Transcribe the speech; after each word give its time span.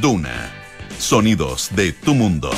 Duna. 0.00 0.50
Sonidos 0.98 1.70
de 1.74 1.92
tu 1.92 2.14
mundo. 2.14 2.50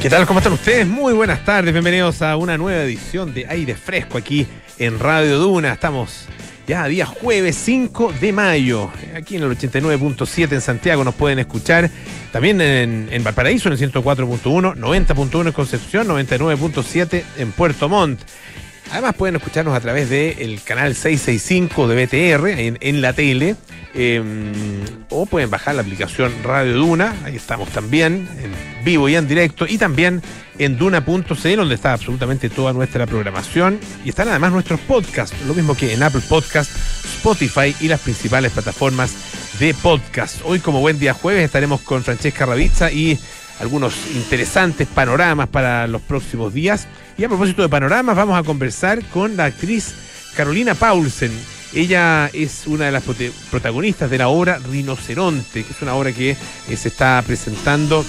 ¿Qué 0.00 0.08
tal? 0.08 0.26
¿Cómo 0.26 0.38
están 0.38 0.52
ustedes? 0.52 0.86
Muy 0.86 1.12
buenas 1.12 1.44
tardes. 1.44 1.72
Bienvenidos 1.72 2.22
a 2.22 2.36
una 2.36 2.56
nueva 2.56 2.82
edición 2.82 3.34
de 3.34 3.46
Aire 3.48 3.74
Fresco 3.74 4.18
aquí 4.18 4.46
en 4.78 4.98
Radio 4.98 5.38
Duna. 5.38 5.72
Estamos 5.72 6.26
ya 6.66 6.86
día 6.86 7.06
jueves 7.06 7.56
5 7.56 8.14
de 8.20 8.32
mayo. 8.32 8.90
Aquí 9.16 9.36
en 9.36 9.42
el 9.42 9.56
89.7 9.56 10.52
en 10.52 10.60
Santiago 10.60 11.02
nos 11.02 11.14
pueden 11.14 11.38
escuchar. 11.38 11.90
También 12.30 12.60
en, 12.60 13.08
en 13.10 13.24
Valparaíso 13.24 13.68
en 13.68 13.72
el 13.72 13.92
104.1, 13.92 14.76
90.1 14.76 15.46
en 15.46 15.52
Concepción, 15.52 16.06
99.7 16.08 17.22
en 17.38 17.52
Puerto 17.52 17.88
Montt. 17.88 18.20
Además 18.90 19.14
pueden 19.14 19.36
escucharnos 19.36 19.74
a 19.74 19.80
través 19.80 20.08
del 20.08 20.60
canal 20.62 20.94
665 20.94 21.88
de 21.88 22.06
BTR 22.06 22.48
en, 22.80 23.00
la 23.02 23.12
tele. 23.12 23.56
eh, 23.94 24.22
o 25.10 25.26
pueden 25.26 25.50
bajar 25.50 25.74
la 25.74 25.82
aplicación 25.82 26.32
Radio 26.42 26.76
Duna. 26.76 27.14
Ahí 27.24 27.36
estamos 27.36 27.68
también 27.70 28.28
en 28.42 28.84
vivo 28.84 29.08
y 29.08 29.16
en 29.16 29.28
directo. 29.28 29.66
Y 29.66 29.78
también 29.78 30.22
en 30.58 30.78
duna.cl 30.78 31.56
donde 31.56 31.74
está 31.74 31.92
absolutamente 31.92 32.48
toda 32.50 32.72
nuestra 32.72 33.06
programación. 33.06 33.78
Y 34.04 34.10
están 34.10 34.28
además 34.28 34.52
nuestros 34.52 34.80
podcasts. 34.80 35.36
Lo 35.46 35.54
mismo 35.54 35.74
que 35.74 35.92
en 35.92 36.02
Apple 36.02 36.22
Podcast, 36.28 36.70
Spotify 37.04 37.74
y 37.80 37.88
las 37.88 38.00
principales 38.00 38.52
plataformas 38.52 39.14
de 39.58 39.74
podcast. 39.74 40.40
Hoy 40.44 40.60
como 40.60 40.80
buen 40.80 40.98
día 40.98 41.14
jueves 41.14 41.44
estaremos 41.44 41.80
con 41.80 42.04
Francesca 42.04 42.46
Ravizza 42.46 42.92
y 42.92 43.18
algunos 43.60 43.94
interesantes 44.14 44.86
panoramas 44.86 45.48
para 45.48 45.86
los 45.86 46.02
próximos 46.02 46.52
días. 46.54 46.86
Y 47.16 47.24
a 47.24 47.28
propósito 47.28 47.62
de 47.62 47.68
panoramas, 47.68 48.16
vamos 48.16 48.38
a 48.38 48.42
conversar 48.42 49.04
con 49.06 49.36
la 49.36 49.46
actriz 49.46 49.94
Carolina 50.36 50.74
Paulsen. 50.74 51.32
Ella 51.74 52.30
es 52.32 52.66
una 52.66 52.86
de 52.86 52.92
las 52.92 53.02
protagonistas 53.50 54.10
de 54.10 54.18
la 54.18 54.28
obra 54.28 54.58
Rinoceronte, 54.58 55.64
que 55.64 55.72
es 55.72 55.82
una 55.82 55.94
obra 55.94 56.12
que 56.12 56.30
eh, 56.30 56.76
se 56.76 56.88
está 56.88 57.22
presentando 57.26 58.04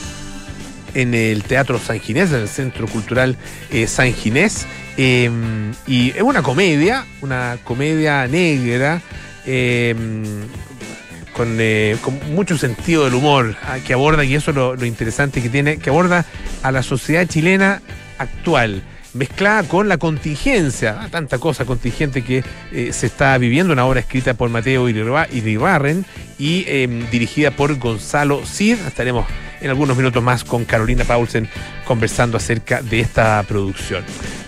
en 0.93 1.13
el 1.13 1.43
Teatro 1.43 1.79
San 1.79 1.99
Ginés, 1.99 2.31
en 2.31 2.41
el 2.41 2.47
Centro 2.47 2.87
Cultural 2.87 3.35
eh, 3.71 3.87
San 3.87 4.13
Ginés. 4.13 4.65
Eh, 4.97 5.29
y 5.87 6.11
es 6.11 6.21
una 6.21 6.41
comedia, 6.41 7.05
una 7.21 7.57
comedia 7.63 8.27
negra. 8.27 9.01
Con, 11.39 11.55
eh, 11.61 11.95
con 12.01 12.19
mucho 12.33 12.57
sentido 12.57 13.05
del 13.05 13.13
humor 13.13 13.55
ah, 13.63 13.77
que 13.79 13.93
aborda, 13.93 14.25
y 14.25 14.35
eso 14.35 14.51
es 14.51 14.57
lo, 14.57 14.75
lo 14.75 14.85
interesante 14.85 15.41
que 15.41 15.47
tiene, 15.47 15.77
que 15.77 15.89
aborda 15.89 16.25
a 16.63 16.71
la 16.73 16.83
sociedad 16.83 17.25
chilena 17.29 17.81
actual, 18.17 18.83
mezclada 19.13 19.63
con 19.63 19.87
la 19.87 19.97
contingencia, 19.97 20.99
ah, 21.01 21.07
tanta 21.09 21.37
cosa 21.39 21.65
contingente 21.65 22.23
que 22.23 22.43
eh, 22.71 22.93
se 22.93 23.07
está 23.07 23.37
viviendo, 23.37 23.73
una 23.73 23.85
obra 23.85 23.99
escrita 23.99 24.33
por 24.33 24.49
Mateo 24.49 24.87
Iriba- 24.89 25.27
Iribarren 25.31 26.05
y 26.37 26.63
eh, 26.67 27.07
dirigida 27.11 27.51
por 27.51 27.77
Gonzalo 27.77 28.45
Cid. 28.45 28.77
Estaremos 28.87 29.25
en 29.61 29.69
algunos 29.69 29.97
minutos 29.97 30.23
más 30.23 30.43
con 30.43 30.63
Carolina 30.65 31.03
Paulsen 31.03 31.49
conversando 31.85 32.37
acerca 32.37 32.81
de 32.81 32.99
esta 33.01 33.43
producción. 33.43 34.03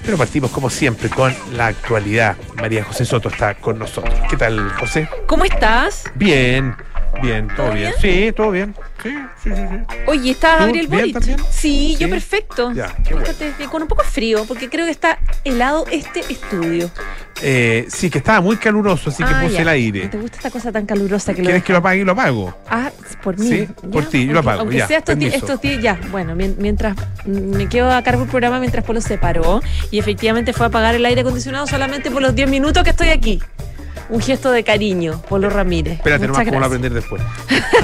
Pero 0.06 0.18
partimos 0.18 0.52
como 0.52 0.70
siempre 0.70 1.10
con 1.10 1.34
la 1.54 1.68
actualidad. 1.68 2.36
María 2.56 2.84
José 2.84 3.06
Soto 3.06 3.30
está 3.30 3.56
con 3.56 3.78
nosotros. 3.78 4.14
¿Qué 4.30 4.38
tal, 4.38 4.72
José? 4.80 5.08
¿Cómo 5.28 5.44
estás? 5.44 6.06
Bien, 6.16 6.74
bien, 7.22 7.48
todo 7.48 7.58
¿Todo 7.58 7.72
bien. 7.74 7.94
bien? 8.02 8.28
Sí, 8.28 8.32
todo 8.34 8.52
bien. 8.52 8.76
Sí, 9.04 9.10
sí, 9.44 9.50
sí. 9.50 9.56
sí. 9.56 9.96
Oye, 10.08 10.32
¿está 10.32 10.58
¿Tú 10.58 10.64
Gabriel 10.66 10.88
Boric? 10.88 11.14
también? 11.14 11.38
Sí, 11.50 11.96
yo 12.00 12.08
Sí. 12.08 12.12
perfecto. 12.14 12.72
Ya, 12.74 12.96
qué 13.08 13.14
bueno. 13.16 13.30
Con 13.72 13.82
un 13.84 13.88
poco 13.88 14.04
de 14.04 14.10
frío, 14.10 14.46
porque 14.48 14.70
creo 14.70 14.86
que 14.86 14.92
está 14.92 15.20
helado 15.44 15.86
este 15.92 16.20
estudio. 16.30 16.90
Eh, 17.42 17.86
sí, 17.90 18.10
que 18.12 18.20
estaba 18.20 18.40
muy 18.42 18.58
caluroso, 18.58 19.10
así 19.10 19.24
que 19.24 19.30
Ah, 19.34 19.42
puse 19.42 19.56
ya. 19.56 19.62
el 19.62 19.68
aire. 19.70 20.04
¿No 20.06 20.10
¿Te 20.12 20.18
gusta 20.20 20.38
esta 20.38 20.52
cosa 20.52 20.72
tan 20.72 20.86
calurosa 20.86 21.34
que 21.34 21.42
lo 21.42 21.46
¿Quieres 21.48 21.64
que 21.64 21.72
lo 21.74 21.80
apague 21.80 22.02
y 22.02 22.04
lo 22.04 22.12
apago? 22.12 22.56
Ah, 22.70 22.92
por 23.24 23.38
mí. 23.40 23.48
Sí, 23.48 23.68
por 23.92 24.06
ti, 24.06 24.28
yo 24.28 24.34
lo 24.34 24.40
apago, 24.40 24.62
Aunque 24.62 24.78
ya, 24.78 24.88
sea 24.88 25.00
estos, 25.00 25.16
permiso. 25.16 25.38
estos 25.38 25.62
días, 25.62 25.82
ya. 25.82 26.00
Bueno, 26.12 26.36
mien- 26.36 26.56
mientras 26.60 26.96
me 27.26 27.68
quedo 27.68 27.92
a 27.92 28.04
cargo 28.04 28.22
del 28.22 28.30
programa 28.30 28.60
mientras 28.60 28.84
Polo 28.86 29.02
se 29.02 29.18
paró 29.18 29.62
y 29.90 29.98
efectivamente 29.98 30.54
fue 30.54 30.68
a 30.68 30.70
apagar 30.70 30.94
el 30.94 31.04
aire 31.06 31.22
acondicionado 31.22 31.66
solamente 31.66 32.12
por 32.12 32.22
los 32.22 32.36
10 32.36 32.48
minutos 32.50 32.84
que 32.84 32.92
estoy 32.92 33.10
aquí. 33.10 33.42
Un 34.12 34.20
gesto 34.20 34.52
de 34.52 34.66
cariño, 34.66 35.22
Polo 35.30 35.50
Ramírez. 35.50 35.94
Espérate 35.94 36.28
nomás 36.28 36.46
cómo 36.46 36.60
lo 36.60 36.66
aprender 36.66 36.94
después. 36.94 37.22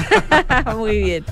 Muy 0.76 0.98
bien. 1.02 1.24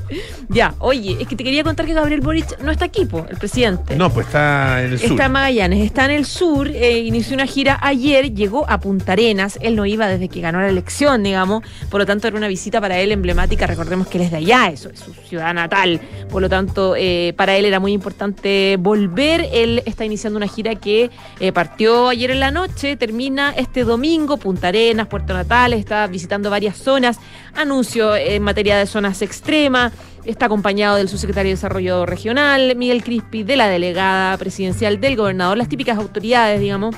Ya, 0.48 0.74
oye, 0.78 1.18
es 1.20 1.28
que 1.28 1.36
te 1.36 1.44
quería 1.44 1.62
contar 1.62 1.84
que 1.84 1.92
Gabriel 1.92 2.22
Boric 2.22 2.58
no 2.60 2.70
está 2.72 2.86
aquí, 2.86 3.04
po, 3.04 3.26
el 3.28 3.36
presidente. 3.36 3.94
No, 3.94 4.10
pues 4.10 4.26
está 4.26 4.82
en 4.82 4.92
el 4.92 4.98
sur. 4.98 5.10
Está 5.10 5.26
en 5.26 5.32
Magallanes, 5.32 5.84
está 5.84 6.06
en 6.06 6.12
el 6.12 6.24
sur, 6.24 6.68
eh, 6.68 7.00
inició 7.00 7.34
una 7.34 7.46
gira 7.46 7.78
ayer, 7.82 8.32
llegó 8.32 8.64
a 8.70 8.80
Punta 8.80 9.12
Arenas, 9.12 9.58
él 9.60 9.76
no 9.76 9.84
iba 9.84 10.06
desde 10.08 10.30
que 10.30 10.40
ganó 10.40 10.62
la 10.62 10.68
elección, 10.70 11.22
digamos, 11.22 11.62
por 11.90 12.00
lo 12.00 12.06
tanto 12.06 12.26
era 12.28 12.36
una 12.38 12.48
visita 12.48 12.80
para 12.80 12.98
él 12.98 13.12
emblemática, 13.12 13.66
recordemos 13.66 14.06
que 14.06 14.16
él 14.16 14.24
es 14.24 14.30
de 14.30 14.38
allá, 14.38 14.68
eso 14.68 14.88
es 14.88 15.00
su 15.00 15.12
ciudad 15.12 15.52
natal, 15.52 16.00
por 16.30 16.40
lo 16.40 16.48
tanto 16.48 16.94
eh, 16.96 17.34
para 17.36 17.54
él 17.56 17.66
era 17.66 17.80
muy 17.80 17.92
importante 17.92 18.76
volver, 18.78 19.46
él 19.52 19.82
está 19.84 20.06
iniciando 20.06 20.38
una 20.38 20.48
gira 20.48 20.74
que 20.76 21.10
eh, 21.38 21.52
partió 21.52 22.08
ayer 22.08 22.30
en 22.30 22.40
la 22.40 22.50
noche, 22.50 22.96
termina 22.96 23.50
este 23.50 23.84
domingo, 23.84 24.38
Punta 24.38 24.68
Arenas, 24.68 24.85
Puerto 25.08 25.34
Natal, 25.34 25.72
está 25.72 26.06
visitando 26.06 26.50
varias 26.50 26.76
zonas, 26.76 27.19
anuncio 27.54 28.14
en 28.16 28.42
materia 28.42 28.76
de 28.78 28.86
zonas 28.86 29.22
extremas, 29.22 29.92
Está 30.26 30.47
acompañado 30.47 30.97
del 30.97 31.08
subsecretario 31.08 31.50
de 31.50 31.54
Desarrollo 31.54 32.04
Regional, 32.04 32.74
Miguel 32.74 33.04
Crispi, 33.04 33.44
de 33.44 33.54
la 33.54 33.69
delegada 33.69 34.36
presidencial 34.38 35.00
del 35.00 35.14
gobernador, 35.14 35.56
las 35.56 35.69
típicas 35.69 35.98
autoridades, 35.98 36.60
digamos. 36.60 36.96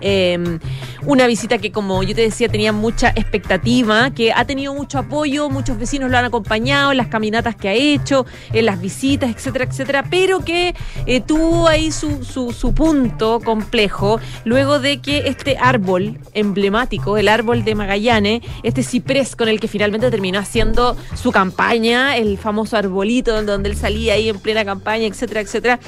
Eh, 0.00 0.58
una 1.06 1.26
visita 1.26 1.58
que, 1.58 1.70
como 1.70 2.02
yo 2.02 2.14
te 2.14 2.22
decía, 2.22 2.48
tenía 2.48 2.72
mucha 2.72 3.10
expectativa, 3.10 4.10
que 4.10 4.32
ha 4.32 4.44
tenido 4.46 4.74
mucho 4.74 4.98
apoyo, 4.98 5.50
muchos 5.50 5.78
vecinos 5.78 6.10
lo 6.10 6.16
han 6.16 6.24
acompañado 6.24 6.92
en 6.92 6.96
las 6.96 7.08
caminatas 7.08 7.56
que 7.56 7.68
ha 7.68 7.74
hecho, 7.74 8.24
en 8.52 8.64
las 8.66 8.80
visitas, 8.80 9.30
etcétera, 9.30 9.66
etcétera, 9.66 10.04
pero 10.08 10.40
que 10.40 10.74
eh, 11.06 11.20
tuvo 11.20 11.68
ahí 11.68 11.92
su, 11.92 12.24
su, 12.24 12.74
punto 12.74 13.40
complejo 13.44 14.18
luego 14.44 14.80
de 14.80 15.00
que 15.00 15.28
este 15.28 15.58
árbol 15.58 16.18
emblemático, 16.32 17.18
el 17.18 17.28
árbol 17.28 17.64
de 17.64 17.74
Magallanes, 17.74 18.42
este 18.62 18.82
ciprés 18.82 19.36
con 19.36 19.48
el 19.48 19.60
que 19.60 19.68
finalmente 19.68 20.10
terminó 20.10 20.38
haciendo 20.38 20.96
su 21.14 21.30
campaña, 21.30 22.16
el 22.16 22.38
famoso 22.38 22.76
arbolito 22.76 23.42
donde 23.42 23.68
él 23.68 23.76
salía 23.76 24.14
ahí 24.14 24.28
en 24.28 24.38
plena 24.38 24.64
campaña, 24.64 25.06
etcétera, 25.06 25.40
etcétera, 25.40 25.80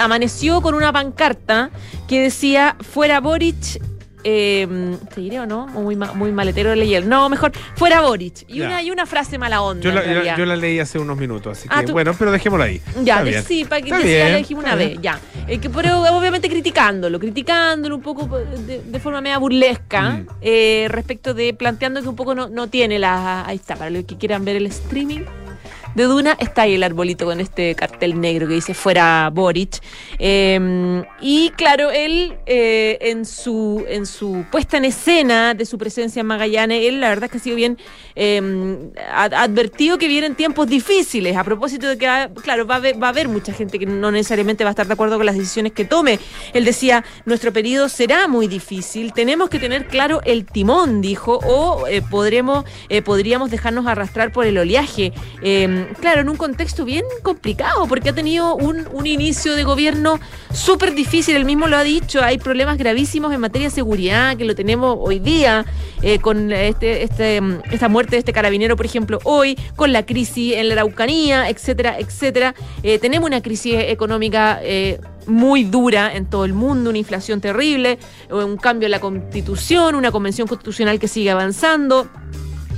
amaneció 0.00 0.60
con 0.60 0.74
una 0.74 0.92
pancarta 0.92 1.70
que 2.06 2.20
decía 2.20 2.76
fuera 2.80 3.20
Boric. 3.52 3.82
Eh, 4.24 4.66
¿Te 5.14 5.20
diré 5.20 5.38
o 5.38 5.46
no? 5.46 5.68
Muy, 5.68 5.94
ma- 5.94 6.12
muy 6.12 6.32
maletero 6.32 6.70
de 6.70 6.76
leer. 6.76 7.06
No, 7.06 7.28
mejor, 7.28 7.52
fuera 7.76 8.00
Boric. 8.02 8.44
Y 8.48 8.60
una, 8.60 8.82
y 8.82 8.90
una 8.90 9.06
frase 9.06 9.38
mala 9.38 9.62
onda. 9.62 9.80
Yo 9.82 9.92
la, 9.92 10.00
en 10.00 10.06
yo- 10.08 10.12
realidad. 10.14 10.36
yo 10.38 10.44
la 10.44 10.56
leí 10.56 10.80
hace 10.80 10.98
unos 10.98 11.16
minutos, 11.16 11.56
así 11.56 11.68
que 11.68 11.74
Ah, 11.74 11.84
tú- 11.84 11.92
bueno, 11.92 12.12
pero 12.18 12.32
dejémoslo 12.32 12.64
ahí. 12.64 12.82
Ya, 13.04 13.24
sí, 13.42 13.64
para 13.64 13.80
que 13.80 13.90
ya 13.90 14.28
lo 14.30 14.36
dijimos 14.38 14.64
una 14.64 14.74
vez, 14.74 14.98
ya. 15.00 15.20
Eh, 15.46 15.58
que, 15.60 15.70
pero 15.70 16.00
obviamente 16.00 16.48
criticándolo, 16.50 17.20
criticándolo 17.20 17.94
un 17.94 18.02
poco 18.02 18.26
de, 18.38 18.82
de 18.82 19.00
forma 19.00 19.20
media 19.20 19.38
burlesca, 19.38 20.10
Mm. 20.10 20.26
eh, 20.42 20.86
respecto 20.90 21.32
de 21.32 21.54
planteando 21.54 22.02
que 22.02 22.08
un 22.08 22.16
poco 22.16 22.34
no, 22.34 22.48
no 22.48 22.66
tiene 22.68 22.98
la. 22.98 23.46
Ahí 23.46 23.56
está, 23.56 23.76
para 23.76 23.88
los 23.88 24.04
que 24.04 24.18
quieran 24.18 24.44
ver 24.44 24.56
el 24.56 24.66
streaming. 24.66 25.20
De 25.98 26.04
Duna 26.04 26.36
está 26.38 26.62
ahí 26.62 26.74
el 26.74 26.84
arbolito 26.84 27.24
con 27.24 27.40
este 27.40 27.74
cartel 27.74 28.20
negro 28.20 28.46
que 28.46 28.54
dice 28.54 28.72
fuera 28.72 29.28
Boric. 29.34 29.80
Eh, 30.20 31.02
y 31.20 31.50
claro, 31.56 31.90
él 31.90 32.36
eh, 32.46 32.98
en, 33.00 33.26
su, 33.26 33.84
en 33.88 34.06
su 34.06 34.44
puesta 34.48 34.76
en 34.76 34.84
escena 34.84 35.54
de 35.54 35.66
su 35.66 35.76
presencia 35.76 36.20
en 36.20 36.26
Magallanes, 36.26 36.84
él 36.86 37.00
la 37.00 37.08
verdad 37.08 37.24
es 37.24 37.30
que 37.32 37.38
ha 37.38 37.40
sido 37.40 37.56
bien 37.56 37.78
ha 39.12 39.24
advertido 39.24 39.96
que 39.98 40.08
vienen 40.08 40.36
tiempos 40.36 40.68
difíciles. 40.68 41.36
A 41.36 41.42
propósito 41.42 41.88
de 41.88 41.98
que, 41.98 42.28
claro, 42.42 42.66
va 42.66 42.74
a, 42.74 42.78
haber, 42.78 43.00
va 43.00 43.08
a 43.08 43.10
haber 43.10 43.28
mucha 43.28 43.52
gente 43.52 43.78
que 43.78 43.86
no 43.86 44.10
necesariamente 44.10 44.64
va 44.64 44.70
a 44.70 44.72
estar 44.72 44.86
de 44.86 44.92
acuerdo 44.92 45.16
con 45.16 45.26
las 45.26 45.36
decisiones 45.36 45.72
que 45.72 45.84
tome. 45.84 46.20
Él 46.52 46.64
decía, 46.64 47.04
nuestro 47.26 47.52
periodo 47.52 47.88
será 47.88 48.28
muy 48.28 48.46
difícil, 48.46 49.12
tenemos 49.12 49.50
que 49.50 49.58
tener 49.58 49.86
claro 49.86 50.20
el 50.24 50.44
timón, 50.44 51.00
dijo, 51.00 51.38
o 51.44 51.86
eh, 51.86 52.02
podremos, 52.02 52.64
eh, 52.88 53.02
podríamos 53.02 53.50
dejarnos 53.50 53.86
arrastrar 53.86 54.32
por 54.32 54.46
el 54.46 54.58
oleaje. 54.58 55.12
Eh, 55.42 55.87
claro, 56.00 56.20
en 56.20 56.28
un 56.28 56.36
contexto 56.36 56.84
bien 56.84 57.04
complicado, 57.22 57.86
porque 57.86 58.10
ha 58.10 58.14
tenido 58.14 58.54
un, 58.54 58.86
un 58.92 59.06
inicio 59.06 59.54
de 59.56 59.64
gobierno 59.64 60.20
súper 60.52 60.94
difícil, 60.94 61.36
él 61.36 61.44
mismo 61.44 61.66
lo 61.66 61.76
ha 61.76 61.82
dicho, 61.82 62.22
hay 62.22 62.38
problemas 62.38 62.78
gravísimos 62.78 63.32
en 63.32 63.40
materia 63.40 63.68
de 63.68 63.74
seguridad, 63.74 64.36
que 64.36 64.44
lo 64.44 64.54
tenemos 64.54 64.96
hoy 65.00 65.18
día, 65.18 65.64
eh, 66.02 66.18
con 66.20 66.52
este, 66.52 67.02
este, 67.02 67.40
mm, 67.40 67.62
esta 67.72 67.88
muerte 67.88 68.12
de 68.12 68.18
este 68.18 68.32
carabinero, 68.32 68.76
por 68.76 68.86
ejemplo, 68.86 69.18
hoy, 69.24 69.58
con 69.76 69.92
la 69.92 70.06
crisis 70.06 70.54
en 70.54 70.68
la 70.68 70.74
Araucanía, 70.74 71.48
etcétera, 71.48 71.98
etcétera. 71.98 72.54
Eh, 72.82 72.98
tenemos 72.98 73.26
una 73.26 73.42
crisis 73.42 73.74
económica 73.78 74.60
eh, 74.62 75.00
muy 75.26 75.64
dura 75.64 76.14
en 76.14 76.26
todo 76.26 76.44
el 76.44 76.54
mundo, 76.54 76.90
una 76.90 76.98
inflación 76.98 77.40
terrible, 77.40 77.98
un 78.30 78.56
cambio 78.56 78.86
en 78.86 78.92
la 78.92 79.00
constitución, 79.00 79.94
una 79.94 80.10
convención 80.10 80.48
constitucional 80.48 80.98
que 80.98 81.08
sigue 81.08 81.30
avanzando. 81.30 82.08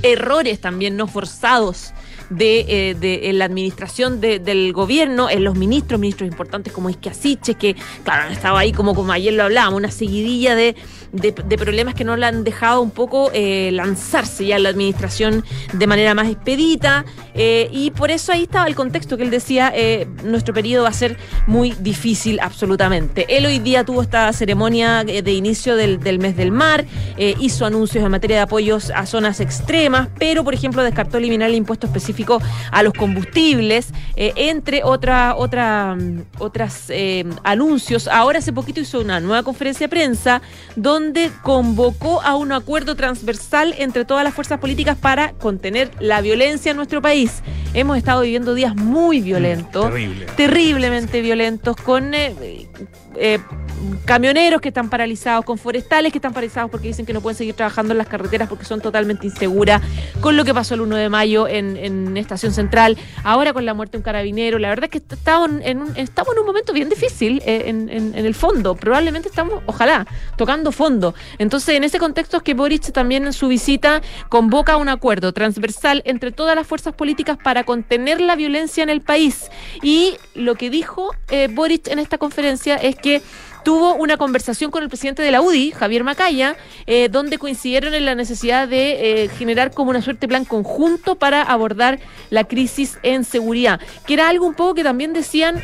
errores 0.03 0.59
también 0.59 0.97
no 0.97 1.05
forzados 1.05 1.93
de, 2.31 2.95
eh, 3.29 3.33
la 3.33 3.45
administración 3.45 4.21
de- 4.21 4.39
del 4.39 4.73
gobierno, 4.73 5.29
en 5.29 5.43
los 5.43 5.55
ministros, 5.55 5.99
ministros 5.99 6.29
importantes 6.29 6.71
como 6.73 6.89
Isquiasiche, 6.89 7.55
que 7.55 7.75
claro, 8.03 8.23
han 8.27 8.31
estado 8.31 8.57
ahí 8.57 8.71
como, 8.71 9.11
ayer 9.11 9.33
lo 9.33 9.43
hablábamos, 9.43 9.77
una 9.77 9.91
seguidilla 9.91 10.55
de, 10.55 10.75
de- 11.11 11.31
problemas 11.57 11.93
que 11.93 12.03
no 12.05 12.15
le 12.15 12.25
han 12.25 12.43
dejado 12.43 12.81
un 12.81 12.89
poco 12.91 13.29
eh, 13.33 13.69
lanzarse 13.73 14.45
ya 14.45 14.55
en 14.55 14.63
la 14.63 14.69
administración 14.69 15.43
de 15.73 15.87
manera 15.87 16.13
más 16.15 16.29
expedita. 16.29 17.03
eh, 17.33 17.69
y 17.71 17.91
por 17.91 18.11
eso 18.11 18.31
ahí 18.31 18.43
estaba 18.43 18.65
el 18.67 18.75
contexto 18.75 19.17
que 19.17 19.23
él 19.23 19.29
decía, 19.29 19.73
nuestro 20.23 20.53
periodo 20.53 20.83
va 20.83 20.89
a 20.89 20.93
ser 20.93 21.17
muy 21.47 21.73
difícil 21.79 22.39
absolutamente. 22.41 23.25
Él 23.29 23.45
hoy 23.45 23.59
día 23.59 23.83
tuvo 23.83 24.01
esta 24.01 24.31
ceremonia 24.33 25.03
de 25.03 25.31
inicio 25.33 25.75
del, 25.75 25.99
del 25.99 26.19
mes 26.19 26.35
del 26.37 26.51
mar, 26.51 26.85
hizo 27.17 27.65
anuncios 27.65 28.03
en 28.03 28.11
materia 28.11 28.37
de 28.37 28.41
apoyos 28.43 28.89
a 28.95 29.05
zonas 29.05 29.39
extremas, 29.41 30.07
pero 30.17 30.43
por 30.43 30.53
ejemplo 30.53 30.81
descartó 30.83 31.17
eliminar 31.17 31.49
el 31.49 31.55
impuesto 31.55 31.87
específico 31.87 32.20
a 32.71 32.83
los 32.83 32.93
combustibles, 32.93 33.89
eh, 34.15 34.33
entre 34.35 34.83
otra, 34.83 35.35
otra, 35.35 35.95
mm, 35.95 36.23
otras 36.39 36.85
eh, 36.89 37.25
anuncios. 37.43 38.07
Ahora 38.07 38.39
hace 38.39 38.53
poquito 38.53 38.79
hizo 38.79 38.99
una 38.99 39.19
nueva 39.19 39.43
conferencia 39.43 39.85
de 39.85 39.89
prensa 39.89 40.41
donde 40.75 41.31
convocó 41.43 42.21
a 42.21 42.35
un 42.35 42.51
acuerdo 42.51 42.95
transversal 42.95 43.73
entre 43.77 44.05
todas 44.05 44.23
las 44.23 44.33
fuerzas 44.33 44.59
políticas 44.59 44.97
para 44.97 45.33
contener 45.33 45.91
la 45.99 46.21
violencia 46.21 46.71
en 46.71 46.77
nuestro 46.77 47.01
país. 47.01 47.41
Hemos 47.73 47.97
estado 47.97 48.21
viviendo 48.21 48.53
días 48.53 48.75
muy 48.75 49.21
violentos 49.21 49.85
Terrible. 49.85 50.25
terriblemente 50.35 51.21
violentos 51.21 51.77
con 51.77 52.13
eh, 52.13 52.67
eh, 53.15 53.39
camioneros 54.05 54.59
que 54.59 54.67
están 54.67 54.89
paralizados, 54.89 55.45
con 55.45 55.57
forestales 55.57 56.11
que 56.11 56.17
están 56.17 56.33
paralizados 56.33 56.69
porque 56.69 56.89
dicen 56.89 57.05
que 57.05 57.13
no 57.13 57.21
pueden 57.21 57.37
seguir 57.37 57.53
trabajando 57.55 57.93
en 57.93 57.97
las 57.97 58.07
carreteras 58.07 58.49
porque 58.49 58.65
son 58.65 58.81
totalmente 58.81 59.25
inseguras, 59.25 59.81
con 60.19 60.35
lo 60.35 60.43
que 60.43 60.53
pasó 60.53 60.73
el 60.75 60.81
1 60.81 60.95
de 60.97 61.07
mayo 61.09 61.47
en, 61.47 61.77
en 61.77 62.17
Estación 62.17 62.51
Central, 62.53 62.97
ahora 63.23 63.53
con 63.53 63.65
la 63.65 63.73
muerte 63.73 63.93
de 63.93 63.97
un 63.99 64.03
carabinero. 64.03 64.59
La 64.59 64.67
verdad 64.69 64.85
es 64.85 64.91
que 64.91 65.15
estamos 65.15 65.49
en 65.63 65.81
un, 65.81 65.95
estamos 65.97 66.33
en 66.33 66.39
un 66.41 66.45
momento 66.45 66.73
bien 66.73 66.89
difícil 66.89 67.41
eh, 67.45 67.63
en, 67.67 67.89
en- 67.89 68.13
en 68.17 68.25
el 68.25 68.35
fondo. 68.35 68.75
Probablemente 68.75 69.29
estamos, 69.29 69.63
ojalá, 69.65 70.05
tocando 70.35 70.71
fondo. 70.73 71.15
Entonces, 71.39 71.75
en 71.75 71.85
ese 71.85 71.99
contexto 71.99 72.37
es 72.37 72.43
que 72.43 72.53
Boric 72.53 72.91
también 72.91 73.25
en 73.25 73.33
su 73.33 73.47
visita 73.47 74.01
convoca 74.29 74.75
un 74.77 74.89
acuerdo 74.89 75.31
transversal 75.33 76.01
entre 76.05 76.31
todas 76.33 76.55
las 76.55 76.67
fuerzas 76.67 76.93
políticas 76.93 77.37
para 77.41 77.60
contener 77.63 78.21
la 78.21 78.35
violencia 78.35 78.83
en 78.83 78.89
el 78.89 79.01
país. 79.01 79.49
Y 79.81 80.17
lo 80.35 80.55
que 80.55 80.69
dijo 80.69 81.15
eh, 81.29 81.47
Boric 81.51 81.87
en 81.87 81.99
esta 81.99 82.17
conferencia 82.17 82.75
es 82.75 82.95
que 82.95 83.21
tuvo 83.63 83.93
una 83.95 84.17
conversación 84.17 84.71
con 84.71 84.83
el 84.83 84.89
presidente 84.89 85.21
de 85.21 85.31
la 85.31 85.41
UDI, 85.41 85.71
Javier 85.71 86.03
Macaya, 86.03 86.55
eh, 86.87 87.09
donde 87.09 87.37
coincidieron 87.37 87.93
en 87.93 88.05
la 88.05 88.15
necesidad 88.15 88.67
de 88.67 89.23
eh, 89.23 89.29
generar 89.29 89.71
como 89.71 89.91
una 89.91 90.01
suerte 90.01 90.27
plan 90.27 90.45
conjunto 90.45 91.15
para 91.15 91.41
abordar 91.41 91.99
la 92.29 92.43
crisis 92.45 92.97
en 93.03 93.23
seguridad, 93.23 93.79
que 94.05 94.15
era 94.15 94.29
algo 94.29 94.45
un 94.45 94.53
poco 94.53 94.73
que 94.73 94.83
también 94.83 95.13
decían 95.13 95.61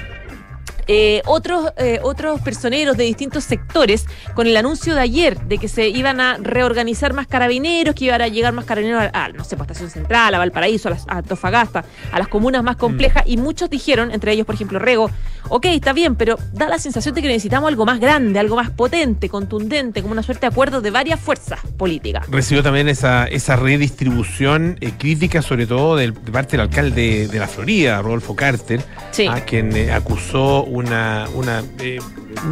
eh, 0.88 1.22
otros, 1.25 1.72
eh, 1.78 2.00
otros 2.01 2.39
personeros 2.42 2.95
de 2.98 3.04
distintos 3.04 3.44
sectores 3.44 4.06
con 4.34 4.48
el 4.48 4.56
anuncio 4.57 4.95
de 4.95 5.01
ayer 5.01 5.38
de 5.42 5.57
que 5.57 5.68
se 5.68 5.89
iban 5.89 6.19
a 6.22 6.38
reorganizar 6.38 7.13
más 7.13 7.28
carabineros, 7.28 7.94
que 7.95 8.06
iban 8.06 8.22
a 8.22 8.28
llegar 8.28 8.54
más 8.54 8.66
carabineros 8.66 9.04
a, 9.13 9.25
a, 9.25 9.30
no 9.30 9.44
sé, 9.44 9.56
pues, 9.57 9.68
Estación 9.68 9.89
Central, 9.89 10.34
a 10.36 10.38
Valparaíso, 10.38 10.88
a, 10.88 10.92
las, 10.92 11.06
a 11.07 11.18
Antofagasta, 11.18 11.84
a 12.12 12.19
las 12.19 12.28
comunas 12.28 12.63
más 12.63 12.78
complejas, 12.78 13.24
y 13.25 13.38
muchos 13.38 13.69
dijeron, 13.69 14.12
entre 14.12 14.31
ellos, 14.31 14.45
por 14.45 14.56
ejemplo, 14.56 14.80
Rego, 14.80 15.10
ok, 15.50 15.66
está 15.66 15.94
bien, 15.94 16.16
pero 16.16 16.38
da 16.54 16.68
la 16.69 16.80
sensación 16.80 17.13
de 17.16 17.22
que 17.22 17.28
necesitamos 17.28 17.68
algo 17.68 17.86
más 17.86 18.00
grande, 18.00 18.39
algo 18.39 18.56
más 18.56 18.69
potente, 18.72 19.30
contundente, 19.30 20.01
como 20.01 20.13
una 20.13 20.24
suerte 20.24 20.42
de 20.42 20.48
acuerdo 20.48 20.81
de 20.81 20.92
varias 20.92 21.19
fuerzas 21.19 21.60
políticas. 21.78 22.25
Recibió 22.30 22.63
también 22.63 22.88
esa, 22.88 23.25
esa 23.25 23.56
redistribución 23.57 24.78
eh, 24.81 24.92
crítica, 24.98 25.42
sobre 25.42 25.66
todo 25.68 25.95
del- 25.95 26.13
de 26.13 26.31
parte 26.31 26.51
del 26.51 26.62
alcalde 26.62 27.28
de 27.28 27.39
la 27.39 27.48
Florida, 27.48 28.01
Rodolfo 28.01 28.36
Carter, 28.36 28.81
Sí. 29.12 29.28
a 29.28 29.42
quien 29.42 29.89
acusó 29.92 30.63
una, 30.77 31.27
una, 31.33 31.63
eh, 31.79 32.00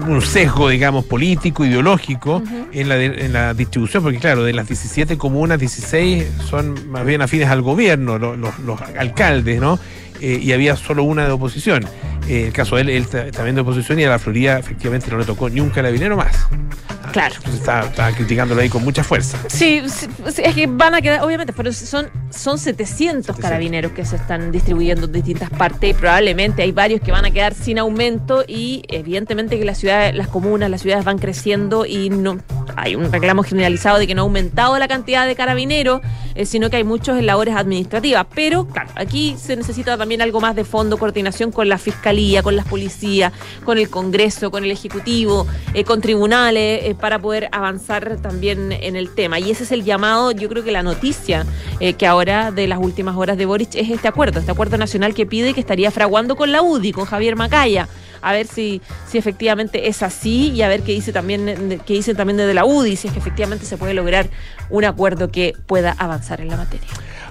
un 0.07 0.21
sesgo, 0.21 0.69
digamos, 0.69 1.05
político, 1.05 1.65
ideológico 1.65 2.41
en, 2.71 2.89
la, 2.89 2.95
de- 2.95 3.25
en 3.25 3.33
la 3.33 3.53
distribución, 3.53 4.03
porque 4.03 4.19
claro, 4.19 4.43
de 4.43 4.53
las 4.53 4.67
17 4.67 5.17
comunas, 5.17 5.59
16 5.59 6.25
son 6.49 6.89
más 6.89 7.05
bien 7.05 7.21
afines 7.21 7.49
al 7.49 7.61
gobierno, 7.61 8.17
lo- 8.17 8.35
los, 8.35 8.57
los 8.59 8.79
alcaldes, 8.81 9.59
¿no? 9.61 9.79
Eh, 10.21 10.39
y 10.41 10.51
había 10.53 10.75
solo 10.75 11.03
una 11.03 11.25
de 11.25 11.31
oposición. 11.31 11.83
Eh, 12.27 12.45
el 12.47 12.53
caso 12.53 12.75
de 12.77 12.81
él, 12.83 12.89
él 12.89 13.07
ta- 13.07 13.29
también 13.31 13.55
de 13.55 13.61
oposición, 13.61 13.99
y 13.99 14.03
a 14.05 14.09
la 14.09 14.19
Florida 14.19 14.57
efectivamente 14.57 15.11
no 15.11 15.17
le 15.17 15.25
tocó 15.25 15.49
ni 15.49 15.59
un 15.61 15.69
carabinero 15.69 16.15
más. 16.17 16.47
Claro. 17.15 17.35
Entonces 17.37 17.61
estaba, 17.61 17.87
estaba 17.87 18.11
criticándolo 18.11 18.59
ahí 18.59 18.67
con 18.67 18.83
mucha 18.83 19.01
fuerza. 19.01 19.37
Sí, 19.47 19.81
sí, 19.87 20.05
sí, 20.33 20.41
es 20.43 20.53
que 20.53 20.67
van 20.67 20.95
a 20.95 21.01
quedar, 21.01 21.23
obviamente, 21.23 21.53
pero 21.53 21.71
son, 21.71 22.09
son 22.29 22.59
700 22.59 23.27
700. 23.27 23.37
carabineros 23.37 23.93
que 23.93 24.03
se 24.03 24.17
están 24.17 24.51
distribuyendo 24.51 25.05
en 25.05 25.13
distintas 25.13 25.49
partes 25.49 25.91
y 25.91 25.93
probablemente 25.93 26.61
hay 26.63 26.73
varios 26.73 26.99
que 26.99 27.13
van 27.13 27.23
a 27.23 27.31
quedar 27.31 27.53
sin 27.53 27.79
aumento 27.79 28.43
y 28.45 28.83
evidentemente 28.89 29.57
que 29.57 29.63
las 29.63 29.77
ciudades, 29.77 30.13
las 30.13 30.27
comunas, 30.27 30.69
las 30.69 30.81
ciudades 30.81 31.05
van 31.05 31.17
creciendo 31.17 31.85
y 31.85 32.09
no 32.09 32.41
hay 32.75 32.95
un 32.95 33.11
reclamo 33.11 33.43
generalizado 33.43 33.99
de 33.99 34.07
que 34.07 34.15
no 34.15 34.21
ha 34.21 34.25
aumentado 34.25 34.77
la 34.77 34.87
cantidad 34.87 35.25
de 35.25 35.35
carabineros, 35.35 36.01
eh, 36.35 36.45
sino 36.45 36.69
que 36.69 36.77
hay 36.77 36.83
muchos 36.83 37.17
en 37.17 37.25
labores 37.25 37.55
administrativas. 37.55 38.25
Pero, 38.33 38.65
claro, 38.67 38.89
aquí 38.95 39.35
se 39.37 39.55
necesita 39.55 39.97
también 39.97 40.21
algo 40.21 40.41
más 40.41 40.55
de 40.55 40.63
fondo, 40.63 40.97
coordinación 40.97 41.51
con 41.51 41.69
la 41.69 41.77
fiscalía, 41.77 42.43
con 42.43 42.55
las 42.55 42.65
policías, 42.65 43.33
con 43.63 43.77
el 43.77 43.89
Congreso, 43.89 44.51
con 44.51 44.63
el 44.63 44.71
Ejecutivo, 44.71 45.47
eh, 45.73 45.83
con 45.83 46.01
tribunales, 46.01 46.81
eh, 46.83 46.95
para 46.99 47.19
poder 47.19 47.49
avanzar 47.51 48.17
también 48.17 48.71
en 48.71 48.95
el 48.95 49.13
tema. 49.13 49.39
Y 49.39 49.51
ese 49.51 49.63
es 49.63 49.71
el 49.71 49.83
llamado, 49.83 50.31
yo 50.31 50.49
creo 50.49 50.63
que 50.63 50.71
la 50.71 50.83
noticia 50.83 51.45
que 51.97 52.07
ahora 52.07 52.51
de 52.51 52.67
las 52.67 52.79
últimas 52.79 53.15
horas 53.15 53.37
de 53.37 53.45
Boric 53.45 53.75
es 53.75 53.89
este 53.89 54.07
acuerdo, 54.07 54.39
este 54.39 54.51
acuerdo 54.51 54.77
nacional 54.77 55.13
que 55.13 55.25
pide 55.25 55.53
que 55.53 55.59
estaría 55.59 55.91
fraguando 55.91 56.35
con 56.35 56.51
la 56.51 56.61
UDI, 56.61 56.91
con 56.93 57.05
Javier 57.05 57.35
Macaya. 57.35 57.87
A 58.25 58.33
ver 58.33 58.47
si, 58.47 58.81
si 59.07 59.19
efectivamente 59.19 59.87
es 59.87 60.01
así 60.01 60.51
y 60.51 60.63
a 60.63 60.67
ver 60.67 60.81
qué 60.81 60.93
dice 60.93 61.13
también 61.13 61.79
qué 61.85 61.93
dicen 61.93 62.15
también 62.15 62.37
desde 62.37 62.55
la 62.55 62.65
UDI, 62.65 62.95
si 62.95 63.07
es 63.07 63.13
que 63.13 63.19
efectivamente 63.19 63.65
se 63.65 63.77
puede 63.77 63.93
lograr 63.93 64.29
un 64.71 64.83
acuerdo 64.83 65.31
que 65.31 65.53
pueda 65.67 65.91
avanzar 65.91 66.41
en 66.41 66.47
la 66.47 66.57
materia. 66.57 66.87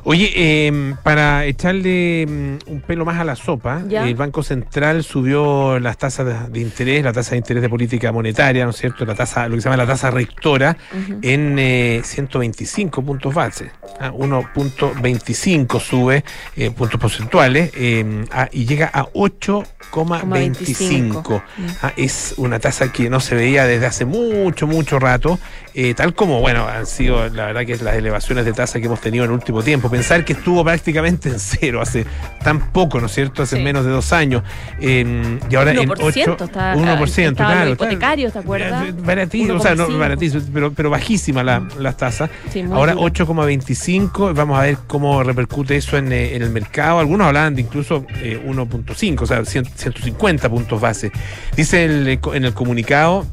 Oye, 0.07 0.31
eh, 0.35 0.95
para 1.03 1.47
echarle 1.47 2.27
mm, 2.29 2.59
un 2.71 2.83
pelo 2.83 3.07
más 3.07 3.19
a 3.19 3.25
la 3.25 3.37
sopa, 3.37 3.83
Ya. 3.89 4.07
el 4.07 4.15
Banco 4.15 4.43
Central 4.43 5.03
subió 5.03 5.79
las 5.81 5.97
tasas 5.97 6.53
de, 6.53 6.61
interés, 6.61 7.03
la 7.03 7.15
tasa 7.15 7.31
de 7.31 7.39
interés 7.39 7.63
de 7.63 7.71
política 7.71 8.13
monetaria, 8.13 8.65
¿no 8.65 8.71
es 8.71 8.77
cierto? 8.77 9.07
La 9.07 9.15
tasa, 9.15 9.49
lo 9.49 9.55
que 9.57 9.63
se 9.63 9.71
llama 9.71 9.79
la 9.79 9.87
tasa 9.87 10.11
rectora, 10.11 10.77
en 11.23 11.59
eh, 11.59 12.03
125 12.05 13.01
puntos 13.03 13.33
base. 13.35 13.71
Ah, 13.99 14.11
1.25 14.13 15.81
sube 15.81 16.23
eh, 16.57 16.71
puntos 16.71 17.01
porcentuales 17.01 17.71
eh, 17.75 18.27
a- 18.31 18.51
y 18.53 18.67
llega 18.67 18.91
a 18.93 19.07
8,25. 19.07 21.43
Ah, 21.83 21.93
es 21.97 22.35
una 22.37 22.59
tasa 22.59 22.93
que 22.93 23.09
no 23.09 23.21
se 23.21 23.35
veía 23.37 23.65
desde 23.67 23.87
hace 23.87 24.05
mucho, 24.05 24.67
mucho 24.67 24.99
rato, 24.99 25.39
eh, 25.75 25.93
tal 25.95 26.15
como, 26.15 26.41
bueno, 26.41 26.67
han 26.69 26.87
sido, 26.87 27.29
la 27.31 27.47
verdad 27.47 27.67
que 27.67 27.77
las 27.79 27.97
elevaciones 27.97 28.45
de 28.45 28.53
tasa 28.53 28.79
que 28.81 28.87
hemos 28.87 29.01
tenido 29.01 29.25
en 29.25 29.31
el 29.31 29.35
último 29.35 29.63
tiempo. 29.63 29.91
Pensar 29.91 30.25
que 30.25 30.35
estuvo 30.35 30.63
prácticamente 30.65 31.29
en 31.29 31.39
cero 31.41 31.81
hace 31.83 32.07
tan 32.43 32.71
poco, 32.73 33.01
¿no 33.01 33.07
es 33.07 33.13
cierto? 33.13 33.43
Hace 33.43 33.57
Sí. 33.57 33.63
menos 33.63 33.85
de 33.85 33.91
dos 33.91 34.13
años. 34.13 34.43
Eh, 34.81 35.39
y 35.51 35.55
ahora 35.57 35.73
en 35.73 35.79
1% 35.89 36.33
8, 36.35 36.45
está- 36.45 36.75
1%, 36.77 37.33
estaba 37.33 37.53
claro. 37.55 37.71
hipotecarios, 37.73 38.33
¿te 38.33 38.39
acuerdas? 38.39 38.85
Baratísimo, 39.05 39.55
o 39.59 39.61
sea, 39.61 39.75
no 39.75 39.85
1,5. 39.87 39.99
baratísimo, 39.99 40.43
pero, 40.53 40.73
pero 40.73 40.91
bajísima 40.91 41.43
la- 41.43 41.67
las 41.79 41.97
tasas. 41.97 42.31
Sí, 42.53 42.63
Ahora 42.71 42.93
dura. 42.95 43.05
8,25, 43.07 44.33
vamos 44.35 44.59
a 44.59 44.63
ver 44.63 44.79
cómo 44.87 45.23
repercute 45.23 45.77
eso 45.77 45.97
en, 45.97 46.13
eh, 46.13 46.35
en 46.37 46.43
el 46.43 46.51
mercado. 46.51 46.99
Algunos 47.01 47.27
hablaban 47.27 47.55
de 47.55 47.63
incluso 47.63 48.07
eh, 48.23 48.41
1.5, 48.45 49.25
o 49.25 49.27
sea, 49.27 49.45
100 49.45 49.65
150 49.65 50.49
puntos 50.49 50.81
base. 50.81 51.11
Dice 51.57 51.85
el, 51.85 52.19
en 52.33 52.45
el 52.45 52.55
comunicado 52.55 53.27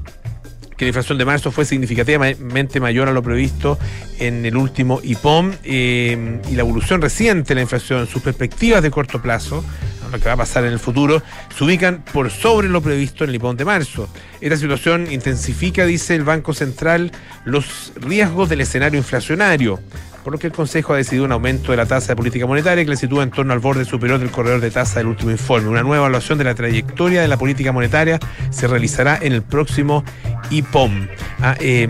que 0.81 0.85
la 0.85 0.89
inflación 0.89 1.19
de 1.19 1.25
marzo 1.25 1.51
fue 1.51 1.63
significativamente 1.63 2.79
mayor 2.79 3.07
a 3.07 3.11
lo 3.11 3.21
previsto 3.21 3.77
en 4.17 4.43
el 4.47 4.57
último 4.57 4.99
IPOM 5.03 5.51
eh, 5.63 6.41
y 6.49 6.55
la 6.55 6.61
evolución 6.61 7.03
reciente 7.03 7.49
de 7.49 7.55
la 7.55 7.61
inflación, 7.61 8.07
sus 8.07 8.23
perspectivas 8.23 8.81
de 8.81 8.89
corto 8.89 9.21
plazo, 9.21 9.63
lo 10.11 10.17
que 10.17 10.25
va 10.25 10.33
a 10.33 10.37
pasar 10.37 10.65
en 10.65 10.73
el 10.73 10.79
futuro, 10.79 11.21
se 11.55 11.63
ubican 11.63 12.03
por 12.11 12.31
sobre 12.31 12.67
lo 12.67 12.81
previsto 12.81 13.23
en 13.23 13.29
el 13.29 13.35
IPOM 13.35 13.57
de 13.57 13.65
marzo. 13.65 14.09
Esta 14.41 14.57
situación 14.57 15.11
intensifica, 15.11 15.85
dice 15.85 16.15
el 16.15 16.23
Banco 16.23 16.51
Central, 16.51 17.11
los 17.45 17.93
riesgos 17.97 18.49
del 18.49 18.61
escenario 18.61 18.97
inflacionario 18.97 19.79
por 20.23 20.33
lo 20.33 20.39
que 20.39 20.47
el 20.47 20.53
Consejo 20.53 20.93
ha 20.93 20.97
decidido 20.97 21.25
un 21.25 21.31
aumento 21.31 21.71
de 21.71 21.77
la 21.77 21.85
tasa 21.85 22.09
de 22.09 22.15
política 22.15 22.45
monetaria 22.45 22.83
que 22.83 22.89
le 22.89 22.97
sitúa 22.97 23.23
en 23.23 23.31
torno 23.31 23.53
al 23.53 23.59
borde 23.59 23.85
superior 23.85 24.19
del 24.19 24.31
corredor 24.31 24.61
de 24.61 24.71
tasa 24.71 24.99
del 24.99 25.07
último 25.07 25.31
informe. 25.31 25.69
Una 25.69 25.83
nueva 25.83 25.97
evaluación 25.97 26.37
de 26.37 26.43
la 26.43 26.55
trayectoria 26.55 27.21
de 27.21 27.27
la 27.27 27.37
política 27.37 27.71
monetaria 27.71 28.19
se 28.49 28.67
realizará 28.67 29.17
en 29.21 29.33
el 29.33 29.41
próximo 29.41 30.03
IPOM. 30.49 31.07
Ah, 31.41 31.55
eh, 31.59 31.87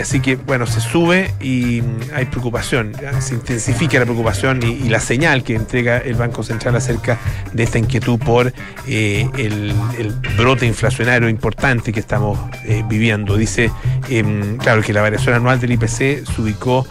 así 0.00 0.20
que, 0.20 0.36
bueno, 0.36 0.66
se 0.66 0.80
sube 0.80 1.34
y 1.40 1.82
hay 2.14 2.24
preocupación, 2.26 2.92
se 3.20 3.34
intensifica 3.34 3.98
la 3.98 4.04
preocupación 4.04 4.62
y, 4.62 4.88
la 4.88 5.00
señal 5.00 5.42
que 5.42 5.54
entrega 5.54 5.98
el 5.98 6.14
Banco 6.14 6.42
Central 6.42 6.76
acerca 6.76 7.18
de 7.52 7.62
esta 7.62 7.78
inquietud 7.78 8.18
por 8.18 8.52
eh, 8.86 9.28
el, 9.38 9.72
el 9.98 10.12
brote 10.36 10.66
inflacionario 10.66 11.28
importante 11.28 11.92
que 11.92 12.00
estamos 12.00 12.38
eh, 12.64 12.84
viviendo. 12.88 13.36
Dice, 13.36 13.70
em, 14.08 14.56
claro, 14.58 14.82
que 14.82 14.92
la 14.92 15.02
variación 15.02 15.34
anual 15.34 15.60
del 15.60 15.72
IPC 15.72 16.24
se 16.26 16.40
ubicó 16.40 16.86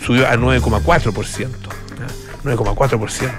subió 0.00 0.26
a 0.26 0.36
9,4%. 0.36 1.48
9,4%. 2.44 3.30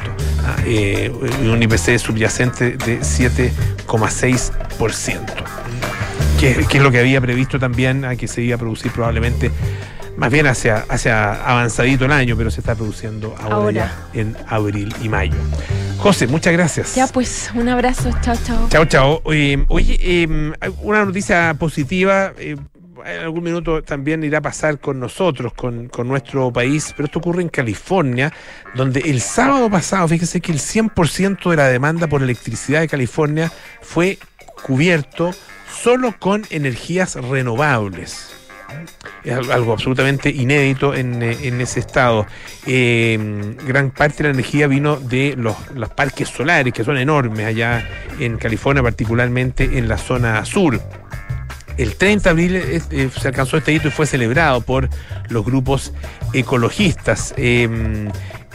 Ah, 0.44 0.58
eh, 0.66 1.12
y 1.42 1.48
un 1.48 1.64
IPC 1.64 1.98
subyacente 1.98 2.78
de 2.78 3.00
7,6%. 3.00 5.20
Que, 6.40 6.66
que 6.66 6.78
es 6.78 6.84
lo 6.84 6.92
que 6.92 7.00
había 7.00 7.20
previsto 7.20 7.58
también 7.58 8.06
a 8.06 8.16
que 8.16 8.28
se 8.28 8.44
iba 8.44 8.54
a 8.56 8.60
producir 8.60 8.92
probablemente 8.92 9.52
más 10.18 10.32
bien 10.32 10.48
hacia, 10.48 10.84
hacia 10.90 11.34
avanzadito 11.34 12.06
el 12.06 12.12
año, 12.12 12.36
pero 12.36 12.50
se 12.50 12.60
está 12.60 12.76
produciendo 12.76 13.36
ahora, 13.40 13.72
Ya 13.72 14.20
en 14.20 14.36
abril 14.48 14.94
y 15.02 15.10
mayo. 15.10 15.36
José, 16.00 16.28
muchas 16.28 16.54
gracias. 16.54 16.96
Ya, 16.96 17.08
pues, 17.08 17.52
un 17.54 17.70
abrazo. 17.70 18.10
Chao, 18.22 18.36
chao. 18.44 18.68
Chao, 18.70 18.86
chao. 18.86 19.22
Oye, 19.24 20.24
em, 20.24 20.54
una 20.82 21.06
noticia 21.06 21.56
positiva. 21.58 22.34
Eh, 22.38 22.56
en 23.06 23.22
algún 23.22 23.44
minuto 23.44 23.84
también 23.84 24.24
irá 24.24 24.40
a 24.40 24.42
pasar 24.42 24.80
con 24.80 25.00
nosotros, 25.00 25.54
con, 25.54 25.90
nuestro 26.06 26.52
país, 26.52 26.94
pero 26.96 27.06
esto 27.06 27.20
ocurre 27.20 27.42
en 27.42 27.50
California, 27.50 28.32
donde 28.76 29.02
el 29.02 29.22
sábado 29.22 29.70
pasado, 29.70 30.08
fíjese 30.08 30.42
que 30.42 30.52
el 30.52 30.60
100% 30.60 31.50
de 31.50 31.56
la 31.56 31.68
demanda 31.68 32.08
por 32.08 32.24
electricidad 32.24 32.82
de 32.82 32.88
California 32.88 33.52
fue 33.82 34.18
cubierto 34.64 35.32
solo 35.70 36.16
con 36.20 36.46
energías 36.50 37.16
renovables 37.16 38.38
es 39.24 39.50
algo 39.50 39.74
absolutamente 39.74 40.30
inédito 40.30 40.94
en, 40.94 41.22
eh, 41.22 41.38
ese 41.62 41.80
estado. 41.80 42.26
Eh, 42.66 43.56
gran 43.66 43.92
parte 43.92 44.18
de 44.18 44.24
la 44.30 44.34
energía 44.34 44.68
vino 44.68 44.98
de 44.98 45.36
los, 45.38 45.56
parques 45.96 46.30
solares, 46.30 46.74
que 46.74 46.84
son 46.84 46.98
enormes 46.98 47.46
allá 47.46 47.88
en 48.20 48.38
California, 48.38 48.84
particularmente 48.84 49.78
en 49.78 49.88
la 49.88 49.98
zona 49.98 50.44
sur. 50.46 50.82
El 51.78 51.96
30 51.96 52.24
de 52.24 52.30
abril 52.30 52.56
eh, 52.56 53.10
se 53.20 53.28
alcanzó 53.28 53.58
este 53.58 53.74
hito 53.74 53.88
y 53.88 53.92
fue 53.92 54.06
celebrado 54.06 54.62
por 54.62 54.90
los 55.30 55.46
grupos 55.46 55.94
ecologistas 56.34 57.34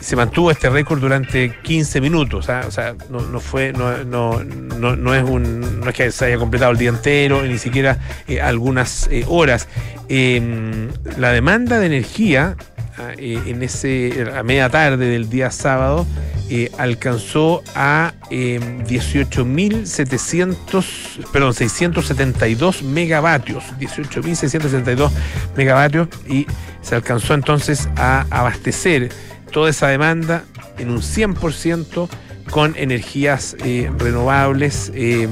se 0.02 0.16
mantuvo 0.16 0.50
este 0.50 0.68
récord 0.68 1.00
durante 1.00 1.54
15 1.62 2.00
minutos. 2.00 2.48
¿ah? 2.48 2.64
O 2.66 2.70
sea, 2.70 2.94
no, 3.08 3.40
fue, 3.40 3.72
no, 3.72 3.92
es 3.92 5.24
un, 5.24 5.80
no 5.80 5.92
que 5.92 6.10
se 6.10 6.24
haya 6.26 6.38
completado 6.38 6.72
el 6.72 6.78
día 6.78 6.90
entero, 6.90 7.42
ni 7.42 7.58
siquiera 7.58 7.98
eh, 8.26 8.40
algunas 8.40 9.08
eh, 9.10 9.24
horas. 9.28 9.68
Em, 10.08 10.88
la 11.16 11.32
demanda 11.32 11.78
de 11.78 11.86
energía 11.86 12.56
eh, 13.18 13.42
en 13.46 13.62
ese, 13.62 14.26
a 14.34 14.42
media 14.42 14.68
tarde 14.68 15.06
del 15.06 15.28
día 15.28 15.50
sábado 15.50 16.06
alcanzó 16.76 17.62
a 17.74 18.12
18.700, 18.30 20.84
em, 21.16 21.24
perdón, 21.32 21.54
672 21.54 22.82
megavatios, 22.82 23.64
18.672 23.80 25.10
megavatios 25.56 26.08
y 26.28 26.46
se 26.82 26.94
alcanzó 26.94 27.32
entonces 27.32 27.88
a 27.96 28.26
abastecer 28.28 29.08
toda 29.50 29.70
esa 29.70 29.88
demanda 29.88 30.44
en 30.78 30.90
un 30.90 30.98
100% 30.98 32.10
con 32.50 32.74
energías 32.76 33.56
eh, 33.64 33.90
renovables 33.98 34.92
eh, 34.94 35.28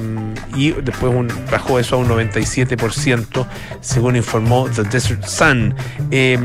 y 0.57 0.73
después 0.73 1.13
bajó 1.51 1.79
eso 1.79 1.97
a 1.97 1.99
un 1.99 2.09
97%, 2.09 3.47
según 3.81 4.17
informó 4.17 4.69
The 4.69 4.85
Desert 4.85 5.25
Sun. 5.25 5.75
Eh, 6.11 6.39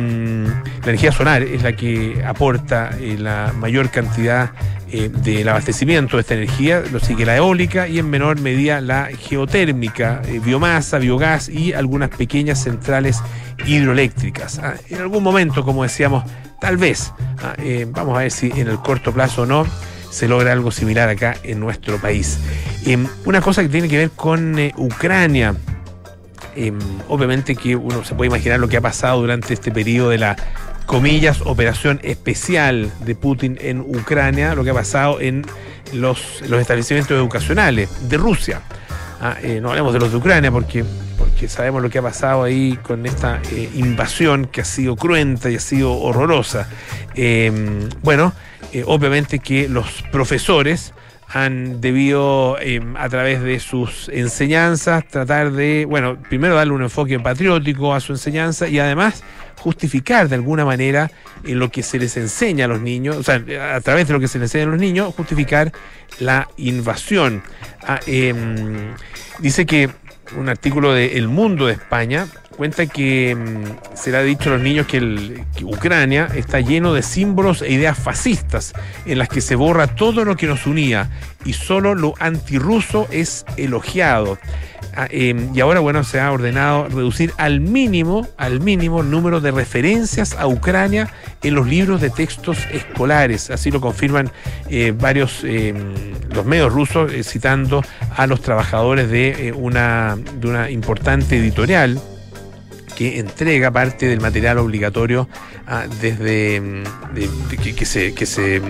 la 0.81 0.83
energía 0.83 1.11
solar 1.11 1.43
es 1.43 1.63
la 1.63 1.75
que 1.75 2.23
aporta 2.25 2.91
la 3.17 3.53
mayor 3.57 3.89
cantidad 3.89 4.51
del 4.85 5.49
abastecimiento 5.49 6.15
de 6.15 6.21
esta 6.21 6.35
energía, 6.35 6.81
lo 6.89 7.01
sigue 7.01 7.25
la 7.25 7.35
eólica 7.35 7.87
y 7.87 7.99
en 7.99 8.09
menor 8.09 8.39
medida 8.39 8.79
la 8.79 9.07
geotérmica, 9.07 10.21
biomasa, 10.45 10.99
biogás 10.99 11.49
y 11.49 11.73
algunas 11.73 12.09
pequeñas 12.09 12.63
centrales 12.63 13.19
hidroeléctricas. 13.65 14.59
Ah, 14.59 14.75
en 14.89 15.01
algún 15.01 15.21
momento, 15.21 15.65
como 15.65 15.83
decíamos, 15.83 16.23
Tal 16.59 16.77
vez, 16.77 17.13
ah, 17.43 17.53
eh, 17.57 17.85
vamos 17.89 18.15
a 18.17 18.21
ver 18.21 18.31
si 18.31 18.51
en 18.51 18.67
el 18.67 18.79
corto 18.79 19.11
plazo 19.11 19.43
o 19.43 19.45
no 19.45 19.67
se 20.15 20.29
logra 20.29 20.53
algo 20.53 20.71
similar 20.71 21.09
acá 21.09 21.35
en 21.43 21.59
nuestro 21.59 21.97
país. 21.97 22.39
Em, 22.85 23.05
una 23.25 23.41
cosa 23.41 23.61
que 23.61 23.67
tiene 23.67 23.89
que 23.89 23.97
ver 23.97 24.11
con 24.11 24.57
eh, 24.57 24.71
Ucrania. 24.77 25.55
Em, 26.55 26.79
obviamente 27.09 27.53
que 27.53 27.75
uno 27.75 28.05
se 28.05 28.15
puede 28.15 28.29
imaginar 28.29 28.61
lo 28.61 28.69
que 28.69 28.77
ha 28.77 28.81
pasado 28.81 29.19
durante 29.19 29.53
este 29.53 29.71
periodo 29.71 30.11
de 30.11 30.19
la 30.19 30.37
comillas 30.85 31.41
operación 31.41 31.99
especial 32.01 32.89
de 33.01 33.13
Putin 33.15 33.57
en 33.59 33.81
Ucrania, 33.81 34.55
lo 34.55 34.63
que 34.63 34.69
ha 34.69 34.73
pasado 34.73 35.19
en 35.19 35.45
los, 35.91 36.41
los 36.47 36.61
establecimientos 36.61 37.17
educacionales 37.17 37.89
de 38.07 38.15
Rusia. 38.17 38.61
Ah, 39.21 39.37
eh, 39.41 39.59
no 39.61 39.69
hablemos 39.69 39.93
de 39.93 39.99
los 39.99 40.11
de 40.11 40.17
Ucrania 40.17 40.51
porque 40.51 40.83
que 41.39 41.49
sabemos 41.49 41.81
lo 41.81 41.89
que 41.89 41.99
ha 41.99 42.01
pasado 42.01 42.43
ahí 42.43 42.77
con 42.81 43.05
esta 43.05 43.41
eh, 43.51 43.69
invasión 43.75 44.45
que 44.45 44.61
ha 44.61 44.65
sido 44.65 44.95
cruenta 44.95 45.49
y 45.49 45.55
ha 45.55 45.59
sido 45.59 45.93
horrorosa. 45.93 46.67
Em, 47.13 47.89
bueno, 48.01 48.33
eh, 48.71 48.83
obviamente 48.85 49.39
que 49.39 49.67
los 49.67 50.03
profesores 50.11 50.93
han 51.27 51.81
debido, 51.81 52.57
em, 52.59 52.95
a 52.97 53.09
través 53.09 53.41
de 53.41 53.59
sus 53.59 54.09
enseñanzas, 54.09 55.07
tratar 55.07 55.51
de, 55.51 55.85
bueno, 55.85 56.17
primero 56.29 56.55
darle 56.55 56.73
un 56.73 56.83
enfoque 56.83 57.19
patriótico 57.19 57.93
a 57.93 57.99
su 57.99 58.13
enseñanza 58.13 58.67
y 58.67 58.79
además 58.79 59.23
justificar 59.59 60.29
de 60.29 60.35
alguna 60.35 60.65
manera 60.65 61.09
en 61.43 61.59
lo 61.59 61.71
que 61.71 61.81
se 61.81 61.97
les 61.97 62.15
enseña 62.17 62.65
a 62.65 62.67
los 62.67 62.81
niños, 62.81 63.17
o 63.17 63.23
sea, 63.23 63.43
a 63.73 63.81
través 63.81 64.07
de 64.07 64.13
lo 64.13 64.19
que 64.19 64.27
se 64.27 64.37
les 64.37 64.49
enseña 64.49 64.65
a 64.65 64.71
los 64.71 64.79
niños, 64.79 65.13
justificar 65.15 65.71
la 66.19 66.47
invasión. 66.57 67.41
Ah, 67.81 67.99
em, 68.05 68.93
dice 69.39 69.65
que 69.65 69.89
un 70.37 70.49
artículo 70.49 70.93
de 70.93 71.17
El 71.17 71.27
Mundo 71.27 71.67
de 71.67 71.73
España 71.73 72.27
cuenta 72.55 72.85
que 72.85 73.35
mm, 73.35 73.95
se 73.95 74.11
le 74.11 74.17
ha 74.17 74.23
dicho 74.23 74.49
a 74.49 74.53
los 74.53 74.61
niños 74.61 74.87
que, 74.87 75.43
Ucrania 75.63 76.27
está 76.35 76.59
lleno 76.59 76.93
de 76.93 77.01
símbolos 77.01 77.61
e 77.61 77.71
ideas 77.71 77.97
fascistas 77.97 78.73
en 79.05 79.17
las 79.17 79.29
que 79.29 79.41
se 79.41 79.55
borra 79.55 79.87
todo 79.87 80.25
lo 80.25 80.35
que 80.35 80.47
nos 80.47 80.65
unía 80.65 81.09
y 81.43 81.53
solo 81.53 81.95
lo 81.95 82.13
antirruso 82.19 83.07
es 83.11 83.45
elogiado. 83.57 84.37
Ah, 84.97 85.07
em, 85.09 85.53
y 85.53 85.59
ahora, 85.59 85.81
bueno, 85.81 86.03
se 86.05 86.21
ha 86.21 86.31
ordenado 86.31 86.87
reducir 86.87 87.33
al 87.37 87.59
mínimo, 87.59 88.27
al 88.37 88.61
mínimo, 88.61 89.01
el 89.01 89.11
número 89.11 89.41
de 89.41 89.51
referencias 89.51 90.35
a 90.39 90.47
Ucrania 90.47 91.09
en 91.43 91.53
los 91.55 91.67
libros 91.67 91.99
de 91.99 92.09
textos 92.09 92.57
escolares. 92.71 93.49
Así 93.49 93.71
lo 93.71 93.81
confirman 93.81 94.31
eh, 94.69 94.93
varios, 94.97 95.43
em, 95.43 95.93
los 96.33 96.45
medios 96.45 96.71
rusos, 96.71 97.11
eh, 97.11 97.23
citando 97.23 97.83
a 98.15 98.25
los 98.25 98.41
trabajadores 98.41 99.09
de, 99.09 99.47
eh, 99.49 99.51
una, 99.51 100.17
de 100.39 100.47
una 100.47 100.69
importante 100.69 101.37
editorial 101.37 101.99
que 102.95 103.19
entrega 103.19 103.71
parte 103.71 104.07
del 104.07 104.21
material 104.21 104.57
obligatorio 104.57 105.27
ah, 105.67 105.85
desde 106.01 106.61
mm, 106.61 106.83
que, 107.75 107.85
se, 107.85 108.13
que 108.13 108.25
se 108.25 108.59
mm, 108.59 108.63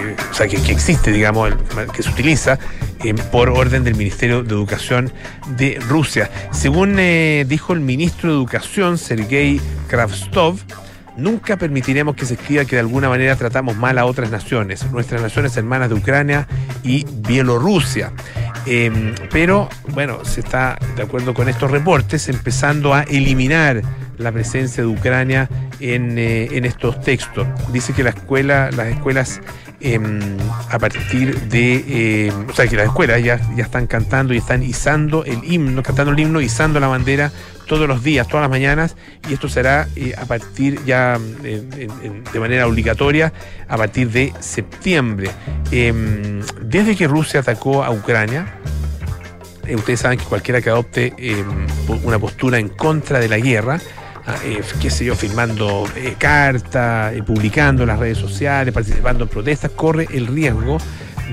eh, 0.00 0.16
o 0.30 0.34
sea, 0.34 0.48
que, 0.48 0.56
existe, 0.56 1.10
digamos, 1.10 1.52
que 1.94 2.02
se 2.02 2.10
utiliza 2.10 2.58
eh, 3.04 3.14
por 3.30 3.50
orden 3.50 3.84
del 3.84 3.94
Ministerio 3.94 4.42
de 4.42 4.50
Educación 4.50 5.12
de 5.56 5.78
Rusia. 5.88 6.30
Según 6.52 6.96
eh, 6.98 7.44
dijo 7.48 7.72
el 7.72 7.80
ministro 7.80 8.30
de 8.30 8.36
Educación, 8.36 8.98
Sergei 8.98 9.60
Kravstov, 9.88 10.58
Nunca 11.16 11.56
permitiremos 11.56 12.14
que 12.14 12.24
se 12.24 12.34
escriba 12.34 12.64
que 12.64 12.76
de 12.76 12.80
alguna 12.80 13.08
manera 13.08 13.36
tratamos 13.36 13.76
mal 13.76 13.98
a 13.98 14.04
otras 14.04 14.30
naciones, 14.30 14.90
nuestras 14.90 15.20
naciones 15.20 15.56
hermanas 15.56 15.88
de 15.88 15.96
Ucrania 15.96 16.46
y 16.82 17.04
Bielorrusia. 17.04 18.12
Em, 18.66 19.14
pero 19.30 19.68
bueno, 19.88 20.24
se 20.24 20.40
está, 20.40 20.78
de 20.96 21.02
acuerdo 21.02 21.34
con 21.34 21.48
estos 21.48 21.70
reportes, 21.70 22.28
empezando 22.28 22.94
a 22.94 23.02
eliminar 23.02 23.82
la 24.18 24.32
presencia 24.32 24.82
de 24.82 24.88
Ucrania 24.88 25.48
en, 25.80 26.18
eh, 26.18 26.48
estos 26.64 27.00
textos. 27.00 27.46
Dice 27.72 27.92
que 27.94 28.02
las 28.02 28.14
escuelas 28.16 29.40
em, 29.80 30.20
a 30.68 30.78
partir 30.78 31.40
de, 31.48 32.26
em, 32.28 32.48
o 32.48 32.52
sea, 32.52 32.66
que 32.66 32.76
las 32.76 32.86
escuelas 32.86 33.22
ya, 33.22 33.40
ya 33.56 33.64
están 33.64 33.86
cantando 33.86 34.34
y 34.34 34.36
están 34.36 34.62
izando 34.62 35.24
el 35.24 35.42
himno, 35.42 35.82
cantando 35.82 36.12
el 36.12 36.20
himno, 36.20 36.40
izando 36.42 36.78
la 36.80 36.88
bandera 36.88 37.32
todos 37.70 37.86
los 37.86 38.02
días, 38.02 38.26
todas 38.26 38.42
las 38.42 38.50
mañanas, 38.50 38.96
y 39.28 39.34
esto 39.34 39.48
será 39.48 39.86
eh, 39.94 40.12
a 40.18 40.24
partir 40.24 40.84
ya 40.84 41.16
de 41.20 42.40
manera 42.40 42.66
obligatoria 42.66 43.32
a 43.68 43.76
partir 43.76 44.10
de 44.10 44.32
septiembre. 44.40 45.30
Em, 45.70 46.40
desde 46.62 46.96
que 46.96 47.06
Rusia 47.06 47.38
atacó 47.38 47.84
a 47.84 47.92
Ucrania, 47.92 48.54
eh, 49.68 49.76
ustedes 49.76 50.00
saben 50.00 50.18
que 50.18 50.24
cualquiera 50.24 50.60
que 50.60 50.68
adopte 50.68 51.14
em, 51.16 51.68
una 52.02 52.18
postura 52.18 52.58
en 52.58 52.70
contra 52.70 53.20
de 53.20 53.28
la 53.28 53.38
guerra, 53.38 53.78
ah, 54.26 54.34
eh, 54.44 54.62
qué 54.82 54.90
sé 54.90 55.04
yo, 55.04 55.14
firmando 55.14 55.84
cartas, 56.18 57.14
publicando 57.24 57.84
en 57.84 57.88
las 57.90 58.00
redes 58.00 58.18
sociales, 58.18 58.74
participando 58.74 59.22
en 59.22 59.30
protestas, 59.30 59.70
corre 59.76 60.08
el 60.12 60.26
riesgo 60.26 60.78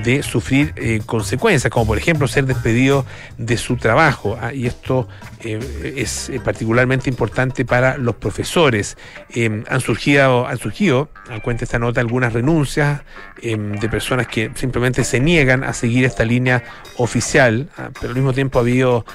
de 0.04 0.22
sufrir 0.24 0.74
eh, 0.76 1.02
consecuencias, 1.06 1.72
como 1.72 1.88
por 1.88 1.98
ejemplo 1.98 2.28
ser 2.28 2.46
despedido 2.46 3.06
de 3.38 3.58
su 3.58 3.78
trabajo. 3.78 4.38
Ah, 4.40 4.54
y 4.54 4.68
esto 4.68 5.08
eh, 5.42 5.94
es 5.98 6.30
eh, 6.30 6.40
particularmente 6.40 7.10
importante 7.10 7.66
para 7.66 7.98
los 7.98 8.16
profesores. 8.16 8.98
Em, 9.30 9.64
han 9.70 9.82
surgido, 9.82 10.48
han 10.48 10.58
surgido, 10.58 11.10
a 11.30 11.40
cuenta 11.42 11.66
esta 11.66 11.80
nota, 11.80 12.02
algunas 12.02 12.34
renuncias 12.34 13.02
em, 13.42 13.74
de 13.80 13.90
personas 13.90 14.28
que 14.28 14.52
simplemente 14.56 15.04
se 15.04 15.20
niegan 15.20 15.64
a 15.64 15.74
seguir 15.74 16.06
esta 16.06 16.26
línea 16.26 16.64
oficial, 16.98 17.70
ah, 17.78 17.90
pero 18.00 18.10
al 18.10 18.16
mismo 18.16 18.34
tiempo 18.34 18.60
ha 18.60 18.62
habido 18.62 19.06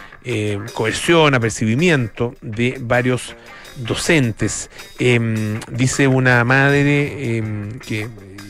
coerción, 0.74 1.34
apercibimiento 1.34 2.36
de 2.42 2.78
varios 2.80 3.34
docentes. 3.78 4.70
Em, 5.00 5.58
dice 5.68 6.06
una 6.06 6.44
madre 6.44 7.42
que 7.84 8.08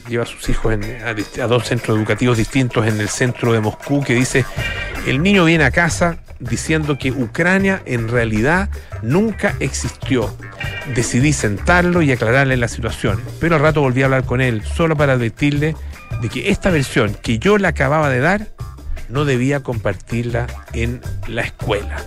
lleva 0.09 0.25
a 0.25 0.26
sus 0.26 0.49
hijos 0.49 0.75
a, 1.04 1.47
dos 1.47 1.64
centros 1.66 1.97
educativos 1.97 2.38
distintos 2.38 2.87
en 2.87 3.00
el 3.00 3.09
centro 3.09 3.52
de 3.52 3.61
Moscú, 3.61 4.02
que 4.02 4.14
dice, 4.14 4.44
el 5.06 5.23
niño 5.23 5.44
viene 5.44 5.64
a 5.64 5.71
casa 5.71 6.18
diciendo 6.38 6.99
que 6.99 7.12
Ucrania 7.12 7.82
en 7.87 8.09
realidad 8.09 8.68
nunca 9.02 9.54
existió. 9.61 10.35
Decidí 10.94 11.32
sentarlo 11.32 12.02
y 12.02 12.11
aclararle 12.11 12.56
la 12.56 12.68
situación, 12.68 13.21
pero 13.40 13.56
al 13.56 13.62
rato 13.62 13.80
volví 13.80 14.02
a 14.02 14.06
hablar 14.06 14.25
con 14.25 14.40
él, 14.40 14.62
solo 14.64 14.97
para 14.97 15.12
advertirle 15.14 15.76
de 16.21 16.28
que 16.28 16.50
esta 16.50 16.71
versión 16.71 17.14
que 17.14 17.38
yo 17.38 17.59
le 17.59 17.68
acababa 17.68 18.09
de 18.09 18.21
dar 18.21 18.49
no 19.12 19.25
debía 19.25 19.61
compartirla 19.61 20.47
en 20.73 21.00
la 21.28 21.42
escuela 21.42 22.04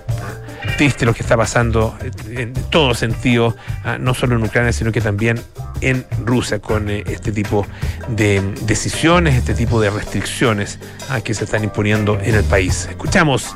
triste 0.78 1.06
lo 1.06 1.14
que 1.14 1.24
está 1.24 1.38
pasando 1.38 1.98
en 2.30 2.54
todo 2.70 2.94
sentido, 2.94 3.56
ah, 3.84 3.98
no 3.98 4.14
solo 4.14 4.36
en 4.36 4.44
Ucrania, 4.44 4.74
sino 4.74 4.92
que 4.92 5.02
también 5.02 5.42
en 5.82 6.06
Rusia, 6.24 6.60
con 6.60 6.90
eh, 6.90 7.04
este 7.08 7.32
tipo 7.32 7.66
de 8.10 8.42
decisiones, 8.64 9.36
este 9.36 9.54
tipo 9.54 9.80
de 9.80 9.90
restricciones 9.90 10.80
ah, 11.10 11.22
que 11.22 11.34
se 11.34 11.46
están 11.46 11.64
imponiendo 11.64 12.20
en 12.20 12.36
el 12.36 12.44
país. 12.44 12.88
Escuchamos 12.90 13.56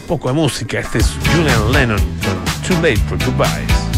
un 0.00 0.06
poco 0.06 0.28
de 0.28 0.34
música. 0.34 0.80
Este 0.80 0.98
es 0.98 1.14
Julian 1.34 1.72
Lennon 1.72 2.00
Too 2.66 2.76
Late 2.76 2.96
for 2.96 3.18
Goodbyes. 3.18 3.93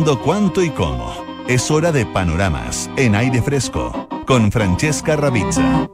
Cuándo, 0.00 0.22
cuánto 0.22 0.62
y 0.62 0.70
cómo. 0.70 1.12
Es 1.46 1.70
hora 1.70 1.92
de 1.92 2.06
panoramas 2.06 2.88
en 2.96 3.14
aire 3.14 3.42
fresco 3.42 4.08
con 4.26 4.50
Francesca 4.50 5.14
Ravizza. 5.14 5.90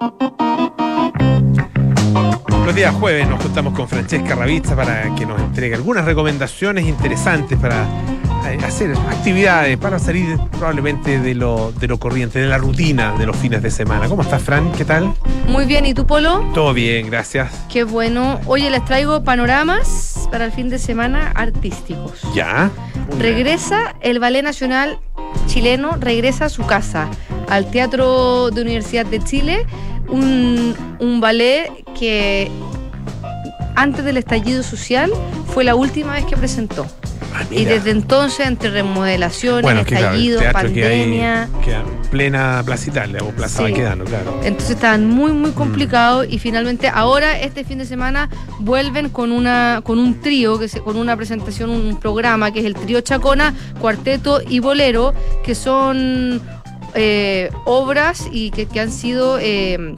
Los 2.65 2.75
días 2.75 2.95
jueves 2.95 3.29
nos 3.29 3.43
juntamos 3.43 3.75
con 3.75 3.89
Francesca 3.89 4.37
Ravizza 4.37 4.77
para 4.77 5.13
que 5.17 5.27
nos 5.27 5.41
entregue 5.41 5.75
algunas 5.75 6.05
recomendaciones 6.05 6.87
interesantes 6.87 7.59
para 7.59 7.83
eh, 8.47 8.59
hacer 8.65 8.93
actividades, 8.93 9.77
para 9.77 9.99
salir 9.99 10.39
probablemente 10.53 11.19
de 11.19 11.35
lo, 11.35 11.73
de 11.73 11.89
lo 11.89 11.99
corriente, 11.99 12.39
de 12.39 12.47
la 12.47 12.59
rutina 12.59 13.13
de 13.19 13.27
los 13.27 13.37
fines 13.37 13.61
de 13.61 13.73
semana. 13.73 14.09
¿Cómo 14.09 14.23
estás, 14.23 14.41
Fran? 14.41 14.71
¿Qué 14.73 14.85
tal? 14.85 15.15
Muy 15.49 15.65
bien, 15.65 15.85
¿y 15.85 15.95
tú, 15.95 16.07
Polo? 16.07 16.45
Todo 16.55 16.73
bien, 16.73 17.11
gracias. 17.11 17.53
Qué 17.69 17.83
bueno. 17.83 18.39
Oye, 18.47 18.71
les 18.71 18.85
traigo 18.85 19.25
panoramas 19.25 20.29
para 20.31 20.45
el 20.45 20.53
fin 20.53 20.69
de 20.69 20.79
semana 20.79 21.33
artísticos. 21.35 22.21
Ya. 22.35 22.71
Regresa 23.19 23.95
el 24.03 24.19
Ballet 24.21 24.43
Nacional 24.43 24.99
chileno, 25.47 25.97
regresa 25.99 26.47
a 26.47 26.49
su 26.49 26.67
casa, 26.67 27.09
al 27.49 27.71
Teatro 27.71 28.51
de 28.51 28.63
Universidad 28.63 29.07
de 29.07 29.21
Chile, 29.23 29.67
un, 30.09 30.75
un 31.01 31.21
ballet 31.21 31.71
que 31.99 32.51
antes 33.75 34.05
del 34.05 34.17
estallido 34.19 34.63
social 34.63 35.11
fue 35.53 35.65
la 35.65 35.75
última 35.75 36.13
vez 36.13 36.25
que 36.27 36.37
presentó. 36.37 36.87
Ah, 37.35 37.43
Y 37.51 37.65
desde 37.65 37.91
entonces, 37.91 38.47
entre 38.47 38.71
remodelaciones, 38.71 39.63
Bueno, 39.63 39.85
claro, 39.85 40.07
estallido, 40.07 40.41
hay- 40.41 40.53
pandemia. 40.53 41.49
queda 41.65 41.85
plena 42.07 42.63
Plaza 42.65 42.91
Italia 42.91 43.21
o 43.23 43.29
Plaza 43.31 43.59
Sí. 43.59 43.71
Baquedano, 43.71 44.05
claro. 44.05 44.41
Entonces 44.43 44.71
estaban 44.77 45.07
muy, 45.07 45.33
Mm. 45.33 45.41
muy 45.41 45.51
complicados 45.53 46.27
y 46.29 46.39
finalmente 46.39 46.89
ahora, 46.89 47.39
este 47.41 47.65
fin 47.65 47.79
de 47.79 47.85
semana, 47.87 48.29
vuelven 48.61 49.09
con 49.11 49.33
una 49.33 49.81
con 49.85 49.99
un 49.99 50.21
trío, 50.21 50.59
que 50.59 50.69
se- 50.69 50.81
con 50.81 50.97
una 50.97 51.17
presentación, 51.17 51.71
un 51.71 51.99
programa 52.01 52.51
que 52.53 52.61
es 52.61 52.65
el 52.67 52.75
trío 52.75 53.01
Chacona, 53.01 53.55
Cuarteto 53.81 54.41
y 54.49 54.61
Bolero, 54.61 55.13
que 55.45 55.55
son 55.55 56.41
eh, 56.95 57.51
obras 57.67 58.27
y 58.33 58.51
que, 58.53 58.65
que 58.67 58.81
han 58.81 58.91
sido 58.91 59.39
eh, 59.39 59.97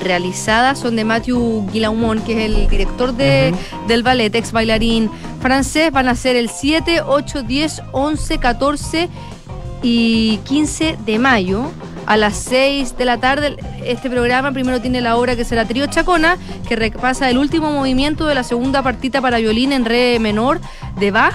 realizadas, 0.00 0.78
son 0.80 0.96
de 0.96 1.04
Matthew 1.04 1.68
Guillaumont, 1.72 2.24
que 2.24 2.32
es 2.32 2.50
el 2.50 2.68
director 2.68 3.12
de, 3.14 3.54
del 3.86 4.02
ballet, 4.02 4.34
ex 4.34 4.50
bailarín 4.52 5.10
francés. 5.40 5.92
Van 5.92 6.08
a 6.08 6.14
ser 6.14 6.34
el 6.36 6.48
7, 6.48 7.02
8, 7.06 7.42
10, 7.42 7.82
11, 7.92 8.38
14 8.38 9.08
y 9.82 10.38
15 10.44 10.98
de 11.04 11.18
mayo 11.18 11.70
a 12.06 12.16
las 12.16 12.36
6 12.36 12.96
de 12.96 13.04
la 13.04 13.18
tarde. 13.18 13.56
Este 13.84 14.08
programa 14.08 14.52
primero 14.52 14.80
tiene 14.80 15.00
la 15.00 15.16
obra 15.16 15.36
que 15.36 15.44
será 15.44 15.64
Trío 15.64 15.86
Chacona, 15.86 16.38
que 16.68 16.76
repasa 16.76 17.28
el 17.28 17.38
último 17.38 17.70
movimiento 17.72 18.26
de 18.26 18.34
la 18.34 18.44
segunda 18.44 18.82
partita 18.82 19.20
para 19.20 19.38
violín 19.38 19.72
en 19.72 19.84
re 19.84 20.18
menor 20.18 20.60
de 20.98 21.10
Bach. 21.10 21.34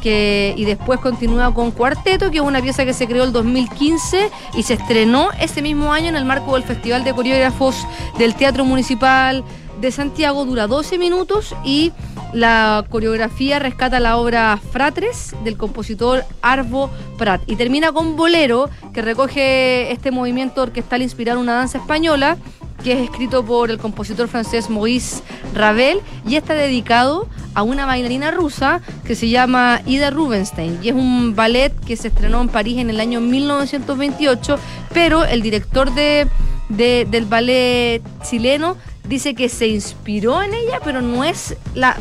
Que, 0.00 0.52
y 0.56 0.64
después 0.64 0.98
continúa 0.98 1.54
con 1.54 1.70
Cuarteto, 1.70 2.32
que 2.32 2.38
es 2.38 2.42
una 2.42 2.60
pieza 2.60 2.84
que 2.84 2.92
se 2.92 3.06
creó 3.06 3.22
el 3.22 3.30
2015 3.30 4.30
y 4.56 4.64
se 4.64 4.74
estrenó 4.74 5.30
ese 5.38 5.62
mismo 5.62 5.92
año 5.92 6.08
en 6.08 6.16
el 6.16 6.24
marco 6.24 6.54
del 6.54 6.64
Festival 6.64 7.04
de 7.04 7.14
Coreógrafos 7.14 7.86
del 8.18 8.34
Teatro 8.34 8.64
Municipal 8.64 9.44
de 9.82 9.92
Santiago. 9.92 10.46
Dura 10.46 10.66
12 10.66 10.96
minutos 10.96 11.54
y 11.64 11.92
la 12.32 12.84
coreografía 12.88 13.58
rescata 13.58 14.00
la 14.00 14.16
obra 14.16 14.58
Fratres 14.70 15.34
del 15.44 15.58
compositor 15.58 16.24
Arvo 16.40 16.88
Prat. 17.18 17.42
Y 17.46 17.56
termina 17.56 17.92
con 17.92 18.16
Bolero, 18.16 18.70
que 18.94 19.02
recoge 19.02 19.92
este 19.92 20.10
movimiento 20.10 20.62
orquestal 20.62 21.02
inspirado 21.02 21.38
en 21.38 21.42
una 21.42 21.54
danza 21.54 21.76
española, 21.78 22.38
que 22.82 22.94
es 22.94 23.00
escrito 23.00 23.44
por 23.44 23.70
el 23.70 23.78
compositor 23.78 24.26
francés 24.28 24.68
Maurice 24.70 25.22
Ravel 25.54 26.00
y 26.26 26.34
está 26.36 26.54
dedicado 26.54 27.28
a 27.54 27.62
una 27.62 27.84
bailarina 27.86 28.30
rusa 28.30 28.80
que 29.06 29.14
se 29.14 29.28
llama 29.28 29.82
Ida 29.86 30.10
Rubinstein. 30.10 30.78
Y 30.82 30.88
es 30.88 30.94
un 30.94 31.36
ballet 31.36 31.72
que 31.86 31.96
se 31.96 32.08
estrenó 32.08 32.40
en 32.40 32.48
París 32.48 32.78
en 32.78 32.88
el 32.90 32.98
año 32.98 33.20
1928, 33.20 34.58
pero 34.92 35.24
el 35.24 35.42
director 35.42 35.92
de, 35.94 36.26
de- 36.70 37.06
del 37.10 37.26
ballet 37.26 38.02
chileno 38.28 38.76
dice 39.08 39.34
que 39.34 39.48
se 39.48 39.66
inspiró 39.68 40.42
en 40.42 40.54
ella, 40.54 40.80
pero 40.84 41.00
no 41.02 41.24
es 41.24 41.56
la, 41.74 41.96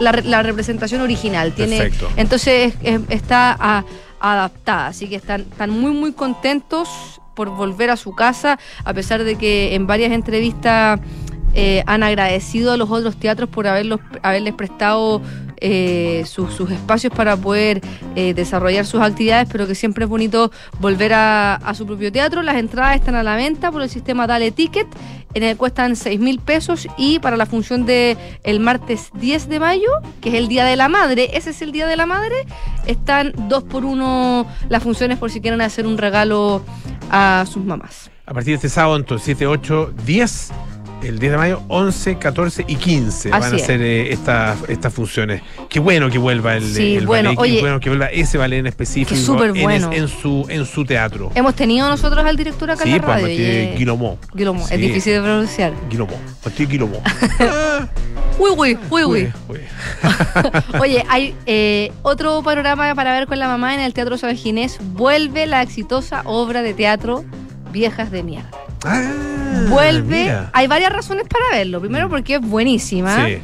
la, 0.00 0.12
la 0.12 0.42
representación 0.42 1.00
original. 1.00 1.52
Tiene, 1.52 1.78
Perfecto. 1.78 2.08
entonces 2.16 2.74
es- 2.82 3.00
está 3.08 3.56
a- 3.58 3.84
adaptada, 4.20 4.86
así 4.88 5.08
que 5.08 5.16
están, 5.16 5.42
están 5.42 5.70
muy 5.70 5.90
muy 5.92 6.12
contentos 6.12 6.88
por 7.34 7.48
volver 7.50 7.90
a 7.90 7.96
su 7.96 8.14
casa, 8.14 8.58
a 8.84 8.92
pesar 8.94 9.24
de 9.24 9.36
que 9.36 9.74
en 9.74 9.86
varias 9.86 10.12
entrevistas 10.12 11.00
eh, 11.54 11.82
han 11.86 12.02
agradecido 12.02 12.72
a 12.72 12.76
los 12.76 12.90
otros 12.90 13.16
teatros 13.16 13.48
por 13.48 13.66
haberlos, 13.66 14.00
haberles 14.22 14.54
prestado 14.54 15.20
eh, 15.64 16.24
sus, 16.26 16.58
espacios 16.70 17.12
para 17.14 17.36
poder 17.36 17.80
eh, 18.16 18.34
desarrollar 18.34 18.84
sus 18.84 19.00
actividades, 19.00 19.48
pero 19.50 19.68
que 19.68 19.76
siempre 19.76 20.04
es 20.04 20.10
bonito 20.10 20.50
volver 20.80 21.12
a, 21.14 21.60
su 21.74 21.86
propio 21.86 22.10
teatro. 22.10 22.42
Las 22.42 22.56
entradas 22.56 22.96
están 22.96 23.14
a 23.14 23.22
la 23.22 23.36
venta 23.36 23.70
por 23.70 23.80
el 23.80 23.88
sistema 23.88 24.26
Dale 24.26 24.50
Ticket, 24.50 24.88
en 25.34 25.44
el 25.44 25.56
cuestan 25.56 25.94
6 25.94 26.18
mil 26.18 26.40
pesos 26.40 26.88
y 26.98 27.20
para 27.20 27.36
la 27.36 27.46
función 27.46 27.86
de 27.86 28.16
el 28.42 28.58
martes 28.58 29.10
10 29.14 29.48
de 29.48 29.60
mayo, 29.60 29.90
que 30.20 30.30
es 30.30 30.34
el 30.34 30.48
Día 30.48 30.64
de 30.64 30.74
la 30.74 30.88
Madre, 30.88 31.30
ese 31.34 31.50
es 31.50 31.62
el 31.62 31.70
Día 31.70 31.86
de 31.86 31.96
la 31.96 32.06
Madre, 32.06 32.44
están 32.86 33.32
dos 33.48 33.62
por 33.62 33.84
uno 33.84 34.46
las 34.68 34.82
funciones 34.82 35.18
por 35.18 35.30
si 35.30 35.40
quieren 35.40 35.60
hacer 35.60 35.86
un 35.86 35.96
regalo 35.96 36.64
a 37.08 37.44
sus 37.48 37.64
mamás. 37.64 38.10
A 38.26 38.34
partir 38.34 38.52
de 38.52 38.56
este 38.56 38.68
sábado, 38.68 38.96
entonces, 38.96 39.24
7, 39.26 39.46
8, 39.46 39.94
10, 40.04 40.52
el 41.02 41.18
10 41.18 41.32
de 41.32 41.38
mayo, 41.38 41.62
11, 41.68 42.16
14 42.18 42.64
y 42.68 42.76
15 42.76 43.30
van 43.30 43.42
a 43.54 43.58
ser 43.58 43.80
eh, 43.82 44.12
estas 44.12 44.58
estas 44.68 44.92
funciones. 44.92 45.42
Qué 45.68 45.80
bueno 45.80 46.08
que 46.10 46.18
vuelva 46.18 46.56
el, 46.56 46.64
Sí, 46.64 46.96
el 46.96 47.06
bueno, 47.06 47.34
ballet, 47.34 47.54
qué 47.56 47.60
bueno 47.60 47.80
que 47.80 47.88
vuelva 47.90 48.06
ese 48.06 48.38
ballet 48.38 48.58
en 48.60 48.66
específico 48.66 49.44
en, 49.44 49.56
es- 49.56 49.62
bueno. 49.62 49.90
en 49.92 50.08
su, 50.08 50.46
en 50.48 50.64
su 50.66 50.84
teatro. 50.84 51.30
Hemos 51.34 51.54
tenido 51.54 51.88
nosotros 51.88 52.24
al 52.24 52.36
director 52.36 52.70
acá 52.70 52.84
Sí, 52.84 52.90
en 52.90 52.96
la 52.98 53.02
pues 53.02 53.14
radio. 53.22 53.28
Mathieu 53.28 53.44
y, 53.44 53.50
eh, 53.50 53.74
Sí. 54.66 54.74
es 54.74 54.80
difícil 54.80 55.12
de 55.14 55.20
pronunciar. 55.20 55.72
Guillemot. 55.88 57.02
Uy, 58.38 58.50
uy, 58.56 58.78
uy, 58.90 59.04
uy. 59.04 59.04
Uy, 59.04 59.32
uy. 59.48 59.60
Oye, 60.80 61.04
hay 61.08 61.34
eh, 61.46 61.92
otro 62.02 62.42
panorama 62.42 62.94
para 62.94 63.12
ver 63.12 63.26
con 63.26 63.38
la 63.38 63.46
mamá 63.46 63.74
en 63.74 63.80
el 63.80 63.92
Teatro 63.92 64.16
San 64.16 64.34
Ginés. 64.36 64.78
Vuelve 64.94 65.46
la 65.46 65.62
exitosa 65.62 66.22
obra 66.24 66.62
de 66.62 66.72
teatro 66.74 67.24
Viejas 67.72 68.10
de 68.10 68.22
Mierda. 68.22 68.50
Ah, 68.84 69.10
Vuelve. 69.68 70.24
mira. 70.24 70.50
Hay 70.52 70.66
varias 70.66 70.92
razones 70.92 71.26
para 71.28 71.58
verlo. 71.58 71.80
Primero, 71.80 72.08
porque 72.08 72.36
es 72.36 72.40
buenísima. 72.40 73.26
Sí. 73.26 73.38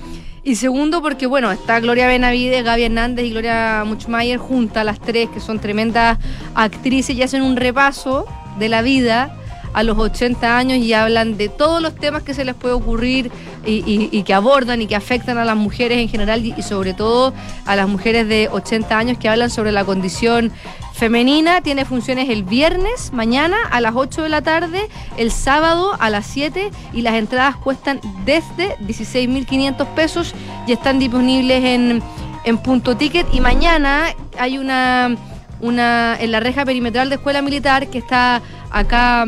Y 0.44 0.54
segundo, 0.56 1.02
porque 1.02 1.26
bueno, 1.26 1.50
está 1.50 1.80
Gloria 1.80 2.06
Benavides, 2.06 2.64
Gaby 2.64 2.84
Hernández 2.84 3.26
y 3.26 3.30
Gloria 3.30 3.82
Muchmayer 3.84 4.38
juntas, 4.38 4.84
las 4.84 5.00
tres, 5.00 5.28
que 5.28 5.40
son 5.40 5.58
tremendas 5.58 6.18
actrices 6.54 7.16
y 7.16 7.22
hacen 7.22 7.42
un 7.42 7.56
repaso 7.56 8.26
de 8.58 8.68
la 8.68 8.82
vida 8.82 9.34
a 9.72 9.82
los 9.82 9.98
80 9.98 10.56
años 10.56 10.78
y 10.78 10.92
hablan 10.92 11.36
de 11.36 11.48
todos 11.48 11.80
los 11.82 11.94
temas 11.94 12.22
que 12.22 12.34
se 12.34 12.44
les 12.44 12.54
puede 12.54 12.74
ocurrir 12.74 13.30
y, 13.64 14.08
y- 14.12 14.22
que 14.22 14.34
abordan 14.34 14.80
y 14.80 14.86
que 14.86 14.96
afectan 14.96 15.36
a 15.38 15.44
las 15.44 15.56
mujeres 15.56 15.98
en 15.98 16.08
general 16.08 16.44
y, 16.44 16.54
y 16.56 16.62
sobre 16.62 16.94
todo 16.94 17.34
a 17.66 17.76
las 17.76 17.88
mujeres 17.88 18.26
de 18.28 18.48
80 18.50 18.96
años 18.98 19.18
que 19.18 19.28
hablan 19.28 19.50
sobre 19.50 19.72
la 19.72 19.84
condición 19.84 20.50
femenina. 20.94 21.60
Tiene 21.60 21.84
funciones 21.84 22.28
el 22.30 22.42
viernes, 22.44 23.12
mañana 23.12 23.56
a 23.70 23.80
las 23.80 23.94
8 23.94 24.22
de 24.22 24.28
la 24.28 24.42
tarde, 24.42 24.88
el 25.16 25.30
sábado 25.30 25.92
a 26.00 26.08
las 26.10 26.26
7 26.26 26.70
y 26.92 27.02
las 27.02 27.14
entradas 27.14 27.56
cuestan 27.56 28.00
desde 28.24 28.76
16.500 28.78 29.86
pesos 29.94 30.34
y 30.66 30.72
están 30.72 30.98
disponibles 30.98 31.62
en, 31.64 32.02
en 32.44 32.58
punto 32.58 32.96
ticket. 32.96 33.26
Y 33.32 33.40
mañana 33.40 34.06
hay 34.38 34.58
una, 34.58 35.14
una 35.60 36.16
en 36.18 36.32
la 36.32 36.40
reja 36.40 36.64
perimetral 36.64 37.08
de 37.10 37.16
Escuela 37.16 37.42
Militar 37.42 37.88
que 37.88 37.98
está 37.98 38.40
acá 38.70 39.26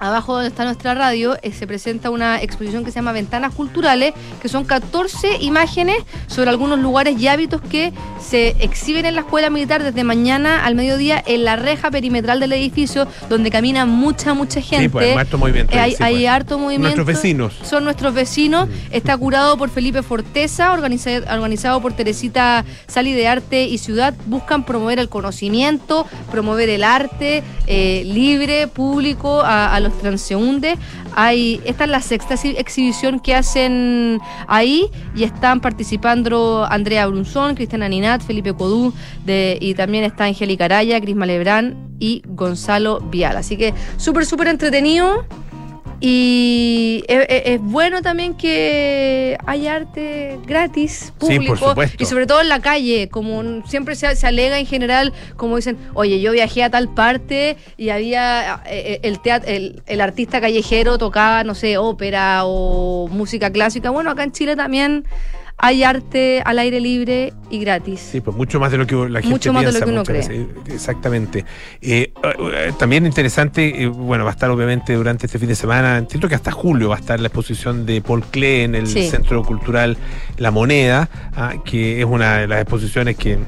abajo 0.00 0.32
donde 0.34 0.48
está 0.48 0.64
nuestra 0.64 0.94
radio, 0.94 1.36
eh, 1.42 1.52
se 1.52 1.66
presenta 1.66 2.10
una 2.10 2.40
exposición 2.42 2.84
que 2.84 2.90
se 2.90 2.96
llama 2.96 3.12
Ventanas 3.12 3.54
Culturales, 3.54 4.14
que 4.40 4.48
son 4.48 4.64
14 4.64 5.36
imágenes 5.40 5.96
sobre 6.26 6.50
algunos 6.50 6.78
lugares 6.78 7.20
y 7.20 7.28
hábitos 7.28 7.60
que 7.60 7.92
se 8.20 8.56
exhiben 8.60 9.06
en 9.06 9.14
la 9.14 9.20
escuela 9.20 9.50
militar 9.50 9.82
desde 9.82 10.02
mañana 10.04 10.64
al 10.64 10.74
mediodía 10.74 11.22
en 11.26 11.44
la 11.44 11.56
reja 11.56 11.90
perimetral 11.90 12.40
del 12.40 12.52
edificio, 12.52 13.06
donde 13.28 13.50
camina 13.50 13.86
mucha, 13.86 14.34
mucha 14.34 14.60
gente. 14.60 14.84
Sí, 14.84 14.88
pues, 14.88 15.10
hay 15.12 15.18
harto 15.18 15.38
movimiento. 15.38 15.74
Eh, 15.74 15.78
hay, 15.80 15.90
sí, 15.94 16.02
hay 16.02 16.14
pues. 16.16 16.28
harto 16.28 16.58
movimiento. 16.58 16.96
Nuestros 16.96 17.06
vecinos. 17.06 17.58
Son 17.62 17.84
nuestros 17.84 18.14
vecinos. 18.14 18.68
Está 18.90 19.16
curado 19.16 19.56
por 19.58 19.68
Felipe 19.70 20.02
Forteza, 20.02 20.72
organiza- 20.72 21.22
organizado 21.32 21.80
por 21.82 21.92
Teresita 21.92 22.64
Sali 22.86 23.12
de 23.12 23.28
Arte 23.28 23.64
y 23.64 23.78
Ciudad. 23.78 24.14
Buscan 24.26 24.64
promover 24.64 24.98
el 24.98 25.08
conocimiento, 25.08 26.06
promover 26.30 26.68
el 26.70 26.84
arte 26.84 27.42
eh, 27.66 28.02
libre, 28.06 28.66
público, 28.66 29.42
a, 29.42 29.74
a 29.74 29.80
los 29.80 29.89
transeúntes. 29.98 30.78
Hay, 31.14 31.60
esta 31.64 31.84
es 31.84 31.90
la 31.90 32.00
sexta 32.00 32.34
exhi- 32.34 32.54
exhibición 32.56 33.20
que 33.20 33.34
hacen 33.34 34.20
ahí 34.46 34.88
y 35.14 35.24
están 35.24 35.60
participando 35.60 36.66
Andrea 36.68 37.06
Brunzón, 37.06 37.54
Cristiana 37.54 37.88
Ninat, 37.88 38.22
Felipe 38.22 38.54
Codú 38.54 38.92
de, 39.24 39.58
y 39.60 39.74
también 39.74 40.04
está 40.04 40.24
Angélica 40.24 40.66
Araya, 40.66 41.00
Cris 41.00 41.16
Malebrán 41.16 41.90
y 41.98 42.22
Gonzalo 42.26 43.00
Vial. 43.00 43.36
Así 43.36 43.56
que 43.56 43.74
súper, 43.96 44.24
súper 44.26 44.48
entretenido. 44.48 45.24
Y 46.00 47.04
es, 47.08 47.26
es- 47.28 47.42
es 47.46 47.60
bueno 47.60 48.00
también 48.00 48.34
que 48.34 49.36
haya 49.46 49.74
arte 49.76 50.38
gratis, 50.46 50.92
Sí, 50.92 51.12
por 51.18 51.28
público, 51.36 51.56
supuesto. 51.68 52.02
y 52.02 52.06
sobre 52.06 52.26
todo 52.26 52.40
en 52.40 52.48
la 52.48 52.60
calle, 52.60 53.08
como 53.10 53.64
siempre 53.66 53.94
se, 53.94 54.16
se 54.16 54.26
alega 54.26 54.58
en 54.58 54.66
general, 54.66 55.12
como 55.36 55.56
dicen, 55.56 55.76
oye, 55.94 56.20
yo 56.20 56.32
viajé 56.32 56.64
a 56.64 56.70
tal 56.70 56.88
parte 56.88 57.56
y 57.76 57.90
había 57.90 58.62
eh, 58.66 59.00
el, 59.02 59.20
teat- 59.20 59.44
el, 59.46 59.82
el 59.86 60.00
artista 60.00 60.40
callejero 60.40 60.96
tocaba, 60.98 61.44
no 61.44 61.54
sé, 61.54 61.76
ópera 61.76 62.40
o 62.44 63.06
música 63.08 63.50
clásica. 63.50 63.90
Bueno, 63.90 64.10
acá 64.10 64.24
en 64.24 64.32
Chile 64.32 64.56
también 64.56 65.04
hay 65.62 65.82
arte 65.84 66.42
al 66.44 66.58
aire 66.58 66.80
libre 66.80 67.32
y 67.50 67.58
gratis. 67.60 68.00
Sí, 68.00 68.20
pues 68.20 68.34
mucho 68.36 68.58
más 68.58 68.72
de 68.72 68.78
lo 68.78 68.86
que 68.86 68.94
la 68.96 69.20
gente 69.20 69.28
Mucho 69.28 69.52
más 69.52 69.62
de 69.62 69.68
piensa 69.70 69.80
lo 69.80 69.86
que 69.86 69.92
uno 69.92 70.02
cree. 70.04 70.18
veces. 70.18 70.46
Exactamente. 70.72 71.44
Eh, 71.82 72.12
eh, 72.22 72.72
también 72.78 73.04
interesante, 73.04 73.82
eh, 73.82 73.86
bueno, 73.86 74.24
va 74.24 74.30
a 74.30 74.32
estar 74.32 74.50
obviamente 74.50 74.94
durante 74.94 75.26
este 75.26 75.38
fin 75.38 75.48
de 75.48 75.54
semana, 75.54 75.98
entiendo 75.98 76.28
que 76.28 76.34
hasta 76.34 76.50
julio 76.50 76.88
va 76.88 76.96
a 76.96 76.98
estar 77.00 77.20
la 77.20 77.26
exposición 77.28 77.84
de 77.84 78.00
Paul 78.00 78.24
Klee 78.24 78.62
en 78.62 78.74
el 78.74 78.86
Sí. 78.86 79.08
Centro 79.10 79.42
Cultural 79.44 79.96
La 80.38 80.50
Moneda, 80.50 81.08
ah, 81.36 81.54
que 81.64 82.00
es 82.00 82.06
una 82.06 82.38
de 82.38 82.46
las 82.48 82.62
exposiciones 82.62 83.16
que, 83.16 83.38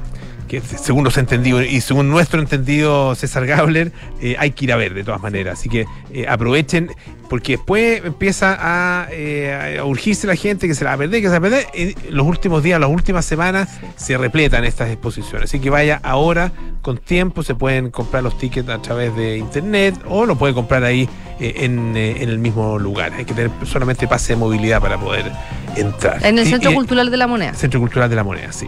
que 0.47 0.61
según 0.61 1.03
los 1.03 1.17
entendidos 1.17 1.65
y 1.65 1.81
según 1.81 2.09
nuestro 2.09 2.39
entendido 2.39 3.15
César 3.15 3.47
Gabler, 3.47 3.91
eh, 4.21 4.35
hay 4.37 4.51
que 4.51 4.65
ir 4.65 4.73
a 4.73 4.75
ver 4.75 4.93
de 4.93 5.03
todas 5.03 5.21
maneras. 5.21 5.57
Así 5.59 5.67
que 5.67 5.85
eh, 6.13 6.27
aprovechen, 6.27 6.91
porque 7.29 7.53
después 7.53 8.01
empieza 8.05 8.57
a, 8.59 9.07
eh, 9.11 9.77
a 9.79 9.85
urgirse 9.85 10.27
la 10.27 10.35
gente 10.35 10.67
que 10.67 10.75
se 10.75 10.83
la 10.83 10.91
va 10.91 10.95
a 10.95 10.97
perder, 10.99 11.21
que 11.21 11.27
se 11.27 11.33
la 11.33 11.39
va 11.39 11.47
a 11.47 11.49
perder. 11.49 11.67
Y 11.73 12.11
los 12.11 12.27
últimos 12.27 12.61
días, 12.63 12.79
las 12.79 12.89
últimas 12.89 13.25
semanas 13.25 13.69
se 13.95 14.17
repletan 14.17 14.63
estas 14.65 14.89
exposiciones. 14.91 15.49
Así 15.49 15.59
que 15.59 15.69
vaya 15.69 15.99
ahora 16.03 16.51
con 16.81 16.97
tiempo, 16.97 17.41
se 17.43 17.55
pueden 17.55 17.89
comprar 17.91 18.23
los 18.23 18.37
tickets 18.37 18.69
a 18.69 18.81
través 18.81 19.15
de 19.15 19.37
internet 19.37 19.95
o 20.07 20.25
lo 20.25 20.35
puede 20.37 20.53
comprar 20.53 20.83
ahí 20.83 21.07
eh, 21.39 21.53
en, 21.59 21.95
eh, 21.97 22.17
en 22.21 22.29
el 22.29 22.37
mismo 22.39 22.77
lugar. 22.77 23.13
Hay 23.13 23.25
que 23.25 23.33
tener 23.33 23.49
solamente 23.65 24.07
pase 24.07 24.33
de 24.33 24.37
movilidad 24.39 24.79
para 24.81 24.99
poder 24.99 25.31
entrar. 25.75 26.23
En 26.25 26.37
el 26.37 26.45
Centro 26.45 26.73
Cultural 26.73 27.09
de 27.09 27.17
la 27.17 27.27
Moneda. 27.27 27.53
Centro 27.55 27.79
Cultural 27.79 28.09
de 28.09 28.15
la 28.15 28.23
Moneda, 28.23 28.51
sí. 28.51 28.67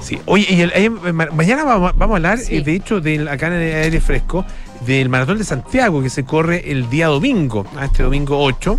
Sí. 0.00 0.16
Oye, 0.26 0.46
y 0.48 0.60
el- 0.60 0.90
ma- 1.12 1.26
mañana 1.32 1.64
vamos, 1.64 1.92
vamos 1.96 2.14
a 2.14 2.16
hablar, 2.18 2.38
Sí. 2.38 2.60
de 2.60 2.72
hecho, 2.72 3.00
del, 3.00 3.26
acá 3.26 3.48
en 3.48 3.54
el 3.54 3.82
aire 3.82 4.00
fresco, 4.00 4.44
del 4.86 5.08
Maratón 5.08 5.38
de 5.38 5.44
Santiago 5.44 6.02
que 6.02 6.10
se 6.10 6.24
corre 6.24 6.70
el 6.70 6.88
día 6.90 7.08
domingo, 7.08 7.66
a 7.76 7.84
este 7.86 8.02
domingo 8.02 8.38
8. 8.42 8.78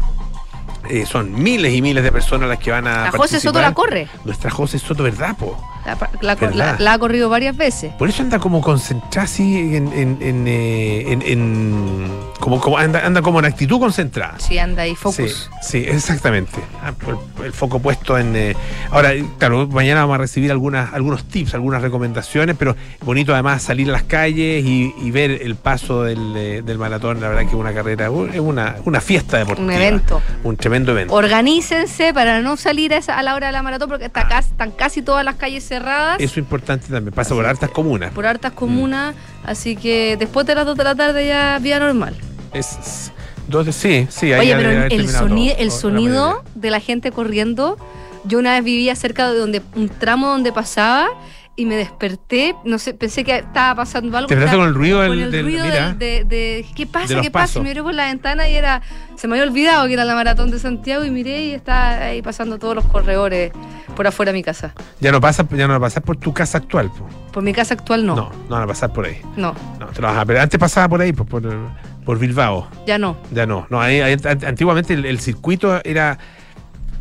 Eh, 0.89 1.05
son 1.05 1.33
miles 1.33 1.73
y 1.73 1.81
miles 1.81 2.03
de 2.03 2.11
personas 2.11 2.49
las 2.49 2.57
que 2.57 2.71
van 2.71 2.87
a. 2.87 3.03
La 3.05 3.11
José 3.11 3.39
Soto 3.39 3.59
la 3.61 3.73
participar. 3.73 4.07
corre. 4.07 4.21
Nuestra 4.25 4.49
José 4.49 4.79
Soto, 4.79 5.03
¿verdad, 5.03 5.35
po? 5.37 5.55
La, 5.85 5.97
la- 6.21 6.35
¿Verdad? 6.35 6.55
la- 6.77 6.79
la 6.79 6.93
ha 6.93 6.99
corrido 6.99 7.29
varias 7.29 7.55
veces. 7.55 7.93
Por 7.95 8.09
eso 8.09 8.23
anda 8.23 8.39
como 8.39 8.61
concentrada 8.61 9.23
así 9.25 9.75
en. 9.75 9.91
en, 9.93 10.17
en, 10.21 10.45
eh, 10.47 11.11
en- 11.11 12.28
como, 12.39 12.59
como 12.61 12.77
anda, 12.77 13.05
anda 13.05 13.21
como 13.21 13.39
en 13.39 13.45
actitud 13.45 13.79
concentrada. 13.79 14.39
Sí, 14.39 14.57
anda 14.57 14.83
ahí, 14.83 14.95
focus. 14.95 15.49
Sí, 15.61 15.83
sí, 15.83 15.85
exactamente. 15.87 16.59
Ah, 16.81 16.93
El, 17.39 17.45
el 17.47 17.53
foco 17.53 17.79
puesto 17.79 18.17
en. 18.17 18.35
eh, 18.35 18.55
ahora, 18.91 19.11
claro, 19.37 19.67
mañana 19.67 20.01
vamos 20.01 20.15
a 20.15 20.17
recibir 20.19 20.49
algunas, 20.51 20.93
algunos 20.93 21.25
tips, 21.25 21.53
algunas 21.53 21.81
recomendaciones, 21.81 22.55
pero 22.57 22.75
bonito 23.01 23.33
además 23.33 23.61
salir 23.61 23.89
a 23.89 23.91
las 23.91 24.03
calles 24.03 24.63
y, 24.65 24.93
y 25.01 25.11
ver 25.11 25.31
el 25.31 25.55
paso 25.55 26.03
del, 26.03 26.63
del 26.65 26.77
maratón. 26.77 27.19
La 27.21 27.27
verdad 27.27 27.41
que 27.43 27.49
es 27.49 27.53
una 27.53 27.73
carrera, 27.73 28.09
es 28.33 28.39
una, 28.39 28.75
una 28.85 29.01
fiesta 29.01 29.37
deportiva. 29.37 29.65
Un 29.67 29.71
evento. 29.73 30.21
Un 30.43 30.55
tremendo 30.57 30.91
evento. 30.93 31.13
Organícense 31.13 32.13
para 32.13 32.41
no 32.41 32.55
salir 32.57 32.93
a, 32.93 32.97
esa- 32.97 33.17
a 33.17 33.23
la 33.23 33.35
hora 33.35 33.47
de 33.47 33.53
la 33.53 33.61
maratón 33.63 33.89
porque 33.89 34.05
está 34.05 34.27
casi- 34.27 34.49
están 34.51 34.71
casi 34.71 35.01
todas 35.01 35.25
las 35.25 35.35
calles 35.35 35.67
cerradas 35.67 36.17
Eso 36.19 36.31
es 36.33 36.37
importante 36.37 36.87
también. 36.87 37.13
Pasa 37.13 37.35
por 37.35 37.45
hartas 37.45 37.69
comunas. 37.69 38.11
por 38.13 38.25
hartas 38.25 38.53
comunas, 38.53 39.15
así 39.43 39.75
que 39.75 40.15
después 40.17 40.45
de 40.47 40.55
las 40.55 40.65
2 40.65 40.77
de 40.77 40.83
la 40.83 40.95
tarde 40.95 41.27
ya 41.27 41.57
vía 41.61 41.79
normal. 41.79 42.15
Es, 42.53 43.11
dos 43.47 43.67
sí, 43.75 44.07
sí. 44.09 44.33
ahí 44.33 44.51
Oye, 44.51 44.55
pero 44.55 44.69
el, 44.83 44.89
terminado 44.89 45.27
soni- 45.27 45.49
todo, 45.51 45.59
el 45.59 45.71
sonido 45.71 46.43
de 46.55 46.71
la 46.71 46.79
gente 46.79 47.11
corriendo, 47.11 47.77
yo 48.25 48.39
una 48.39 48.53
vez 48.53 48.63
vivía 48.63 48.95
cerca 48.95 49.29
de 49.31 49.37
donde 49.39 49.61
un 49.75 49.89
tramo 49.89 50.27
donde 50.29 50.51
pasaba 50.51 51.07
y 51.55 51.65
me 51.65 51.75
desperté, 51.75 52.55
no 52.63 52.79
sé, 52.79 52.93
pensé 52.93 53.25
que 53.25 53.35
estaba 53.37 53.75
pasando 53.75 54.17
algo. 54.17 54.29
¿Te 54.29 54.35
despertaste 54.35 54.57
con 54.59 54.67
el 54.69 54.73
ruido 54.75 55.01
del- 55.01 55.09
con 55.09 55.19
el 55.19 55.31
del- 55.31 55.43
ruido 55.43 55.65
mira? 55.65 55.93
de, 55.93 56.23
de- 56.23 56.65
¿qué 56.73 56.87
pasa? 56.87 57.19
¿Qué 57.21 57.29
pasa? 57.31 57.59
Y 57.59 57.63
miré 57.63 57.83
por 57.83 57.93
la 57.93 58.05
ventana 58.05 58.47
y 58.47 58.55
era, 58.55 58.81
se 59.17 59.27
me 59.27 59.35
había 59.37 59.49
olvidado 59.49 59.85
que 59.87 59.93
era 59.93 60.05
la 60.05 60.15
maratón 60.15 60.51
de 60.51 60.59
Santiago 60.59 61.03
y 61.03 61.11
miré 61.11 61.43
y 61.47 61.51
estaba 61.51 61.97
ahí 62.05 62.21
pasando 62.21 62.59
todos 62.59 62.75
los 62.75 62.85
corredores 62.85 63.51
por 63.93 64.07
afuera 64.07 64.31
de 64.31 64.37
mi 64.37 64.43
casa. 64.43 64.73
Ya 65.01 65.11
no 65.11 65.19
pasa, 65.19 65.45
ya 65.51 65.67
no 65.67 65.71
va 65.73 65.77
a 65.77 65.79
pasar 65.81 66.01
por 66.03 66.15
tu 66.15 66.33
casa 66.33 66.59
actual. 66.59 66.89
po. 66.91 67.05
Por 67.33 67.43
mi 67.43 67.51
casa 67.51 67.73
actual 67.73 68.05
no, 68.05 68.15
No, 68.15 68.31
no 68.47 68.55
van 68.55 68.63
a 68.63 68.67
pasar 68.67 68.93
por 68.93 69.05
ahí. 69.05 69.17
no, 69.35 69.53
No, 69.81 69.87
te 69.87 70.01
lo 70.01 70.07
vas 70.07 70.17
a 70.17 70.25
pero 70.25 70.39
antes 70.41 70.57
pasaba 70.57 70.87
por 70.87 71.01
ahí, 71.01 71.11
pues, 71.11 71.27
por, 71.27 71.41
por 71.41 71.98
Bilbao. 72.17 72.67
ya 72.87 72.97
no. 72.97 73.17
Ya 73.31 73.45
no. 73.45 73.67
no 73.69 73.79
ahí- 73.81 73.99
ahí- 74.01 74.17
an- 74.23 74.45
antiguamente 74.45 74.93
el, 74.93 75.05
el 75.05 75.19
circuito 75.19 75.79
era. 75.83 76.17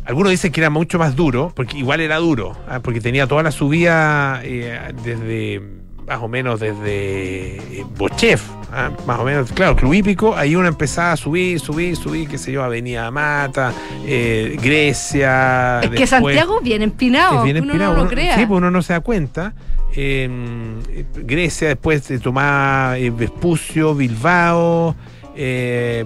Algunos 0.05 0.31
dicen 0.31 0.51
que 0.51 0.59
era 0.61 0.69
mucho 0.69 0.97
más 0.99 1.15
duro, 1.15 1.51
porque 1.55 1.77
igual 1.77 1.99
era 2.01 2.17
duro, 2.17 2.57
ah, 2.67 2.79
porque 2.79 2.99
tenía 2.99 3.27
toda 3.27 3.43
la 3.43 3.51
subida 3.51 4.41
eh, 4.43 4.91
desde 5.03 5.61
más 6.07 6.17
o 6.23 6.27
menos 6.27 6.59
desde 6.59 7.57
eh, 7.81 7.85
Bochef, 7.95 8.41
ah, 8.73 8.89
más 9.05 9.19
o 9.19 9.23
menos, 9.23 9.51
claro, 9.51 9.75
Club 9.75 9.93
Hípico, 9.93 10.35
ahí 10.35 10.55
uno 10.55 10.67
empezaba 10.67 11.11
a 11.11 11.17
subir, 11.17 11.59
subir, 11.59 11.95
subir, 11.95 12.27
qué 12.27 12.39
sé 12.39 12.51
yo, 12.51 12.63
Avenida 12.63 13.11
Mata, 13.11 13.71
eh, 14.07 14.57
Grecia. 14.59 15.81
Es 15.83 15.89
que 15.91 16.07
Santiago 16.07 16.59
bien 16.61 16.81
empinado, 16.81 17.37
es 17.39 17.43
bien 17.43 17.57
uno 17.57 17.67
empinado, 17.73 17.91
no 17.91 17.97
lo 17.97 18.01
uno- 18.05 18.09
crea. 18.11 18.35
Sí, 18.35 18.45
pues 18.47 18.57
uno 18.57 18.71
no 18.71 18.81
se 18.81 18.93
da 18.93 19.01
cuenta. 19.01 19.53
Eh, 19.95 21.03
Grecia, 21.15 21.67
después 21.69 22.03
se 22.03 22.19
tomaba 22.19 22.97
eh, 22.97 23.09
Vespucio, 23.09 23.95
Bilbao. 23.95 24.95
eh, 25.35 26.05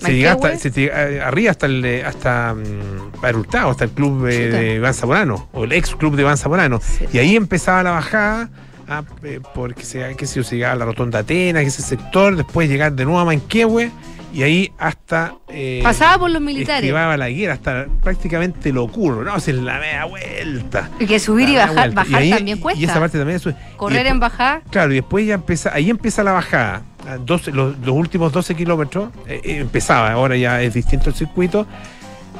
se 0.00 0.06
hasta, 0.06 0.10
llega, 0.10 1.10
eh, 1.10 1.20
arriba 1.20 1.50
hasta 1.50 1.66
el 1.66 1.84
eh, 1.84 2.04
hasta 2.04 2.54
mm, 2.54 3.24
hasta 3.70 3.84
el 3.84 3.90
club 3.90 4.26
eh, 4.26 4.48
de 4.48 4.74
Iván 4.76 4.94
Zamorano, 4.94 5.48
o 5.52 5.64
el 5.64 5.72
ex 5.72 5.94
club 5.96 6.14
de 6.16 6.22
Iván 6.22 6.36
Zamorano. 6.38 6.80
Sí. 6.80 7.04
Y 7.12 7.18
ahí 7.18 7.36
empezaba 7.36 7.82
la 7.82 7.90
bajada. 7.92 8.50
Ah, 8.90 9.02
eh, 9.22 9.40
porque 9.54 9.84
se, 9.84 10.16
yo, 10.34 10.42
se 10.44 10.56
llegaba 10.56 10.74
a 10.74 10.76
la 10.76 10.84
Rotonda 10.84 11.20
Atenas, 11.20 11.62
ese 11.64 11.82
sector, 11.82 12.36
después 12.36 12.68
llegar 12.68 12.92
de 12.92 13.04
nuevo 13.04 13.20
a 13.20 13.24
Manquehue 13.24 13.90
y 14.32 14.42
ahí 14.44 14.72
hasta 14.78 15.34
eh, 15.48 15.80
Pasaba 15.82 16.18
por 16.18 16.30
los 16.30 16.40
militares. 16.40 16.84
Esquivaba 16.84 17.16
la 17.16 17.28
higuera 17.30 17.54
hasta 17.54 17.86
prácticamente 18.02 18.72
lo 18.72 18.84
ocurre, 18.84 19.24
¿no? 19.24 19.32
Hacer 19.34 19.56
la 19.56 19.78
media 19.80 20.04
vuelta. 20.04 20.88
Y 21.00 21.06
que 21.06 21.18
subir 21.18 21.48
y 21.48 21.56
bajar, 21.56 21.90
bajar 21.92 22.20
ahí- 22.20 22.30
también 22.30 22.58
cuesta. 22.60 22.80
Y 22.80 22.84
esa 22.84 23.00
parte 23.00 23.18
también 23.18 23.40
Correr 23.76 24.04
después- 24.04 24.10
en 24.12 24.20
bajar. 24.20 24.62
Claro, 24.70 24.92
y 24.92 24.96
después 24.96 25.26
ya 25.26 25.34
empieza, 25.34 25.72
ahí 25.74 25.90
empieza 25.90 26.22
la 26.22 26.32
bajada. 26.32 26.82
a 27.08 27.16
12 27.16 27.50
los, 27.50 27.78
los 27.78 27.94
últimos 27.96 28.30
12 28.32 28.54
kilómetros 28.54 29.08
eh, 29.26 29.40
empezaba, 29.44 30.12
ahora 30.12 30.36
ya 30.36 30.60
es 30.62 30.74
distinto 30.74 31.08
el 31.10 31.16
circuito. 31.16 31.66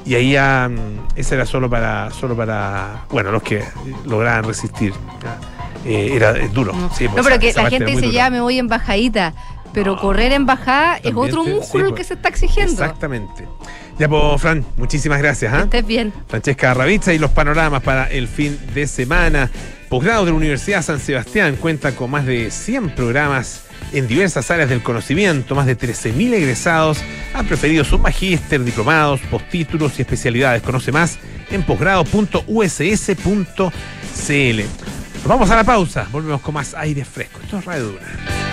Y 0.06 0.14
ahí 0.14 0.32
ya, 0.32 0.68
mm, 0.70 1.16
ese 1.18 1.34
era 1.34 1.44
solo 1.44 1.68
para, 1.68 2.10
solo 2.12 2.36
para, 2.36 3.02
bueno, 3.10 3.32
los 3.32 3.42
que 3.42 3.62
lograban 4.06 4.44
resistir. 4.44 4.92
ya. 5.22 5.38
Eh, 5.84 6.12
era 6.14 6.32
es 6.32 6.52
duro. 6.52 6.72
No, 6.72 6.88
sí, 6.94 7.06
pues, 7.08 7.16
No, 7.16 7.22
pero 7.22 7.38
que 7.38 7.52
la 7.52 7.70
gente 7.70 7.86
dice 7.86 8.10
ya 8.10 8.30
me 8.30 8.40
voy 8.40 8.58
en 8.58 8.68
bajadita. 8.68 9.34
Pero 9.72 9.94
No. 9.94 10.00
correr 10.00 10.32
en 10.32 10.46
bajada 10.46 10.96
es 10.96 11.12
otro 11.14 11.44
sí, 11.44 11.50
músculo 11.50 11.84
el 11.84 11.90
pues. 11.90 12.00
que 12.00 12.04
se 12.08 12.14
está 12.14 12.28
exigiendo. 12.28 12.72
Exactamente. 12.72 13.46
Ya, 14.00 14.08
pues, 14.08 14.40
Fran, 14.40 14.64
muchísimas 14.76 15.20
gracias. 15.20 15.52
Que 15.52 15.58
¿ah? 15.58 15.62
estés 15.62 15.86
bien. 15.86 16.12
Francesca 16.26 16.74
Ravizza 16.74 17.14
y 17.14 17.18
los 17.18 17.30
panoramas 17.30 17.80
para 17.82 18.10
el 18.10 18.26
fin 18.26 18.58
de 18.74 18.86
semana. 18.88 19.48
Posgrado 19.88 20.24
de 20.24 20.32
la 20.32 20.36
Universidad 20.36 20.82
San 20.82 20.98
Sebastián 21.00 21.56
cuenta 21.56 21.92
con 21.92 22.10
más 22.10 22.26
de 22.26 22.50
100 22.50 22.94
programas 22.96 23.62
en 23.92 24.06
diversas 24.08 24.50
áreas 24.50 24.68
del 24.68 24.82
conocimiento. 24.82 25.54
Más 25.54 25.66
de 25.66 25.78
13.000 25.78 26.34
egresados 26.34 26.98
han 27.34 27.46
preferido 27.46 27.84
sus 27.84 28.00
magíster, 28.00 28.64
diplomados, 28.64 29.20
postítulos 29.30 29.98
y 29.98 30.02
especialidades. 30.02 30.62
Conoce 30.62 30.90
más 30.92 31.18
en 31.50 31.62
posgrado.uss.cl. 31.62 34.60
Vamos 35.24 35.50
a 35.50 35.56
la 35.56 35.64
pausa. 35.64 36.09
Volvemos 36.11 36.40
con 36.40 36.54
más 36.54 36.74
aire 36.74 37.04
fresco. 37.04 37.40
Esto 37.42 37.59
es 37.59 37.64
Radio 37.64 37.88
Duna. 37.88 38.50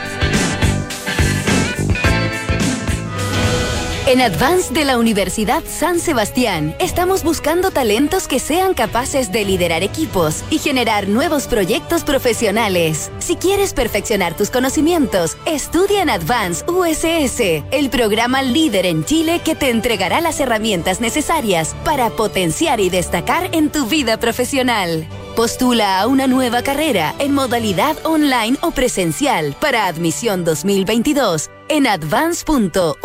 En 4.08 4.22
Advance 4.22 4.74
de 4.74 4.86
la 4.86 4.98
Universidad 4.98 5.66
San 5.68 6.00
Sebastián 6.00 6.74
estamos 6.80 7.26
buscando 7.26 7.72
talentos 7.72 8.30
que 8.30 8.40
sean 8.40 8.74
capaces 8.74 9.34
de 9.34 9.44
liderar 9.44 9.84
equipos 9.84 10.46
y 10.50 10.60
generar 10.60 11.10
nuevos 11.10 11.46
proyectos 11.48 12.06
profesionales. 12.06 13.12
Si 13.20 13.36
quieres 13.36 13.74
perfeccionar 13.74 14.34
tus 14.34 14.50
conocimientos, 14.50 15.36
estudia 15.46 16.04
en 16.04 16.10
Advance 16.10 16.64
USS, 16.72 17.66
el 17.72 17.90
programa 17.90 18.42
líder 18.44 18.86
en 18.86 19.04
Chile 19.04 19.42
que 19.44 19.56
te 19.56 19.72
entregará 19.72 20.22
las 20.22 20.40
herramientas 20.40 21.02
necesarias 21.02 21.76
para 21.84 22.10
potenciar 22.10 22.80
y 22.80 22.90
destacar 22.90 23.50
en 23.54 23.70
tu 23.70 23.88
vida 23.88 24.18
profesional. 24.22 25.06
Postula 25.38 26.02
a 26.02 26.08
una 26.08 26.26
nueva 26.26 26.64
carrera 26.64 27.14
en 27.20 27.32
modalidad 27.32 27.96
online 28.04 28.58
o 28.62 28.72
presencial 28.72 29.56
para 29.62 29.86
admisión 29.86 30.44
2022 30.44 31.52
en 31.70 31.86
advance.uss.cl. 31.86 32.98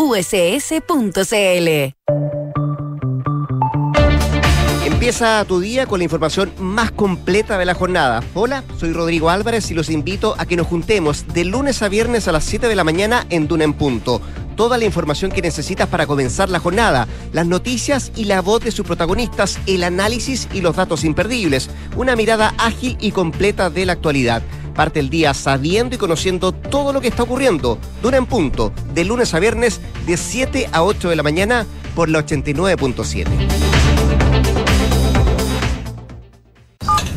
Empieza 4.86 5.44
tu 5.44 5.60
día 5.60 5.84
con 5.84 5.98
la 5.98 6.04
información 6.04 6.50
más 6.58 6.90
completa 6.90 7.58
de 7.58 7.66
la 7.66 7.74
jornada. 7.74 8.22
Hola, 8.32 8.64
soy 8.78 8.94
Rodrigo 8.94 9.28
Álvarez 9.28 9.70
y 9.70 9.74
los 9.74 9.90
invito 9.90 10.34
a 10.38 10.46
que 10.46 10.56
nos 10.56 10.68
juntemos 10.68 11.26
de 11.34 11.44
lunes 11.44 11.82
a 11.82 11.90
viernes 11.90 12.28
a 12.28 12.32
las 12.32 12.44
7 12.44 12.66
de 12.66 12.76
la 12.76 12.84
mañana 12.84 13.26
en 13.28 13.46
Duna 13.46 13.64
en 13.64 13.74
Punto. 13.74 14.22
Toda 14.56 14.78
la 14.78 14.86
información 14.86 15.32
que 15.32 15.42
necesitas 15.42 15.88
para 15.88 16.06
comenzar 16.06 16.48
la 16.48 16.60
jornada, 16.60 17.08
las 17.32 17.46
noticias 17.46 18.12
y 18.16 18.24
la 18.24 18.40
voz 18.42 18.62
de 18.62 18.70
sus 18.70 18.86
protagonistas, 18.86 19.58
el 19.66 19.84
análisis 19.84 20.48
y 20.52 20.60
los 20.60 20.76
datos 20.76 21.04
imperdibles, 21.04 21.70
una 21.96 22.16
mirada 22.16 22.54
ágil 22.58 22.96
y 23.00 23.10
completa 23.10 23.70
de 23.70 23.86
la 23.86 23.94
actualidad. 23.94 24.42
Parte 24.74 25.00
el 25.00 25.10
día 25.10 25.34
sabiendo 25.34 25.94
y 25.94 25.98
conociendo 25.98 26.52
todo 26.52 26.92
lo 26.92 27.00
que 27.00 27.08
está 27.08 27.24
ocurriendo. 27.24 27.78
Duna 28.02 28.16
en 28.16 28.26
Punto, 28.26 28.72
de 28.94 29.04
lunes 29.04 29.34
a 29.34 29.38
viernes, 29.38 29.80
de 30.06 30.16
7 30.16 30.68
a 30.72 30.82
8 30.82 31.10
de 31.10 31.16
la 31.16 31.22
mañana 31.22 31.66
por 31.94 32.08
la 32.08 32.24
89.7. 32.24 33.61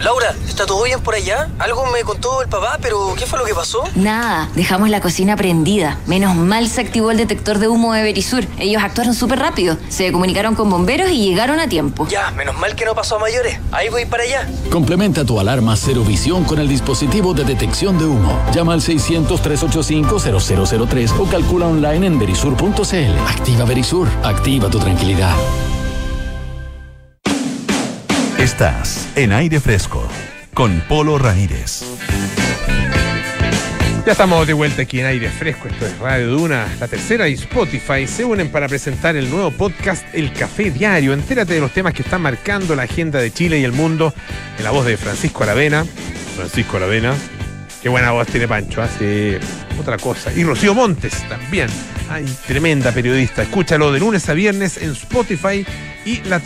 Laura, 0.05 0.33
¿está 0.47 0.65
todo 0.67 0.83
bien 0.83 1.01
por 1.01 1.15
allá? 1.15 1.49
Algo 1.57 1.87
me 1.87 2.03
contó 2.03 2.43
el 2.43 2.47
papá, 2.47 2.77
pero 2.79 3.15
¿qué 3.17 3.25
fue 3.25 3.39
lo 3.39 3.45
que 3.45 3.55
pasó? 3.55 3.83
Nada, 3.95 4.47
dejamos 4.53 4.91
la 4.91 5.01
cocina 5.01 5.35
prendida. 5.35 5.97
Menos 6.05 6.35
mal 6.35 6.69
se 6.69 6.81
activó 6.81 7.09
el 7.09 7.17
detector 7.17 7.57
de 7.57 7.67
humo 7.67 7.91
de 7.91 8.03
Verisur. 8.03 8.45
Ellos 8.59 8.83
actuaron 8.83 9.15
súper 9.15 9.39
rápido. 9.39 9.77
Se 9.89 10.11
comunicaron 10.11 10.53
con 10.53 10.69
bomberos 10.69 11.09
y 11.09 11.27
llegaron 11.27 11.59
a 11.59 11.67
tiempo. 11.67 12.07
Ya, 12.07 12.29
menos 12.29 12.55
mal 12.55 12.75
que 12.75 12.85
no 12.85 12.93
pasó 12.93 13.15
a 13.15 13.19
mayores. 13.19 13.57
Ahí 13.71 13.89
voy 13.89 14.05
para 14.05 14.21
allá. 14.21 14.47
Complementa 14.71 15.25
tu 15.25 15.39
alarma 15.39 15.75
Cero 15.75 16.03
Visión 16.03 16.43
con 16.43 16.59
el 16.59 16.67
dispositivo 16.67 17.33
de 17.33 17.43
detección 17.43 17.97
de 17.97 18.05
humo. 18.05 18.39
Llama 18.53 18.73
al 18.73 18.81
600-385-0003 18.81 21.19
o 21.19 21.25
calcula 21.25 21.65
online 21.65 22.05
en 22.05 22.19
verisur.cl. 22.19 23.17
Activa 23.27 23.65
Verisur. 23.65 24.07
Activa 24.23 24.69
tu 24.69 24.77
tranquilidad. 24.77 25.33
Estás 28.45 29.09
en 29.15 29.33
aire 29.33 29.59
fresco 29.59 30.07
con 30.53 30.79
Polo 30.81 31.17
Ramírez. 31.17 31.81
Ya 34.05 34.11
estamos 34.11 34.45
de 34.45 34.53
vuelta 34.53 34.83
aquí 34.83 34.99
en 34.99 35.07
aire 35.07 35.31
fresco. 35.31 35.67
Esto 35.67 35.87
es 35.87 35.97
Radio 35.97 36.27
Duna, 36.27 36.67
la 36.79 36.87
tercera 36.87 37.27
y 37.27 37.33
Spotify 37.33 38.05
se 38.05 38.23
unen 38.23 38.51
para 38.51 38.67
presentar 38.67 39.15
el 39.15 39.31
nuevo 39.31 39.49
podcast 39.49 40.05
El 40.13 40.31
Café 40.31 40.69
Diario. 40.69 41.13
Entérate 41.13 41.55
de 41.55 41.59
los 41.59 41.71
temas 41.71 41.95
que 41.95 42.03
están 42.03 42.21
marcando 42.21 42.75
la 42.75 42.83
agenda 42.83 43.19
de 43.19 43.33
Chile 43.33 43.57
y 43.57 43.63
el 43.63 43.71
mundo 43.71 44.13
en 44.59 44.63
la 44.63 44.69
voz 44.69 44.85
de 44.85 44.95
Francisco 44.95 45.41
Aravena. 45.41 45.83
Francisco 46.35 46.77
Aravena. 46.77 47.15
Qué 47.81 47.89
buena 47.89 48.11
voz 48.11 48.27
tiene 48.27 48.47
Pancho, 48.47 48.83
hace 48.83 49.39
otra 49.79 49.97
cosa. 49.97 50.31
Y 50.31 50.43
Rocío 50.43 50.75
Montes 50.75 51.27
también. 51.27 51.67
Ay, 52.11 52.25
tremenda 52.45 52.91
periodista. 52.91 53.41
Escúchalo 53.41 53.91
de 53.91 53.99
lunes 53.99 54.29
a 54.29 54.35
viernes 54.35 54.77
en 54.77 54.91
Spotify 54.91 55.65
y 56.05 56.21
la 56.25 56.39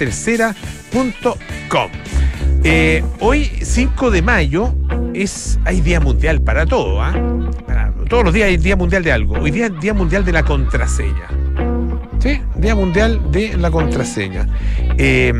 Eh, 2.63 3.03
hoy, 3.19 3.45
5 3.61 4.11
de 4.11 4.21
mayo, 4.21 4.73
es, 5.13 5.59
hay 5.65 5.81
Día 5.81 5.99
Mundial 5.99 6.41
para 6.41 6.65
todo. 6.65 7.01
¿ah? 7.01 7.13
Para- 7.67 7.93
todos 8.09 8.23
los 8.23 8.33
días 8.33 8.47
hay 8.47 8.57
Día 8.57 8.75
Mundial 8.75 9.03
de 9.03 9.11
algo. 9.11 9.35
Hoy 9.35 9.51
día 9.51 9.67
es 9.67 9.79
Día 9.79 9.93
Mundial 9.93 10.25
de 10.25 10.31
la 10.31 10.43
Contraseña. 10.43 11.27
¿Sí? 12.19 12.41
Día 12.55 12.75
Mundial 12.75 13.31
de 13.31 13.55
la 13.57 13.71
Contraseña. 13.71 14.47
Eh, 14.97 15.31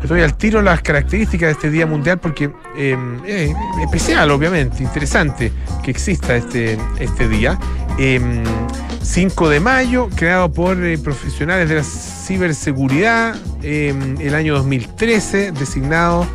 les 0.00 0.08
doy 0.08 0.20
al 0.20 0.36
tiro 0.36 0.62
las 0.62 0.82
características 0.82 1.48
de 1.48 1.52
este 1.52 1.70
Día 1.70 1.86
Mundial 1.86 2.18
porque 2.18 2.50
eh, 2.76 2.96
es 3.26 3.50
especial, 3.82 4.30
obviamente, 4.30 4.82
interesante 4.82 5.50
que 5.82 5.90
exista 5.90 6.36
este, 6.36 6.78
este 7.00 7.28
día. 7.28 7.58
Eh, 7.98 8.20
5 9.02 9.48
de 9.48 9.60
mayo, 9.60 10.08
creado 10.14 10.52
por 10.52 10.82
eh, 10.84 10.96
profesionales 10.98 11.68
de 11.68 11.76
la 11.76 11.82
ciberseguridad, 11.82 13.34
eh, 13.64 13.94
el 14.20 14.34
año 14.34 14.54
2013, 14.54 15.52
designado 15.52 16.26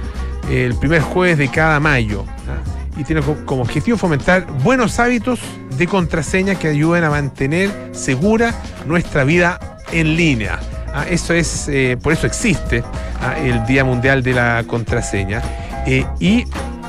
eh, 0.49 0.65
el 0.65 0.75
primer 0.75 1.01
jueves 1.01 1.37
de 1.37 1.47
cada 1.49 1.79
mayo. 1.79 2.25
¿ah? 2.47 2.99
Y 2.99 3.03
tiene 3.03 3.21
co- 3.21 3.37
como 3.45 3.61
objetivo 3.61 3.97
fomentar 3.97 4.45
buenos 4.63 4.99
hábitos 4.99 5.39
de 5.77 5.87
contraseña 5.87 6.55
que 6.55 6.67
ayuden 6.67 7.03
a 7.05 7.09
mantener 7.09 7.69
segura 7.93 8.53
nuestra 8.85 9.23
vida 9.23 9.59
en 9.91 10.17
línea. 10.17 10.59
Ah, 10.93 11.05
eso 11.09 11.33
es, 11.33 11.67
eh, 11.69 11.97
por 12.01 12.11
eso 12.13 12.25
existe 12.27 12.83
ah, 13.21 13.37
el 13.39 13.65
Día 13.67 13.83
Mundial 13.85 14.23
de 14.23 14.33
la 14.33 14.63
Contraseña. 14.67 15.41
Eh, 15.85 16.05
y 16.19 16.45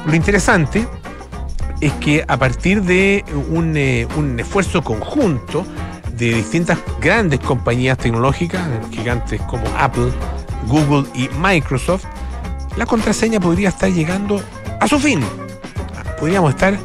lo 0.07 0.14
interesante 0.14 0.87
es 1.81 1.92
que 1.94 2.24
a 2.26 2.37
partir 2.37 2.83
de 2.83 3.24
un, 3.50 3.76
un 4.18 4.40
esfuerzo 4.40 4.83
conjunto 4.83 5.64
de 6.20 6.35
distintas 6.35 6.78
grandes 7.00 7.40
compañías 7.40 7.96
tecnológicas, 7.96 8.61
gigantes 8.90 9.40
como 9.42 9.64
Apple, 9.78 10.12
Google 10.66 11.09
y 11.14 11.30
Microsoft, 11.38 12.04
la 12.76 12.85
contraseña 12.85 13.40
podría 13.40 13.70
estar 13.70 13.90
llegando 13.90 14.42
a 14.80 14.87
su 14.87 14.98
fin. 14.98 15.22
Podríamos 16.18 16.50
estar 16.50 16.78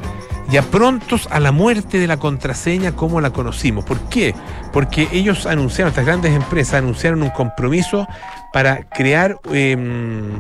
ya 0.50 0.62
prontos 0.62 1.28
a 1.32 1.42
la 1.42 1.52
muerte 1.52 2.00
de 2.00 2.08
la 2.08 2.16
contraseña 2.16 2.94
como 2.94 3.20
la 3.20 3.32
conocimos. 3.32 3.84
¿Por 3.84 4.00
qué? 4.10 4.34
Porque 4.72 5.10
ellos 5.12 5.46
anunciaron, 5.46 5.90
estas 5.90 6.06
grandes 6.06 6.34
empresas 6.34 6.76
anunciaron 6.76 7.22
un 7.22 7.30
compromiso 7.32 8.08
para 8.54 8.84
crear 8.84 9.38
el 9.52 10.40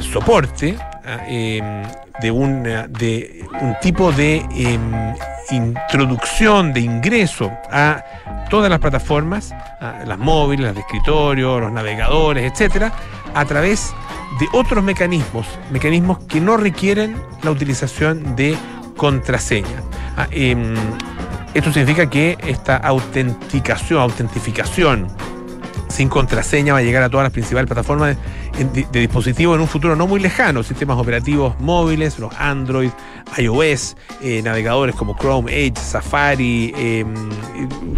soporte 0.00 0.76
ah, 1.06 1.20
eh, 1.28 1.60
de, 2.20 2.30
un, 2.30 2.62
de 2.62 3.46
un 3.60 3.76
tipo 3.80 4.12
de 4.12 4.44
eh, 4.54 4.78
introducción, 5.50 6.72
de 6.72 6.80
ingreso 6.80 7.50
a 7.70 8.04
todas 8.50 8.70
las 8.70 8.78
plataformas, 8.80 9.54
las 10.06 10.18
móviles, 10.18 10.66
las 10.66 10.74
de 10.74 10.80
escritorio, 10.80 11.58
los 11.58 11.72
navegadores, 11.72 12.50
etcétera, 12.50 12.92
a 13.34 13.44
través 13.44 13.94
de 14.38 14.48
otros 14.52 14.82
mecanismos, 14.82 15.46
mecanismos 15.70 16.18
que 16.24 16.40
no 16.40 16.56
requieren 16.56 17.16
la 17.42 17.50
utilización 17.50 18.36
de 18.36 18.56
contraseña. 18.96 19.82
Ah, 20.16 20.28
em, 20.30 20.74
esto 21.54 21.72
significa 21.72 22.08
que 22.08 22.38
esta 22.46 22.76
autenticación, 22.76 24.00
autentificación 24.00 25.08
sin 25.88 26.08
contraseña 26.08 26.72
va 26.72 26.78
a 26.78 26.82
llegar 26.82 27.02
a 27.02 27.10
todas 27.10 27.24
las 27.24 27.32
principales 27.32 27.66
plataformas 27.66 28.16
de, 28.52 29.00
dispositivos 29.00 29.56
en 29.56 29.62
un 29.62 29.68
futuro 29.68 29.96
no 29.96 30.06
muy 30.06 30.20
lejano, 30.20 30.62
sistemas 30.62 30.98
operativos 30.98 31.58
móviles, 31.60 32.18
los 32.18 32.34
Android, 32.38 32.90
iOS, 33.38 33.96
eh, 34.22 34.42
navegadores 34.42 34.94
como 34.94 35.16
Chrome, 35.16 35.66
Edge, 35.66 35.78
Safari, 35.78 36.74
y 36.74 37.04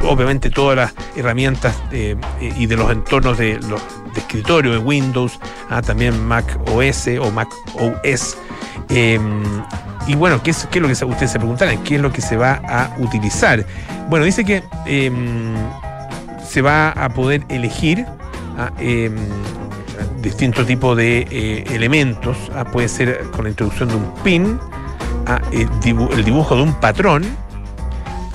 obviamente 0.05 0.51
todas 0.51 0.77
las 0.77 0.95
herramientas 1.17 1.75
eh, 1.93 2.17
y 2.40 2.67
de 2.67 2.77
los 2.77 2.90
entornos 2.90 3.38
de, 3.38 3.59
los, 3.69 3.83
de 4.14 4.21
escritorio 4.21 4.73
de 4.73 4.79
Windows, 4.79 5.38
ah, 5.71 5.83
también 5.83 6.25
Mac 6.27 6.45
OS 6.73 7.09
o 7.21 7.31
Mac 7.31 7.49
OS. 7.75 8.37
Eh, 8.90 9.19
y 10.07 10.14
bueno, 10.14 10.43
¿qué 10.43 10.51
es, 10.51 10.69
qué 10.71 10.79
es 10.79 10.83
lo 10.83 10.88
que 10.88 11.05
ustedes 11.05 11.31
se 11.31 11.38
preguntarán? 11.38 11.83
¿Qué 11.83 11.97
es 11.97 12.01
lo 12.01 12.12
que 12.12 12.21
se 12.21 12.37
va 12.37 12.61
a 12.69 12.95
utilizar? 12.99 13.64
Bueno, 14.09 14.25
dice 14.25 14.45
que 14.45 14.62
eh, 14.87 15.11
se 16.47 16.62
va 16.62 16.90
a 16.90 17.09
poder 17.09 17.43
elegir 17.49 18.05
ah, 18.59 18.71
distintos 20.20 20.66
tipos 20.66 20.96
de 20.96 21.26
eh, 21.30 21.64
elementos. 21.72 22.37
ah, 22.54 22.64
puede 22.64 22.88
ser 22.88 23.20
con 23.30 23.44
la 23.44 23.50
introducción 23.50 23.88
de 23.88 23.96
un 23.96 24.14
pin, 24.22 24.59
ah, 25.26 25.40
eh, 25.52 25.66
el 25.83 26.24
dibujo 26.24 26.57
de 26.57 26.62
un 26.62 26.74
patrón 26.80 27.24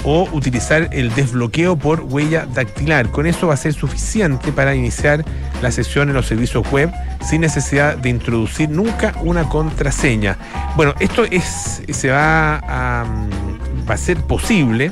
o 0.04 0.28
utilizar 0.32 0.90
el 0.92 1.14
desbloqueo 1.14 1.76
por 1.76 2.02
huella 2.02 2.48
dactilar. 2.54 3.10
Con 3.12 3.26
eso 3.26 3.48
va 3.48 3.56
a 3.56 3.58
ser 3.58 3.74
suficiente 3.74 4.52
para 4.52 4.76
iniciar 4.76 5.26
la 5.62 5.72
sesión 5.72 6.10
en 6.10 6.16
los 6.16 6.26
servicios 6.26 6.70
web 6.72 6.92
sin 7.22 7.42
necesidad 7.42 7.98
de 7.98 8.10
introducir 8.10 8.70
nunca 8.70 9.14
una 9.22 9.44
contraseña. 9.50 10.38
Bueno, 10.76 10.94
esto 11.00 11.26
es, 11.26 11.82
se 11.90 12.10
va 12.10 12.58
a, 12.58 13.06
mm, 13.06 13.90
va 13.90 13.94
a 13.94 13.98
ser 13.98 14.18
posible 14.24 14.92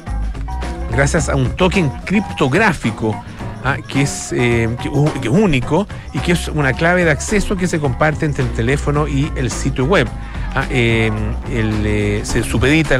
gracias 0.91 1.29
a 1.29 1.35
un 1.35 1.55
token 1.55 1.89
criptográfico 2.05 3.23
ah, 3.67 3.77
que, 3.87 4.01
es, 4.03 4.31
eh, 4.33 4.69
que, 5.21 5.29
único 5.29 5.87
y 6.13 6.19
que 6.19 6.33
es 6.33 6.47
una 6.47 6.73
clave 6.73 7.05
de 7.05 7.11
acceso 7.11 7.55
que 7.55 7.67
se 7.67 7.79
comparte 7.79 8.25
entre 8.25 8.43
el 8.43 8.51
teléfono 8.51 9.07
y 9.07 9.31
el 9.35 9.51
sitio 9.51 9.85
web. 9.85 10.07
Ah, 10.55 10.65
el, 10.71 11.85
eh, 11.85 12.21
se 12.23 12.41
supedita 12.41 12.95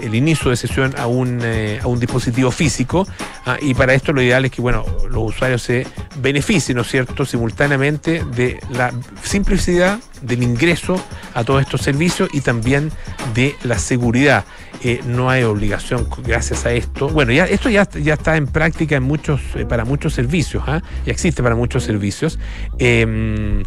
el 0.00 0.14
inicio 0.14 0.50
de 0.50 0.56
sesión 0.56 0.94
a 0.96 1.06
un, 1.06 1.40
eh, 1.42 1.78
a 1.82 1.86
un 1.88 2.00
dispositivo 2.00 2.50
físico 2.50 3.06
ah, 3.44 3.58
y 3.60 3.74
para 3.74 3.92
esto 3.92 4.12
lo 4.14 4.22
ideal 4.22 4.46
es 4.46 4.52
que 4.52 4.62
bueno, 4.62 4.84
los 5.10 5.34
usuarios 5.34 5.60
se 5.60 5.86
beneficien, 6.22 6.76
¿no 6.76 6.82
es 6.82 6.88
cierto?, 6.88 7.26
simultáneamente 7.26 8.24
de 8.34 8.60
la 8.70 8.94
simplicidad 9.22 9.98
del 10.22 10.42
ingreso 10.42 10.98
a 11.34 11.44
todos 11.44 11.60
estos 11.60 11.82
servicios 11.82 12.30
y 12.32 12.40
también 12.40 12.90
de 13.34 13.54
la 13.62 13.78
seguridad. 13.78 14.44
Eh, 14.84 15.00
no 15.06 15.28
hay 15.28 15.42
obligación 15.42 16.06
gracias 16.24 16.64
a 16.66 16.72
esto. 16.72 17.08
Bueno, 17.08 17.32
ya 17.32 17.44
esto 17.46 17.68
ya, 17.68 17.88
ya 17.90 18.14
está 18.14 18.36
en 18.36 18.46
práctica 18.46 18.96
en 18.96 19.02
muchos, 19.02 19.40
eh, 19.54 19.66
para 19.66 19.84
muchos 19.84 20.14
servicios, 20.14 20.62
¿ah? 20.66 20.82
ya 21.04 21.12
existe 21.12 21.42
para 21.42 21.54
muchos 21.54 21.82
servicios. 21.82 22.38
Eh, 22.78 23.62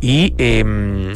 y 0.00 0.34
eh, 0.36 1.12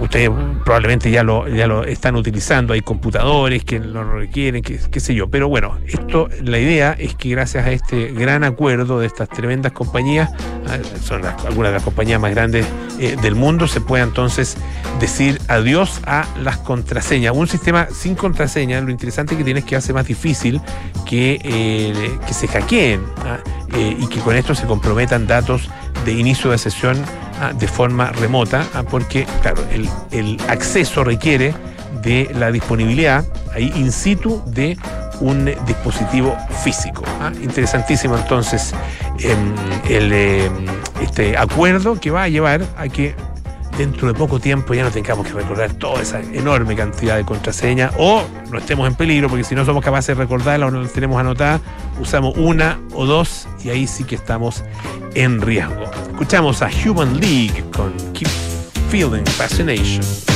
ustedes 0.00 0.30
probablemente 0.64 1.10
ya 1.10 1.22
lo, 1.22 1.48
ya 1.48 1.66
lo 1.66 1.84
están 1.84 2.16
utilizando, 2.16 2.72
hay 2.72 2.80
computadores 2.80 3.64
que 3.64 3.78
lo 3.78 4.04
requieren, 4.04 4.62
qué, 4.62 4.78
qué 4.90 5.00
sé 5.00 5.14
yo. 5.14 5.28
Pero 5.28 5.48
bueno, 5.48 5.78
esto, 5.86 6.28
la 6.42 6.58
idea 6.58 6.92
es 6.98 7.14
que 7.14 7.30
gracias 7.30 7.66
a 7.66 7.72
este 7.72 8.12
gran 8.12 8.44
acuerdo 8.44 9.00
de 9.00 9.06
estas 9.06 9.28
tremendas 9.28 9.72
compañías, 9.72 10.30
ah, 10.66 10.78
son 11.02 11.24
algunas 11.24 11.70
de 11.70 11.74
las 11.74 11.82
compañías 11.82 12.20
más 12.20 12.30
grandes 12.30 12.66
eh, 12.98 13.16
del 13.20 13.34
mundo, 13.34 13.68
se 13.68 13.80
pueda 13.80 14.04
entonces 14.04 14.56
decir 15.00 15.40
adiós 15.48 16.00
a 16.04 16.26
las 16.42 16.58
contraseñas. 16.58 17.34
Un 17.34 17.46
sistema 17.46 17.88
sin 17.92 18.14
contraseña, 18.14 18.80
lo 18.80 18.90
interesante 18.90 19.36
que 19.36 19.44
tiene 19.44 19.60
es 19.60 19.66
que 19.66 19.76
hace 19.76 19.92
más 19.92 20.06
difícil 20.06 20.60
que, 21.06 21.38
eh, 21.42 22.18
que 22.26 22.34
se 22.34 22.48
hackeen 22.48 23.02
ah, 23.18 23.38
eh, 23.74 23.96
y 23.98 24.06
que 24.08 24.20
con 24.20 24.34
esto 24.36 24.54
se 24.54 24.66
comprometan 24.66 25.26
datos 25.26 25.70
de 26.04 26.12
inicio 26.12 26.50
de 26.50 26.58
sesión 26.58 26.96
ah, 27.40 27.52
de 27.52 27.68
forma 27.68 28.10
remota, 28.10 28.66
ah, 28.74 28.82
porque, 28.82 29.26
claro, 29.42 29.64
el, 29.70 30.38
acceso 30.48 31.04
requiere 31.04 31.54
de 32.02 32.30
la 32.34 32.50
disponibilidad 32.50 33.24
ahí 33.54 33.72
in 33.74 33.90
situ 33.92 34.42
de 34.46 34.76
un 35.20 35.46
dispositivo 35.66 36.36
físico. 36.62 37.02
ah. 37.20 37.32
Interesantísimo 37.42 38.16
entonces 38.16 38.74
em, 39.20 39.54
el, 39.88 40.12
em, 40.12 40.52
este 41.02 41.36
acuerdo 41.36 41.98
que 41.98 42.10
va 42.10 42.24
a 42.24 42.28
llevar 42.28 42.62
a 42.76 42.88
que 42.88 43.14
dentro 43.78 44.08
de 44.08 44.14
poco 44.14 44.40
tiempo 44.40 44.74
ya 44.74 44.82
no 44.82 44.90
tengamos 44.90 45.26
que 45.26 45.32
recordar 45.32 45.72
toda 45.74 46.02
esa 46.02 46.20
enorme 46.20 46.74
cantidad 46.74 47.16
de 47.16 47.24
contraseñas 47.24 47.92
o 47.96 48.24
no 48.50 48.58
estemos 48.58 48.88
en 48.88 48.94
peligro, 48.96 49.28
porque 49.28 49.44
si 49.44 49.54
no 49.54 49.64
somos 49.64 49.84
capaces 49.84 50.16
de 50.16 50.22
recordarla 50.22 50.66
o 50.66 50.70
no 50.70 50.82
las 50.82 50.92
tenemos 50.92 51.18
anotadas, 51.18 51.60
usamos 52.00 52.36
una 52.36 52.80
o 52.92 53.06
dos 53.06 53.46
y 53.62 53.70
ahí 53.70 53.86
sí 53.86 54.04
que 54.04 54.16
estamos 54.16 54.64
en 55.14 55.40
riesgo. 55.40 55.87
Escuchamos 56.20 56.62
a 56.62 56.68
Human 56.84 57.20
League 57.20 57.64
con 57.70 57.92
Keep 58.12 58.26
Feeling 58.90 59.24
Fascination. 59.24 60.27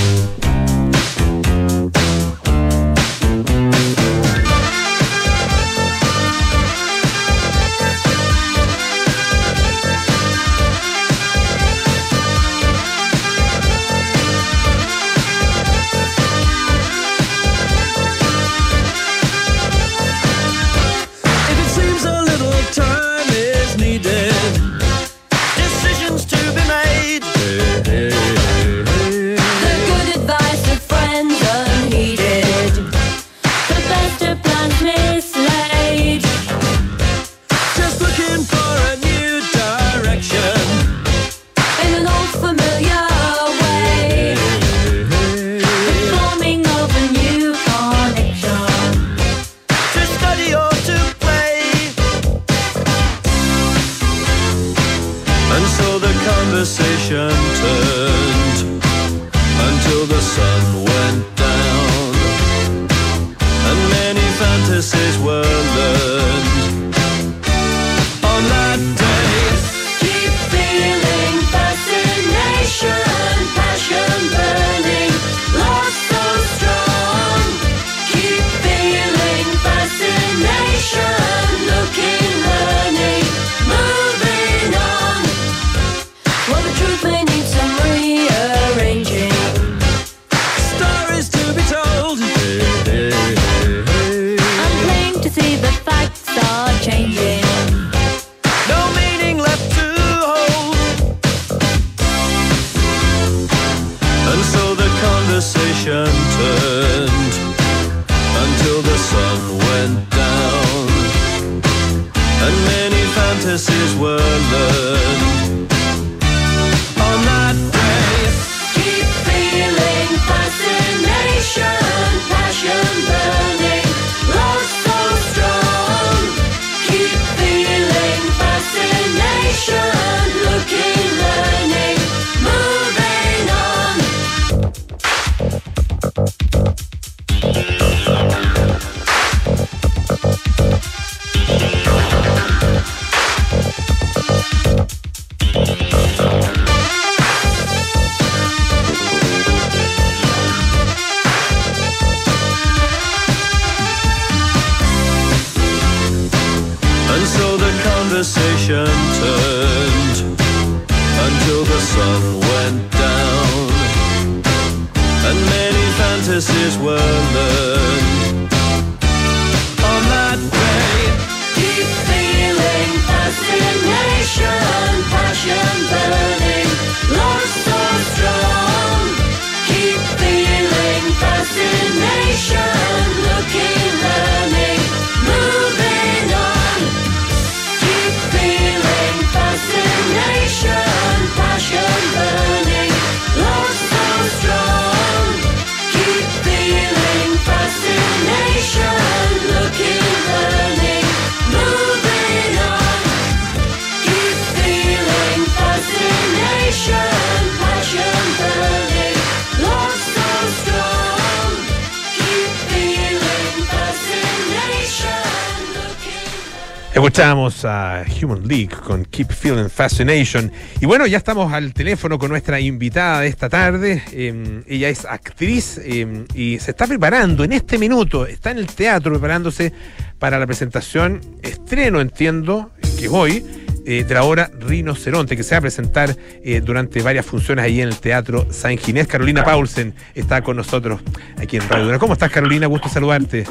Escuchamos 217.02 217.64
a 217.64 218.04
Human 218.22 218.46
League 218.46 218.68
con 218.86 219.04
Keep 219.04 219.32
Feeling 219.32 219.68
Fascination. 219.68 220.52
Y 220.80 220.86
bueno, 220.86 221.04
ya 221.04 221.18
estamos 221.18 221.52
al 221.52 221.74
teléfono 221.74 222.16
con 222.16 222.28
nuestra 222.30 222.60
invitada 222.60 223.22
de 223.22 223.26
esta 223.26 223.48
tarde. 223.48 224.04
Eh, 224.12 224.62
ella 224.68 224.88
es 224.88 225.04
actriz 225.04 225.80
eh, 225.82 226.24
y 226.32 226.60
se 226.60 226.70
está 226.70 226.86
preparando 226.86 227.42
en 227.42 227.54
este 227.54 227.76
minuto, 227.76 228.24
está 228.24 228.52
en 228.52 228.58
el 228.58 228.68
teatro 228.68 229.10
preparándose 229.10 229.72
para 230.20 230.38
la 230.38 230.46
presentación, 230.46 231.20
estreno 231.42 232.00
entiendo, 232.00 232.70
que 233.00 233.08
hoy, 233.08 233.44
eh, 233.84 234.04
de 234.04 234.14
la 234.14 234.22
obra 234.22 234.52
Rinoceronte, 234.60 235.36
que 235.36 235.42
se 235.42 235.56
va 235.56 235.58
a 235.58 235.62
presentar 235.62 236.16
eh, 236.44 236.60
durante 236.60 237.02
varias 237.02 237.26
funciones 237.26 237.64
ahí 237.64 237.80
en 237.80 237.88
el 237.88 237.96
Teatro 237.96 238.46
San 238.52 238.78
Ginés. 238.78 239.08
Carolina 239.08 239.42
Paulsen 239.42 239.92
está 240.14 240.42
con 240.42 240.56
nosotros 240.56 241.00
aquí 241.36 241.56
en 241.56 241.68
Radio. 241.68 241.98
¿Cómo 241.98 242.12
estás, 242.12 242.30
Carolina? 242.30 242.68
Gusto 242.68 242.88
saludarte. 242.88 243.44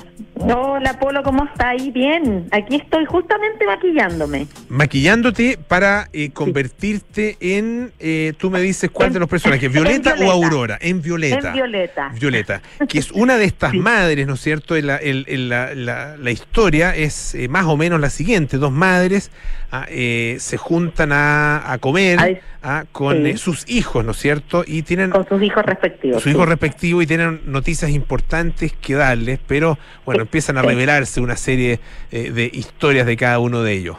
Hola 0.43 0.97
Polo, 0.99 1.21
¿cómo 1.23 1.43
está 1.45 1.69
ahí? 1.69 1.91
Bien, 1.91 2.47
aquí 2.51 2.75
estoy 2.77 3.05
justamente 3.05 3.65
maquillándome. 3.65 4.47
maquillándote 4.69 5.59
para 5.67 6.09
eh, 6.13 6.31
convertirte 6.31 7.37
en, 7.39 7.91
eh, 7.99 8.33
tú 8.37 8.49
me 8.49 8.59
dices 8.59 8.89
cuál 8.91 9.13
de 9.13 9.19
los 9.19 9.29
personajes, 9.29 9.71
Violeta, 9.73 10.15
o. 10.19 10.31
Aurora, 10.31 10.77
en 10.81 11.01
Violeta. 11.01 11.49
En 11.49 11.53
Violeta. 11.53 12.09
Violeta, 12.19 12.61
que 12.89 12.97
es 12.97 13.11
una 13.13 13.37
de 13.37 13.45
estas 13.45 13.73
madres, 13.75 14.25
¿no 14.25 14.33
es 14.33 14.41
cierto? 14.41 14.75
En 14.75 14.87
la, 14.87 14.97
el- 14.97 15.25
la- 15.49 15.75
la- 15.75 16.17
la 16.17 16.31
historia 16.31 16.95
es 16.95 17.35
eh, 17.35 17.47
más 17.47 17.65
o 17.65 17.77
menos 17.77 17.99
la 17.99 18.09
siguiente, 18.09 18.57
dos 18.57 18.71
madres 18.71 19.29
ah, 19.71 19.85
eh, 19.89 20.37
se 20.39 20.57
juntan 20.57 21.11
a, 21.11 21.71
a 21.71 21.77
comer 21.77 22.41
ah, 22.63 22.85
con 22.91 23.23
sí. 23.23 23.29
eh, 23.31 23.37
sus 23.37 23.69
hijos, 23.69 24.03
¿no 24.05 24.11
es 24.11 24.17
cierto? 24.17 24.63
Y 24.65 24.83
tienen 24.83 25.11
Con 25.11 25.27
sus 25.27 25.41
hijos 25.41 25.63
respectivos. 25.65 26.21
sus 26.23 26.31
hijos 26.31 26.47
respectivos 26.47 27.03
y 27.03 27.07
tienen 27.07 27.41
noticias 27.45 27.91
importantes 27.91 28.73
que 28.73 28.95
darles, 28.95 29.39
pero 29.47 29.77
bueno, 30.05 30.19
Sí, 30.21 30.27
empiezan 30.27 30.57
a 30.57 30.61
sí. 30.61 30.67
revelarse 30.67 31.21
una 31.21 31.35
serie 31.35 31.79
eh, 32.11 32.31
de 32.31 32.49
historias 32.53 33.05
de 33.05 33.17
cada 33.17 33.39
uno 33.39 33.63
de 33.63 33.73
ellos. 33.73 33.97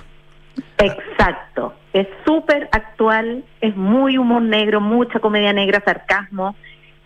Exacto. 0.79 1.75
Es 1.93 2.07
súper 2.25 2.69
actual, 2.73 3.45
es 3.61 3.77
muy 3.77 4.17
humor 4.19 4.43
negro, 4.43 4.81
mucha 4.81 5.19
comedia 5.21 5.53
negra, 5.53 5.83
sarcasmo 5.85 6.57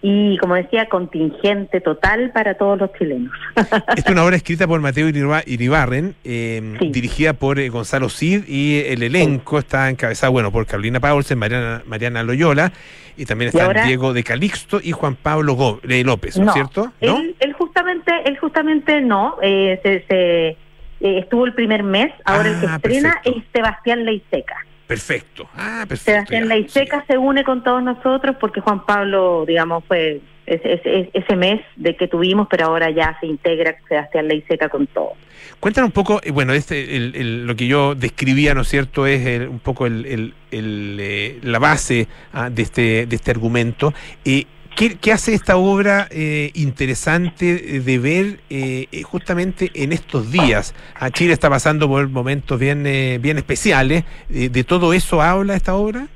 y, 0.02 0.36
como 0.38 0.54
decía, 0.54 0.88
contingente 0.88 1.80
total 1.80 2.30
para 2.32 2.54
todos 2.54 2.78
los 2.78 2.92
chilenos. 2.92 3.32
Esta 3.56 3.82
es 3.96 4.06
una 4.06 4.24
obra 4.24 4.36
escrita 4.36 4.66
por 4.68 4.80
Mateo 4.80 5.08
Iriba- 5.08 5.42
Iribarren, 5.46 6.14
eh, 6.22 6.76
dirigida 6.92 7.32
por 7.32 7.58
eh, 7.58 7.68
Gonzalo 7.70 8.08
Cid 8.08 8.44
y 8.46 8.82
el 8.86 9.02
elenco 9.02 9.58
está 9.58 9.88
encabezado, 9.90 10.32
bueno, 10.32 10.52
por 10.52 10.66
Carolina 10.66 11.00
Paulsen, 11.00 11.38
Mariana, 11.38 11.82
Mariana 11.86 12.22
Loyola 12.22 12.72
y 13.16 13.24
también 13.24 13.48
Y 13.48 13.56
están 13.56 13.66
ahora- 13.66 13.86
Diego 13.86 14.12
de 14.12 14.22
Calixto 14.22 14.78
y 14.82 14.92
Juan 14.92 15.16
Pablo 15.16 15.54
Go- 15.54 15.80
eh, 15.88 16.04
López, 16.04 16.36
¿no 16.38 16.48
es 16.48 16.52
cierto? 16.52 16.92
¿No? 17.00 17.18
Él, 17.18 17.34
él 17.40 17.52
justamente, 17.54 18.12
él 18.26 18.38
justamente 18.38 19.00
no, 19.00 19.36
eh, 19.42 19.80
se, 19.82 20.04
se, 20.08 20.56
estuvo 21.18 21.46
el 21.46 21.54
primer 21.54 21.82
mes, 21.82 22.12
ahora 22.26 22.50
el 22.50 22.60
que 22.60 22.66
Ah, 22.66 22.76
estrena 22.76 23.20
es 23.24 23.42
Sebastián 23.52 24.04
Leiseca. 24.04 24.56
Perfecto. 24.86 25.48
Ah, 25.54 25.84
perfecto. 25.88 26.12
Sebastián 26.12 26.42
ya. 26.44 26.48
Leiseca 26.54 27.04
se 27.06 27.18
une 27.18 27.42
con 27.44 27.64
todos 27.64 27.82
nosotros 27.82 28.36
porque 28.40 28.60
Juan 28.60 28.84
Pablo, 28.86 29.44
digamos, 29.46 29.84
fue 29.84 30.20
ese, 30.46 30.74
ese- 30.74 31.10
ese 31.12 31.34
mes 31.36 31.60
de 31.74 31.96
que 31.96 32.06
tuvimos, 32.06 32.46
pero 32.48 32.66
ahora 32.66 32.90
ya 32.90 33.16
se 33.20 33.26
integra 33.26 33.76
Sebastián 33.88 34.28
Leiseca 34.28 34.68
con 34.68 34.86
todo. 34.86 35.14
Cuéntanos 35.58 35.88
un 35.88 35.92
poco, 35.92 36.20
bueno, 36.32 36.52
este, 36.52 36.96
el- 36.96 37.16
el- 37.16 37.46
lo 37.46 37.56
que 37.56 37.66
yo 37.66 37.94
describía, 37.96 38.54
¿no 38.54 38.60
es 38.60 38.68
cierto?, 38.68 39.06
es 39.08 39.26
el- 39.26 39.48
un 39.48 39.58
poco 39.58 39.86
el, 39.86 40.06
el- 40.06 40.34
el, 40.52 40.96
eh, 41.00 41.38
la 41.42 41.58
base 41.58 42.06
ah, 42.32 42.48
de, 42.48 42.62
este, 42.62 43.06
de 43.06 43.16
este 43.16 43.30
argumento. 43.32 43.92
Eh, 44.24 44.44
¿qué, 44.76 44.96
qué 44.98 45.12
hace 45.12 45.34
esta 45.34 45.56
obra 45.56 46.06
eh, 46.10 46.50
interesante 46.54 47.80
de 47.80 47.98
ver 47.98 48.40
eh, 48.50 48.86
eh, 48.92 49.02
justamente 49.02 49.70
en 49.74 49.92
estos 49.92 50.30
días? 50.30 50.74
Ah, 50.94 51.10
Chile 51.10 51.32
está 51.32 51.50
pasando 51.50 51.88
por 51.88 52.08
momentos 52.08 52.58
bien, 52.60 52.86
eh, 52.86 53.18
bien 53.20 53.38
especiales. 53.38 54.04
Eh, 54.30 54.48
¿De 54.50 54.62
todo 54.62 54.92
eso 54.92 55.20
habla 55.20 55.54
esta 55.56 55.74
obra? 55.74 56.06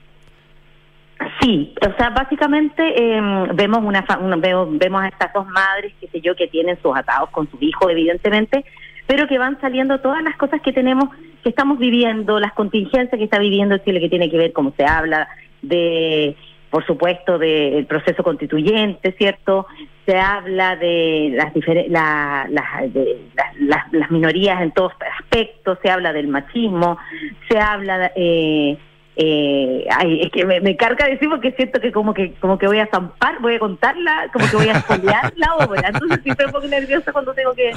Sí, 1.43 1.75
o 1.83 1.97
sea, 1.99 2.11
básicamente 2.11 2.83
eh, 2.97 3.21
vemos 3.55 3.81
una, 3.83 4.05
una- 4.21 4.37
veo- 4.37 4.69
vemos 4.71 5.03
a 5.03 5.09
estas 5.09 5.33
dos 5.35 5.47
madres, 5.49 5.93
qué 6.01 6.09
sé 6.09 6.21
yo, 6.21 6.35
que 6.35 6.47
tienen 6.49 6.79
sus 6.83 6.97
atados 6.97 7.29
con 7.31 7.51
su 7.51 7.59
hijo, 7.61 7.91
evidentemente, 7.91 8.65
pero 9.07 9.27
que 9.27 9.39
van 9.39 9.61
saliendo 9.61 10.01
todas 10.01 10.23
las 10.23 10.37
cosas 10.37 10.61
que 10.63 10.73
tenemos, 10.73 11.11
que 11.43 11.51
estamos 11.51 11.79
viviendo, 11.79 12.41
las 12.41 12.53
contingencias 12.55 13.11
que 13.19 13.25
está 13.25 13.39
viviendo 13.39 13.77
Chile, 13.79 14.01
que 14.01 14.09
tiene 14.09 14.31
que 14.31 14.39
ver, 14.39 14.53
como 14.53 14.73
se 14.77 14.85
habla, 14.85 15.29
de, 15.63 16.37
por 16.71 16.87
supuesto, 16.87 17.37
del 17.39 17.85
proceso 17.87 18.23
constituyente, 18.23 19.13
¿cierto? 19.19 19.67
Se 20.07 20.17
habla 20.19 20.77
de 20.77 21.33
las, 21.35 21.53
la- 21.89 22.47
de 22.89 23.19
las 23.93 24.11
minorías 24.11 24.63
en 24.63 24.71
todos 24.73 24.93
aspectos, 25.21 25.79
se 25.83 25.91
habla 25.91 26.13
del 26.13 26.29
machismo, 26.29 26.97
se 27.49 27.59
habla... 27.59 28.13
Eh, 28.15 28.79
eh, 29.17 29.85
ay, 29.91 30.23
es 30.23 30.31
que 30.31 30.47
me, 30.47 30.61
me 30.61 30.77
carga 30.77 31.07
decir 31.07 31.29
porque 31.29 31.53
siento 31.53 31.79
que 31.81 31.93
como 31.93 32.15
que 32.15 32.33
como 32.41 32.57
que 32.57 32.67
voy 32.67 32.79
a 32.79 32.87
zampar, 32.87 33.39
voy 33.41 33.57
a 33.57 33.59
contarla, 33.59 34.31
como 34.33 34.49
que 34.49 34.57
voy 34.57 34.69
a 34.69 34.79
espolear 34.79 35.33
la 35.37 35.57
obra. 35.57 35.89
Entonces 35.89 36.21
siempre 36.23 36.47
me 36.47 36.53
pongo 36.53 36.69
nerviosa 36.69 37.13
cuando 37.13 37.35
tengo 37.35 37.53
que... 37.53 37.73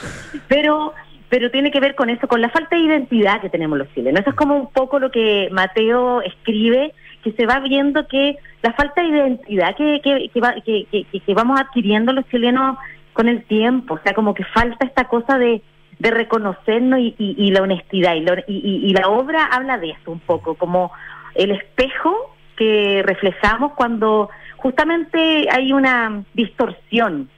Pero 0.47 0.93
pero 1.27 1.49
tiene 1.49 1.71
que 1.71 1.79
ver 1.79 1.95
con 1.95 2.11
eso, 2.11 2.27
con 2.27 2.39
la 2.41 2.49
falta 2.49 2.75
de 2.75 2.83
identidad 2.83 3.41
que 3.41 3.49
tenemos 3.49 3.77
los 3.77 3.91
chilenos. 3.93 4.21
Eso 4.21 4.29
es 4.29 4.35
como 4.35 4.55
un 4.55 4.71
poco 4.71 4.99
lo 4.99 5.09
que 5.09 5.49
Mateo 5.51 6.21
escribe, 6.21 6.93
que 7.24 7.32
se 7.34 7.45
va 7.45 7.59
viendo 7.59 8.07
que 8.07 8.38
la 8.61 8.74
falta 8.74 9.01
de 9.01 9.07
identidad 9.09 9.76
que, 9.76 10.01
que, 10.03 10.30
que, 10.34 10.39
va- 10.39 10.55
que, 10.65 10.86
que- 10.91 11.34
vamos 11.34 11.59
adquiriendo 11.59 12.13
los 12.13 12.28
chilenos 12.30 12.78
con 13.13 13.28
el 13.28 13.43
tiempo, 13.45 13.95
o 13.95 13.99
sea, 14.03 14.13
como 14.13 14.34
que 14.34 14.43
falta 14.45 14.86
esta 14.86 15.05
cosa 15.07 15.38
de, 15.38 15.61
de 15.99 16.11
reconocernos 16.11 16.99
y, 16.99 17.15
y- 17.17 17.51
la 17.51 17.61
honestidad. 17.61 18.15
Y, 18.15 18.19
y- 18.47 18.57
y- 18.57 18.89
y 18.89 18.93
la 18.93 19.07
obra 19.09 19.45
habla 19.45 19.78
de 19.78 19.91
eso 19.91 20.11
un 20.11 20.19
poco, 20.19 20.55
como 20.55 20.91
el 21.36 21.51
espejo 21.51 22.36
que 22.57 23.01
reflejamos 23.05 23.74
cuando 23.74 24.30
justamente 24.57 25.47
hay 25.51 25.74
una 25.74 26.24
distorsión 26.34 27.30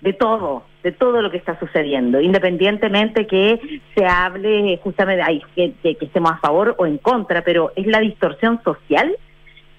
de 0.00 0.12
todo, 0.12 0.64
de 0.82 0.92
todo 0.92 1.22
lo 1.22 1.30
que 1.30 1.36
está 1.36 1.58
sucediendo, 1.60 2.20
independientemente 2.20 3.26
que 3.26 3.80
se 3.94 4.04
hable 4.04 4.78
justamente, 4.82 5.22
ay, 5.24 5.40
que, 5.54 5.72
que- 5.82 5.94
que 5.94 6.04
estemos 6.06 6.32
a 6.32 6.38
favor 6.38 6.74
o 6.78 6.86
en 6.86 6.98
contra, 6.98 7.42
pero 7.42 7.72
es 7.76 7.86
la 7.86 8.00
distorsión 8.00 8.60
social 8.64 9.14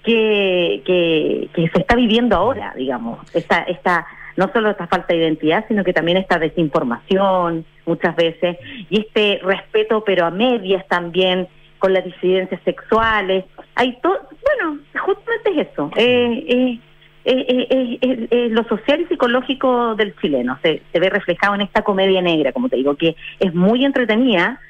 que, 0.04 0.82
que, 0.84 1.48
que 1.54 1.68
se 1.70 1.80
está 1.80 1.96
viviendo 1.96 2.36
ahora, 2.36 2.72
digamos, 2.76 3.18
esta, 3.34 3.62
esta, 3.62 4.06
no 4.36 4.50
solo 4.52 4.70
esta 4.70 4.86
falta 4.86 5.14
de 5.14 5.20
identidad, 5.20 5.64
sino 5.68 5.82
que 5.84 5.92
también 5.92 6.18
esta 6.18 6.38
desinformación 6.38 7.64
muchas 7.86 8.14
veces, 8.16 8.56
y 8.90 9.00
este 9.00 9.40
respeto, 9.42 10.04
pero 10.04 10.26
a 10.26 10.30
medias 10.30 10.86
también, 10.88 11.48
con 11.78 11.92
las 11.92 12.04
disidencias 12.04 12.60
sexuales, 12.64 13.44
hay 13.74 13.98
todo, 14.02 14.18
bueno, 14.42 14.78
justamente 15.00 15.50
es 15.60 15.68
eso, 15.72 15.90
eh, 15.96 16.44
eh, 16.48 16.78
eh, 17.26 17.98
eh, 18.02 18.28
eh, 18.30 18.48
lo 18.50 18.64
social 18.64 19.00
y 19.00 19.06
psicológico 19.06 19.94
del 19.94 20.14
chileno 20.16 20.58
se, 20.62 20.82
se 20.92 21.00
ve 21.00 21.08
reflejado 21.10 21.54
en 21.54 21.62
esta 21.62 21.82
comedia 21.82 22.20
negra, 22.22 22.52
como 22.52 22.68
te 22.68 22.76
digo, 22.76 22.96
que 22.96 23.16
es 23.40 23.54
muy 23.54 23.84
entretenida, 23.84 24.60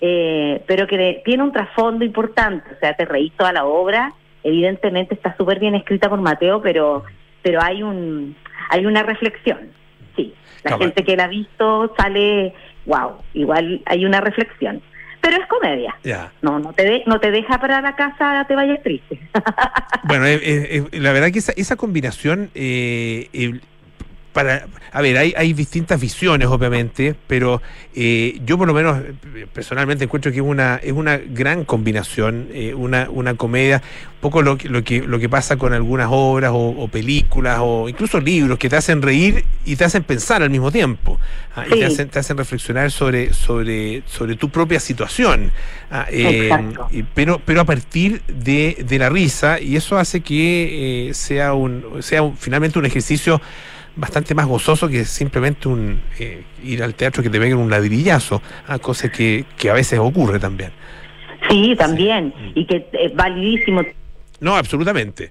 eh, 0.00 0.62
pero 0.66 0.86
que 0.86 0.98
de- 0.98 1.22
tiene 1.24 1.42
un 1.42 1.52
trasfondo 1.52 2.04
importante, 2.04 2.68
o 2.74 2.78
sea, 2.80 2.94
te 2.94 3.04
reís 3.06 3.32
toda 3.34 3.52
la 3.52 3.64
obra, 3.64 4.12
evidentemente 4.44 5.14
está 5.14 5.36
súper 5.36 5.58
bien 5.60 5.74
escrita 5.74 6.08
por 6.08 6.20
Mateo, 6.20 6.60
pero 6.62 7.04
pero 7.42 7.60
hay 7.62 7.82
un 7.82 8.36
hay 8.70 8.86
una 8.86 9.02
reflexión, 9.02 9.58
sí, 10.16 10.34
la 10.64 10.78
gente 10.78 11.04
que 11.04 11.16
la 11.16 11.24
ha 11.24 11.28
visto 11.28 11.94
sale, 11.98 12.54
wow, 12.86 13.12
igual 13.34 13.82
hay 13.86 14.04
una 14.04 14.20
reflexión, 14.20 14.80
pero 15.20 15.36
es 15.36 15.46
comedia, 15.48 15.94
Ya. 16.04 16.32
no 16.42 16.58
no 16.58 16.72
te 16.72 16.84
de- 16.84 17.02
no 17.06 17.18
te 17.20 17.30
deja 17.30 17.58
para 17.58 17.80
la 17.80 17.94
casa, 17.96 18.44
te 18.48 18.54
vayas 18.54 18.82
triste. 18.82 19.18
Bueno, 20.04 20.26
eh, 20.26 20.34
eh, 20.42 20.84
eh, 20.92 20.98
la 21.00 21.12
verdad 21.12 21.30
que 21.30 21.38
esa, 21.38 21.52
esa 21.56 21.76
combinación, 21.76 22.50
eh, 22.56 23.28
eh, 23.32 23.60
para, 24.32 24.66
a 24.92 25.00
ver, 25.02 25.18
hay, 25.18 25.34
hay 25.36 25.52
distintas 25.52 26.00
visiones, 26.00 26.48
obviamente, 26.48 27.14
pero 27.26 27.60
eh, 27.94 28.40
yo 28.46 28.56
por 28.58 28.66
lo 28.66 28.74
menos 28.74 28.98
personalmente 29.52 30.04
encuentro 30.04 30.32
que 30.32 30.38
es 30.38 30.44
una, 30.44 30.76
es 30.76 30.92
una 30.92 31.18
gran 31.18 31.64
combinación, 31.64 32.48
eh, 32.52 32.74
una, 32.74 33.08
una 33.10 33.34
comedia, 33.34 33.82
un 34.14 34.20
poco 34.20 34.40
lo, 34.42 34.56
que- 34.56 34.68
lo, 34.68 34.82
que, 34.84 35.02
lo 35.02 35.18
que 35.18 35.28
pasa 35.28 35.56
con 35.56 35.72
algunas 35.74 36.08
obras 36.10 36.50
o, 36.54 36.68
o 36.70 36.88
películas 36.88 37.58
o 37.60 37.88
incluso 37.88 38.20
libros 38.20 38.58
que 38.58 38.68
te 38.68 38.76
hacen 38.76 39.02
reír 39.02 39.44
y 39.64 39.76
te 39.76 39.84
hacen 39.84 40.02
pensar 40.04 40.42
al 40.42 40.50
mismo 40.50 40.70
tiempo, 40.72 41.18
ah, 41.56 41.64
y 41.68 41.70
te 41.76 41.84
hacen, 41.84 42.08
te 42.08 42.18
hacen 42.18 42.36
reflexionar 42.38 42.90
sobre, 42.90 43.32
sobre, 43.34 44.02
sobre 44.06 44.36
tu 44.36 44.48
propia 44.48 44.80
situación. 44.80 45.50
ah, 45.90 46.06
eh, 46.10 47.04
pero, 47.14 47.40
pero 47.44 47.60
a 47.60 47.64
partir 47.64 48.22
de, 48.28 48.84
de 48.86 48.98
la 48.98 49.08
risa, 49.10 49.60
y 49.60 49.76
eso 49.76 49.98
hace 49.98 50.20
que 50.20 51.08
eh, 51.10 51.14
sea, 51.14 51.54
un, 51.54 51.84
sea 52.00 52.22
un- 52.22 52.36
finalmente 52.36 52.78
un 52.78 52.86
ejercicio 52.86 53.40
bastante 53.96 54.34
más 54.34 54.46
gozoso 54.46 54.88
que 54.88 55.04
simplemente 55.04 55.68
un 55.68 56.00
eh, 56.18 56.44
ir 56.62 56.82
al 56.82 56.94
teatro 56.94 57.22
que 57.22 57.30
te 57.30 57.38
peguen 57.38 57.58
un 57.58 57.70
ladrillazo, 57.70 58.42
ah, 58.66 58.78
cosa 58.78 59.10
que, 59.10 59.44
que 59.56 59.70
a 59.70 59.74
veces 59.74 59.98
ocurre 59.98 60.38
también. 60.38 60.72
Sí, 61.48 61.74
también, 61.76 62.32
y 62.54 62.64
que 62.66 62.88
es 62.92 63.14
validísimo. 63.14 63.82
No, 64.40 64.56
absolutamente. 64.56 65.30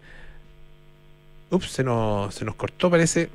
Ups, 1.49 1.68
se 1.68 1.84
nos, 1.84 2.34
se 2.34 2.45
nos 2.45 2.55
cortó, 2.55 2.89
parece. 2.89 3.30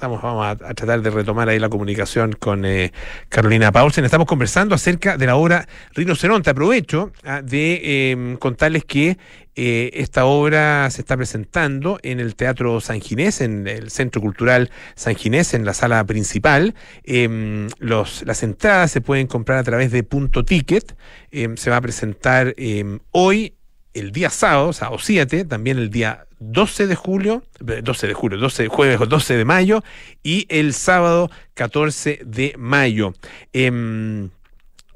Estamos, 0.00 0.22
vamos 0.22 0.46
a, 0.46 0.56
tratar 0.56 1.02
de 1.02 1.10
retomar 1.10 1.50
ahí 1.50 1.58
la 1.58 1.68
comunicación 1.68 2.32
con 2.32 2.64
eh, 2.64 2.90
Carolina 3.28 3.70
Paulsen. 3.70 4.02
Estamos 4.02 4.26
conversando 4.26 4.74
acerca 4.74 5.18
de 5.18 5.26
la 5.26 5.36
obra 5.36 5.68
Rinoceronte. 5.92 6.48
Aprovecho 6.48 7.12
ah, 7.22 7.42
de 7.42 7.82
eh, 7.84 8.36
contarles 8.38 8.86
que 8.86 9.18
eh, 9.56 9.90
esta 9.92 10.24
obra 10.24 10.88
se 10.90 11.02
está 11.02 11.18
presentando 11.18 11.98
en 12.02 12.18
el 12.18 12.34
Teatro 12.34 12.80
San 12.80 13.02
Ginés, 13.02 13.42
en 13.42 13.68
el 13.68 13.90
Centro 13.90 14.22
Cultural 14.22 14.70
San 14.94 15.16
Ginés, 15.16 15.52
en 15.52 15.66
la 15.66 15.74
sala 15.74 16.02
principal. 16.04 16.74
Em, 17.04 17.68
los, 17.78 18.22
las 18.24 18.42
entradas 18.42 18.90
se 18.90 19.02
pueden 19.02 19.26
comprar 19.26 19.58
a 19.58 19.64
través 19.64 19.90
de 19.90 20.02
Punto 20.02 20.46
Ticket. 20.46 20.96
Em, 21.30 21.58
se 21.58 21.68
va 21.68 21.76
a 21.76 21.82
presentar 21.82 22.54
em, 22.56 23.00
hoy 23.10 23.52
el 23.94 24.12
día 24.12 24.30
sábado, 24.30 24.72
sábado 24.72 24.98
7, 24.98 25.44
también 25.44 25.78
el 25.78 25.90
día 25.90 26.26
12 26.38 26.86
de 26.86 26.94
julio, 26.94 27.42
eh, 27.66 27.80
12 27.82 28.06
de 28.06 28.14
julio, 28.14 28.38
12 28.38 28.64
de 28.64 28.68
jueves 28.68 29.00
o 29.00 29.06
12 29.06 29.36
de 29.36 29.44
mayo, 29.44 29.82
y 30.22 30.46
el 30.48 30.72
sábado 30.74 31.30
14 31.54 32.20
de 32.24 32.54
mayo. 32.56 33.14
Em, 33.52 34.30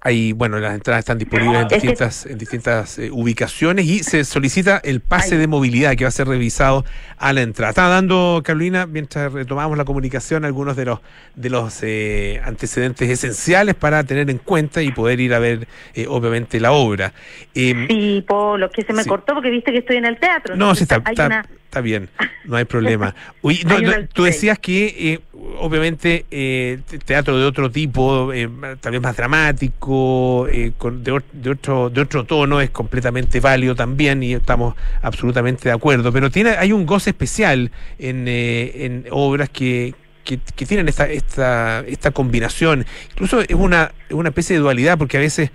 Ahí, 0.06 0.32
bueno, 0.34 0.58
las 0.58 0.74
entradas 0.74 0.98
están 1.00 1.16
disponibles 1.16 1.62
en 1.62 1.68
distintas, 1.68 2.26
en 2.26 2.36
distintas 2.36 2.98
eh, 2.98 3.08
ubicaciones 3.10 3.86
y 3.86 4.00
se 4.00 4.22
solicita 4.24 4.78
el 4.84 5.00
pase 5.00 5.38
de 5.38 5.46
movilidad 5.46 5.96
que 5.96 6.04
va 6.04 6.08
a 6.08 6.10
ser 6.10 6.28
revisado 6.28 6.84
a 7.16 7.32
la 7.32 7.40
entrada. 7.40 7.70
Estaba 7.70 7.88
dando, 7.88 8.42
Carolina, 8.44 8.84
mientras 8.86 9.32
retomamos 9.32 9.78
la 9.78 9.86
comunicación, 9.86 10.44
algunos 10.44 10.76
de 10.76 10.84
los 10.84 11.00
de 11.36 11.48
los 11.48 11.78
eh, 11.82 12.38
antecedentes 12.44 13.08
esenciales 13.08 13.74
para 13.76 14.04
tener 14.04 14.28
en 14.28 14.36
cuenta 14.36 14.82
y 14.82 14.92
poder 14.92 15.20
ir 15.20 15.32
a 15.32 15.38
ver, 15.38 15.66
eh, 15.94 16.06
obviamente, 16.06 16.60
la 16.60 16.72
obra. 16.72 17.14
Em, 17.54 17.88
Sí, 17.88 18.22
Polo, 18.28 18.70
que 18.70 18.82
se 18.82 18.92
me 18.92 19.04
Sí. 19.04 19.08
cortó 19.08 19.32
porque 19.32 19.48
viste 19.48 19.72
que 19.72 19.78
estoy 19.78 19.96
en 19.96 20.04
el 20.04 20.18
teatro. 20.18 20.54
no, 20.54 20.74
sí, 20.74 20.82
entonces 20.82 20.98
está, 20.98 21.10
está, 21.10 21.26
una- 21.26 21.48
está 21.74 21.80
bien, 21.80 22.08
no 22.44 22.54
hay 22.56 22.64
problema. 22.66 23.16
Oye, 23.42 23.64
no, 23.64 24.06
tú 24.12 24.22
decías 24.22 24.60
que, 24.60 24.86
eh, 24.96 25.20
obviamente 25.58 26.24
eh, 26.30 26.78
te- 26.88 26.98
teatro 27.00 27.36
de 27.36 27.44
otro 27.44 27.68
tipo, 27.68 28.32
eh, 28.32 28.48
tal 28.80 28.92
vez 28.92 29.00
más 29.02 29.16
dramático, 29.16 30.46
eh, 30.48 30.70
con- 30.78 31.02
de, 31.02 31.10
otro 31.50 31.90
de 31.90 32.00
otro 32.00 32.24
tono 32.24 32.60
es 32.60 32.70
completamente 32.70 33.40
válido 33.40 33.74
también 33.74 34.22
y 34.22 34.34
estamos 34.34 34.76
absolutamente 35.02 35.68
de 35.68 35.72
acuerdo. 35.74 36.12
Pero 36.12 36.30
tiene 36.30 36.50
hay 36.50 36.70
un 36.72 36.86
goce 36.86 37.10
especial 37.10 37.72
en, 37.98 38.26
eh, 38.28 38.84
en 38.84 39.06
obras 39.10 39.48
que, 39.50 39.94
que, 40.22 40.38
que 40.54 40.66
tienen 40.66 40.88
esta, 40.88 41.08
esta 41.08 41.80
esta 41.88 42.12
combinación. 42.12 42.86
Incluso 43.10 43.40
es 43.40 43.50
una 43.54 43.90
es 44.08 44.14
una 44.14 44.28
especie 44.28 44.54
de 44.54 44.60
dualidad 44.60 44.96
porque 44.96 45.16
a 45.16 45.20
veces 45.20 45.50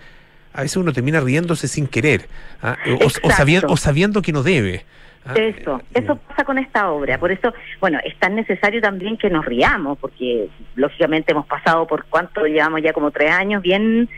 a 0.52 0.64
veces 0.64 0.76
uno 0.76 0.92
termina 0.92 1.22
riéndose 1.22 1.68
sin 1.70 1.88
querer 1.88 2.28
¿ah? 2.62 2.76
o, 3.24 3.30
sabiendo, 3.32 3.68
o 3.70 3.78
sabiendo 3.78 4.22
que 4.22 4.34
no 4.34 4.44
debe. 4.44 4.84
¿Ah? 5.26 5.34
Eso, 5.36 5.82
eso 5.94 6.16
pasa 6.16 6.44
con 6.44 6.58
esta 6.58 6.92
obra. 6.92 7.18
Por 7.18 7.32
eso, 7.32 7.54
bueno, 7.80 8.00
es 8.04 8.18
tan 8.18 8.36
necesario 8.36 8.82
también 8.82 9.18
que 9.18 9.30
nos 9.30 9.46
riamos, 9.46 9.98
porque 10.00 10.50
lógicamente 10.76 11.32
hemos 11.32 11.46
pasado 11.46 11.88
por 11.88 12.06
cuánto 12.06 12.46
llevamos 12.46 12.82
ya 12.82 12.94
como 12.94 13.12
tres 13.12 13.32
años 13.32 13.62
bien 13.62 14.10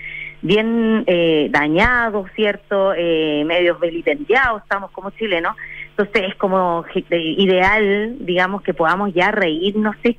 bien 0.42 1.04
eh, 1.06 1.50
dañados, 1.52 2.30
¿cierto? 2.36 2.94
Eh, 2.96 3.44
medios 3.46 3.80
vilipendiados 3.80 4.64
estamos 4.64 4.92
como 4.92 5.12
chilenos. 5.12 5.56
Entonces 5.90 6.30
es 6.30 6.36
como 6.36 6.84
ideal, 7.12 8.16
digamos, 8.20 8.64
que 8.64 8.74
podamos 8.74 9.14
ya 9.14 9.32
reírnos 9.32 9.96
sin, 10.02 10.18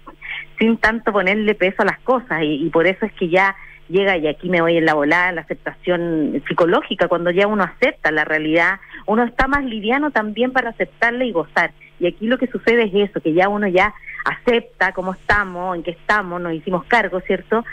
sin 0.58 0.76
tanto 0.76 1.12
ponerle 1.12 1.54
peso 1.54 1.82
a 1.82 1.86
las 1.86 1.98
cosas. 2.00 2.42
Y, 2.42 2.66
y 2.66 2.70
por 2.70 2.86
eso 2.86 3.04
es 3.04 3.12
que 3.14 3.28
ya 3.28 3.56
llega, 3.88 4.16
y 4.16 4.26
aquí 4.26 4.48
me 4.48 4.60
voy 4.60 4.76
en 4.76 4.86
la 4.86 4.94
volada, 4.94 5.32
la 5.32 5.40
aceptación 5.42 6.42
psicológica, 6.46 7.08
cuando 7.08 7.30
ya 7.30 7.46
uno 7.46 7.64
acepta 7.64 8.10
la 8.10 8.24
realidad, 8.24 8.80
uno 9.06 9.24
está 9.24 9.46
más 9.48 9.64
liviano 9.64 10.10
también 10.10 10.52
para 10.52 10.70
aceptarla 10.70 11.24
y 11.24 11.32
gozar. 11.32 11.72
Y 12.00 12.06
aquí 12.06 12.26
lo 12.26 12.38
que 12.38 12.46
sucede 12.48 12.84
es 12.84 13.10
eso, 13.10 13.20
que 13.20 13.32
ya 13.32 13.48
uno 13.48 13.66
ya 13.68 13.94
acepta 14.24 14.92
cómo 14.92 15.12
estamos, 15.12 15.76
en 15.76 15.82
qué 15.82 15.92
estamos, 15.92 16.40
nos 16.40 16.52
hicimos 16.52 16.84
cargo, 16.84 17.20
¿cierto? 17.20 17.64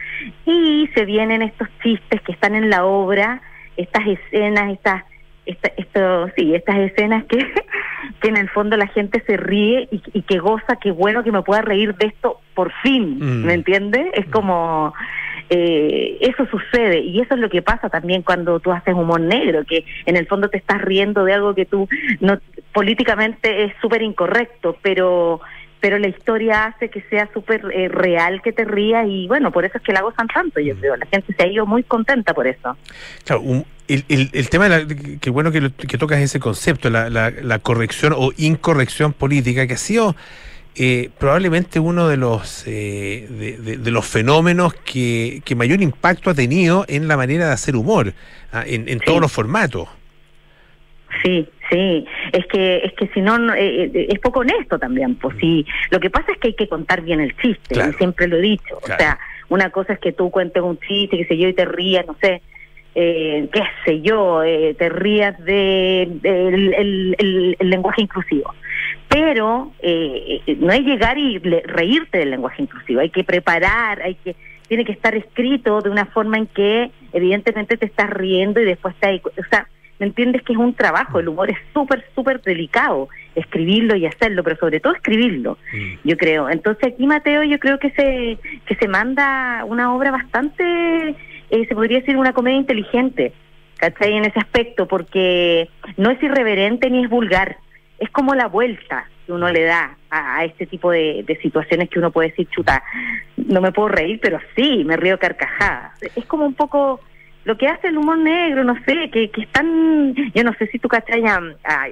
Y 0.45 0.87
se 0.93 1.05
vienen 1.05 1.41
estos 1.41 1.67
chistes 1.81 2.21
que 2.21 2.31
están 2.31 2.55
en 2.55 2.69
la 2.69 2.85
obra, 2.85 3.41
estas 3.77 4.05
escenas, 4.07 4.71
estas 4.71 5.03
esta, 5.45 5.71
esto, 5.77 6.29
sí, 6.37 6.53
estas 6.53 6.77
escenas 6.77 7.23
que, 7.25 7.37
que 8.21 8.27
en 8.27 8.37
el 8.37 8.49
fondo 8.49 8.77
la 8.77 8.85
gente 8.85 9.23
se 9.25 9.35
ríe 9.35 9.87
y, 9.91 10.01
y 10.13 10.21
que 10.21 10.37
goza, 10.37 10.75
que 10.75 10.91
bueno 10.91 11.23
que 11.23 11.31
me 11.31 11.41
pueda 11.41 11.63
reír 11.63 11.95
de 11.95 12.07
esto 12.07 12.39
por 12.53 12.71
fin, 12.83 13.17
Mm. 13.19 13.45
¿me 13.45 13.53
entiende? 13.53 14.11
Es 14.13 14.27
como, 14.27 14.93
eh, 15.49 16.17
eso 16.21 16.45
sucede 16.47 16.99
y 16.99 17.19
eso 17.21 17.33
es 17.35 17.39
lo 17.39 17.49
que 17.49 17.61
pasa 17.61 17.89
también 17.89 18.21
cuando 18.21 18.59
tú 18.59 18.71
haces 18.71 18.93
humor 18.93 19.19
negro, 19.21 19.63
que 19.65 19.83
en 20.05 20.15
el 20.15 20.27
fondo 20.27 20.49
te 20.49 20.57
estás 20.57 20.81
riendo 20.81 21.23
de 21.25 21.33
algo 21.33 21.55
que 21.55 21.65
tú 21.65 21.87
no 22.19 22.39
políticamente 22.73 23.63
es 23.65 23.73
súper 23.81 24.01
incorrecto, 24.01 24.77
pero 24.81 25.41
pero 25.81 25.97
la 25.97 26.09
historia 26.09 26.65
hace 26.65 26.89
que 26.89 27.01
sea 27.09 27.29
súper 27.33 27.61
eh, 27.73 27.87
real 27.87 28.41
que 28.41 28.51
te 28.51 28.65
rías 28.65 29.05
y 29.07 29.27
bueno, 29.29 29.49
por 29.49 29.63
eso 29.63 29.77
es 29.77 29.83
que 29.83 29.93
la 29.93 30.01
gozan 30.01 30.27
tanto, 30.27 30.59
yo 30.59 30.75
creo. 30.75 30.97
La 30.97 31.05
gente 31.05 31.33
se 31.33 31.41
ha 31.41 31.47
ido 31.47 31.65
muy 31.65 31.83
contenta 31.83 32.33
por 32.33 32.47
eso. 32.47 32.75
Claro, 33.23 33.41
un- 33.43 33.65
el, 33.87 34.03
el- 34.09 34.29
el 34.33 34.49
tema, 34.49 34.67
de 34.67 34.85
la, 34.85 34.95
que 35.21 35.29
bueno 35.29 35.53
que, 35.53 35.61
lo- 35.61 35.73
que 35.73 35.97
tocas 35.97 36.19
ese 36.19 36.41
concepto, 36.41 36.89
la, 36.89 37.09
la- 37.09 37.31
la 37.31 37.59
corrección 37.59 38.13
o 38.13 38.31
incorrección 38.37 39.13
política, 39.13 39.67
que 39.67 39.75
ha 39.75 39.77
sido 39.77 40.17
eh, 40.81 41.09
probablemente 41.19 41.79
uno 41.79 42.07
de 42.07 42.15
los 42.17 42.63
eh, 42.65 43.27
de, 43.29 43.57
de- 43.57 43.77
de 43.77 43.91
los 43.91 44.05
fenómenos 44.07 44.73
que, 44.73 45.41
que 45.43 45.53
mayor 45.53 45.81
impacto 45.81 46.29
ha 46.29 46.33
tenido 46.33 46.85
en 46.87 47.07
la 47.09 47.17
manera 47.17 47.47
de 47.47 47.53
hacer 47.53 47.75
humor, 47.75 48.13
ah, 48.53 48.63
en, 48.65 48.99
todos 49.01 49.19
los 49.19 49.31
formatos. 49.31 49.89
Sí, 51.23 51.47
sí, 51.69 52.05
es 52.31 52.45
que 52.45 52.77
es 52.77 52.93
que 52.93 53.07
si 53.13 53.19
no 53.19 53.37
no, 53.39 53.53
eh, 53.53 53.85
eh, 53.93 54.07
es 54.09 54.19
poco 54.19 54.39
honesto 54.41 54.77
también, 54.79 55.15
pues 55.15 55.35
sí. 55.41 55.65
Lo 55.89 55.99
que 55.99 56.09
pasa 56.09 56.31
es 56.31 56.37
que 56.37 56.49
hay 56.49 56.53
que 56.53 56.69
contar 56.69 57.01
bien 57.01 57.19
el 57.19 57.35
chiste, 57.37 57.75
Claro. 57.75 57.91
y 57.91 57.93
siempre 57.95 58.27
lo 58.27 58.37
he 58.37 58.41
dicho. 58.41 58.77
O 58.81 58.85
sea, 58.85 59.19
una 59.49 59.69
cosa 59.71 59.93
es 59.93 59.99
que 59.99 60.13
tú 60.13 60.29
cuentes 60.29 60.61
un 60.63 60.79
chiste, 60.79 61.17
qué 61.17 61.25
sé 61.25 61.37
yo, 61.37 61.47
y 61.49 61.53
te 61.53 61.65
rías, 61.65 62.05
no 62.05 62.15
sé, 62.21 62.41
eh, 62.95 63.49
qué 63.51 63.61
sé 63.85 64.01
yo, 64.01 64.43
eh, 64.43 64.75
te 64.77 64.87
rías 64.89 65.37
de, 65.43 66.03
el- 66.23 67.55
el 67.59 67.69
lenguaje 67.69 68.03
inclusivo. 68.03 68.53
Pero 69.21 69.71
eh, 69.81 70.41
eh, 70.47 70.55
no 70.59 70.71
es 70.71 70.81
llegar 70.81 71.17
y 71.17 71.39
le- 71.39 71.63
reírte 71.65 72.19
del 72.19 72.31
lenguaje 72.31 72.61
inclusivo, 72.63 73.01
hay 73.01 73.09
que 73.09 73.23
preparar, 73.23 74.01
hay 74.01 74.15
que 74.15 74.35
tiene 74.67 74.85
que 74.85 74.91
estar 74.91 75.15
escrito 75.15 75.81
de 75.81 75.89
una 75.89 76.05
forma 76.05 76.37
en 76.37 76.45
que 76.45 76.91
evidentemente 77.11 77.75
te 77.75 77.87
estás 77.87 78.07
riendo 78.09 78.61
y 78.61 78.65
después 78.65 78.93
te 78.99 79.07
hay, 79.07 79.21
o 79.25 79.43
sea, 79.49 79.67
¿me 79.97 80.05
entiendes 80.05 80.43
que 80.43 80.53
es 80.53 80.59
un 80.59 80.75
trabajo? 80.75 81.19
El 81.19 81.27
humor 81.27 81.49
es 81.49 81.57
súper, 81.73 82.05
súper 82.13 82.39
delicado, 82.43 83.09
escribirlo 83.33 83.95
y 83.95 84.05
hacerlo, 84.05 84.43
pero 84.43 84.57
sobre 84.57 84.79
todo 84.79 84.93
escribirlo, 84.93 85.57
yo 86.03 86.15
creo. 86.17 86.49
Entonces 86.51 86.93
aquí, 86.93 87.07
Mateo, 87.07 87.41
yo 87.43 87.57
creo 87.57 87.79
que 87.79 87.89
se, 87.91 88.37
que 88.67 88.75
se 88.75 88.87
manda 88.87 89.63
una 89.65 89.91
obra 89.95 90.11
bastante, 90.11 90.63
eh, 91.49 91.65
se 91.67 91.73
podría 91.75 91.99
decir 92.01 92.15
una 92.15 92.33
comedia 92.33 92.59
inteligente, 92.59 93.33
¿cachai? 93.77 94.13
En 94.17 94.25
ese 94.25 94.37
aspecto, 94.39 94.87
porque 94.87 95.67
no 95.97 96.11
es 96.11 96.21
irreverente 96.21 96.91
ni 96.91 97.03
es 97.05 97.09
vulgar, 97.09 97.57
es 97.99 98.09
como 98.11 98.35
la 98.35 98.47
vuelta 98.47 99.05
que 99.25 99.31
uno 99.33 99.49
le 99.51 99.63
da 99.63 99.95
a, 100.09 100.37
a 100.39 100.45
este 100.45 100.65
tipo 100.65 100.91
de, 100.91 101.23
de 101.27 101.37
situaciones 101.41 101.89
que 101.89 101.99
uno 101.99 102.11
puede 102.11 102.29
decir, 102.29 102.47
chuta, 102.49 102.83
no 103.37 103.61
me 103.61 103.71
puedo 103.71 103.89
reír, 103.89 104.19
pero 104.21 104.39
sí, 104.55 104.83
me 104.85 104.97
río 104.97 105.19
carcajadas. 105.19 105.93
Es 106.15 106.25
como 106.25 106.45
un 106.45 106.53
poco 106.55 106.99
lo 107.45 107.57
que 107.57 107.67
hace 107.67 107.87
el 107.87 107.97
humor 107.97 108.17
negro, 108.17 108.63
no 108.63 108.75
sé, 108.85 109.09
que, 109.11 109.29
que 109.31 109.41
están, 109.41 110.13
yo 110.33 110.43
no 110.43 110.53
sé 110.53 110.67
si 110.67 110.79
tú 110.79 110.87
cachai 110.87 111.23
a, 111.25 111.39
a, 111.63 111.85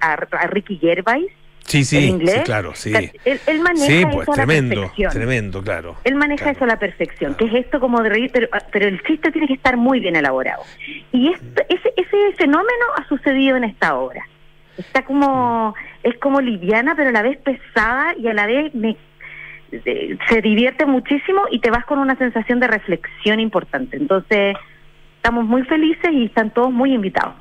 a- 0.00 0.26
a 0.38 0.46
Ricky 0.46 0.78
Gervais, 0.78 1.26
Sí, 1.66 1.78
¿En 1.78 1.84
sí, 1.86 2.06
inglés? 2.08 2.34
sí, 2.34 2.40
claro, 2.42 2.74
sí. 2.74 2.92
Él, 3.24 3.40
él 3.46 3.58
maneja 3.60 3.86
Sí, 3.86 4.02
eso 4.02 4.10
pues 4.12 4.28
a 4.28 4.30
la 4.32 4.36
tremendo, 4.36 4.74
perfección. 4.82 5.12
tremendo, 5.12 5.62
claro. 5.62 5.96
Él 6.04 6.14
maneja 6.14 6.50
eso 6.50 6.64
a 6.64 6.66
la 6.66 6.78
perfección, 6.78 7.34
que 7.36 7.46
es 7.46 7.54
esto 7.54 7.80
como 7.80 8.02
de 8.02 8.10
reír, 8.10 8.30
pero, 8.34 8.48
pero 8.70 8.86
el 8.86 9.02
chiste 9.04 9.32
tiene 9.32 9.46
que 9.46 9.54
estar 9.54 9.78
muy 9.78 9.98
bien 9.98 10.14
elaborado. 10.14 10.62
Y 11.10 11.32
ese, 11.32 11.54
ese 11.96 12.32
fenómeno 12.36 12.84
ha 12.98 13.08
sucedido 13.08 13.56
en 13.56 13.64
esta 13.64 13.96
obra. 13.96 14.28
Está 14.76 15.04
como, 15.04 15.74
es 16.02 16.16
como 16.18 16.40
liviana, 16.40 16.94
pero 16.96 17.10
a 17.10 17.12
la 17.12 17.22
vez 17.22 17.38
pesada 17.38 18.14
y 18.18 18.26
a 18.28 18.34
la 18.34 18.46
vez 18.46 18.74
me, 18.74 18.96
eh, 19.72 20.16
se 20.28 20.42
divierte 20.42 20.84
muchísimo 20.86 21.42
y 21.50 21.60
te 21.60 21.70
vas 21.70 21.84
con 21.84 21.98
una 21.98 22.16
sensación 22.16 22.60
de 22.60 22.66
reflexión 22.66 23.40
importante. 23.40 23.96
Entonces, 23.96 24.56
estamos 25.16 25.44
muy 25.44 25.62
felices 25.64 26.10
y 26.12 26.24
están 26.26 26.52
todos 26.52 26.72
muy 26.72 26.92
invitados. 26.92 27.34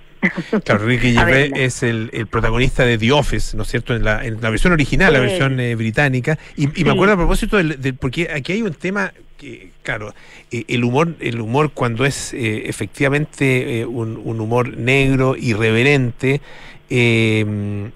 Claro, 0.64 0.86
Ricky 0.86 1.14
Gervais 1.18 1.52
es 1.56 1.84
el, 1.84 2.10
el 2.14 2.28
protagonista 2.28 2.86
de 2.86 2.98
The 2.98 3.12
Office, 3.12 3.58
¿no 3.58 3.64
es 3.64 3.70
cierto? 3.70 3.94
En 3.96 4.06
la, 4.06 4.24
en 4.24 4.40
la 4.42 4.50
versión 4.50 4.72
original, 4.74 5.12
la 5.12 5.20
versión 5.20 5.60
eh, 5.60 5.76
británica. 5.76 6.38
Y, 6.56 6.66
y 6.70 6.72
Sí. 6.76 6.86
me 6.86 6.92
acuerdo 6.92 7.16
a 7.16 7.18
propósito 7.18 7.58
del, 7.58 7.82
del- 7.82 7.96
porque 7.96 8.30
aquí 8.34 8.54
hay 8.54 8.62
un 8.62 8.74
tema 8.74 9.12
que, 9.38 9.72
claro, 9.82 10.14
eh, 10.50 10.64
el 10.70 10.86
humor, 10.86 11.16
el 11.20 11.42
humor 11.42 11.72
cuando 11.74 12.06
es 12.06 12.34
eh, 12.34 12.70
efectivamente 12.70 13.82
eh, 13.82 13.86
un, 13.86 14.16
un 14.24 14.40
humor 14.40 14.78
negro, 14.78 15.36
irreverente, 15.38 16.40
eh, 16.96 17.90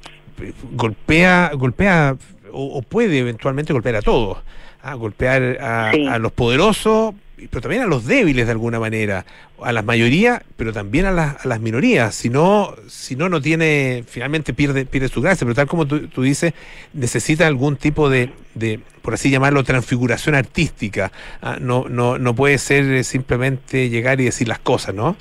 golpea, 0.72 1.52
golpea 1.56 2.16
o, 2.52 2.78
o 2.78 2.82
puede 2.82 3.20
eventualmente 3.20 3.74
golpear 3.74 3.96
a 3.98 4.02
todos. 4.02 4.40
¿ah? 4.84 4.94
golpear 4.96 5.58
a, 5.62 5.92
Sí. 5.94 6.06
a 6.08 6.18
los 6.18 6.32
poderosos, 6.32 7.14
pero 7.50 7.62
también 7.62 7.84
a 7.84 7.88
los 7.88 8.06
débiles 8.06 8.46
de 8.48 8.52
alguna 8.52 8.80
manera, 8.80 9.26
a 9.62 9.72
las 9.72 9.86
mayorías, 9.86 10.42
pero 10.56 10.74
también 10.74 11.06
a 11.06 11.12
las, 11.12 11.46
a 11.46 11.48
las 11.48 11.60
minorías. 11.60 12.16
Si 12.16 12.30
no, 12.30 12.74
si 12.88 13.16
no, 13.16 13.30
no 13.30 13.42
tiene, 13.42 14.04
finalmente 14.08 14.54
pierde, 14.54 14.86
pierde 14.86 15.08
su 15.10 15.22
gracia, 15.22 15.46
pero 15.46 15.54
tal 15.56 15.68
como 15.68 15.86
tú, 15.86 16.08
tú 16.08 16.22
dices, 16.24 16.54
necesita 16.94 17.46
algún 17.46 17.76
tipo 17.76 18.10
de, 18.10 18.32
de, 18.56 18.80
por 19.04 19.14
así 19.14 19.30
llamarlo, 19.30 19.64
transfiguración 19.64 20.34
artística. 20.36 21.12
Ah, 21.42 21.58
No, 21.60 21.86
no, 21.90 22.18
no 22.18 22.34
puede 22.36 22.58
ser 22.58 22.86
eh, 22.86 23.04
simplemente 23.04 23.90
llegar 23.90 24.20
y 24.22 24.26
decir 24.26 24.48
las 24.48 24.60
cosas, 24.60 24.96
¿no? 24.96 25.16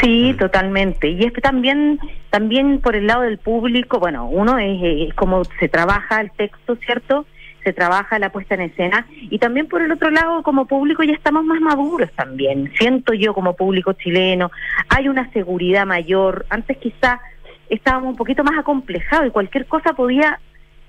Sí, 0.00 0.34
totalmente. 0.38 1.08
Y 1.08 1.24
es 1.24 1.32
que 1.32 1.40
también, 1.40 1.98
también 2.30 2.80
por 2.80 2.94
el 2.94 3.06
lado 3.06 3.22
del 3.22 3.38
público, 3.38 3.98
bueno, 3.98 4.26
uno 4.28 4.58
es, 4.58 5.08
es 5.08 5.14
como 5.14 5.44
se 5.44 5.68
trabaja 5.68 6.20
el 6.20 6.30
texto, 6.32 6.76
¿cierto? 6.76 7.26
Se 7.64 7.72
trabaja 7.72 8.18
la 8.18 8.30
puesta 8.30 8.54
en 8.54 8.62
escena. 8.62 9.06
Y 9.22 9.38
también 9.38 9.66
por 9.66 9.82
el 9.82 9.90
otro 9.90 10.10
lado, 10.10 10.42
como 10.42 10.66
público 10.66 11.02
ya 11.02 11.14
estamos 11.14 11.44
más 11.44 11.60
maduros 11.60 12.10
también. 12.12 12.72
Siento 12.78 13.12
yo 13.12 13.34
como 13.34 13.56
público 13.56 13.92
chileno, 13.94 14.50
hay 14.88 15.08
una 15.08 15.30
seguridad 15.32 15.86
mayor. 15.86 16.46
Antes 16.48 16.76
quizá 16.78 17.20
estábamos 17.68 18.10
un 18.10 18.16
poquito 18.16 18.44
más 18.44 18.58
acomplejados 18.58 19.26
y 19.26 19.30
cualquier 19.30 19.66
cosa 19.66 19.94
podía, 19.94 20.38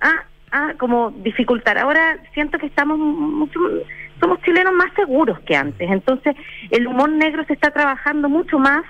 ah, 0.01 0.23
ah, 0.51 0.73
como 0.77 1.11
dificultar. 1.11 1.79
Ahora 1.79 2.19
siento 2.33 2.59
que 2.59 2.67
estamos 2.67 2.99
mucho, 2.99 3.59
somos 4.19 4.39
chilenos 4.43 4.73
más 4.73 4.93
seguros 4.93 5.39
que 5.39 5.55
antes. 5.55 5.89
Entonces, 5.89 6.35
el 6.69 6.85
humor 6.85 7.09
negro 7.09 7.43
se 7.45 7.53
está 7.53 7.71
trabajando 7.71 8.29
mucho 8.29 8.59
más 8.59 8.85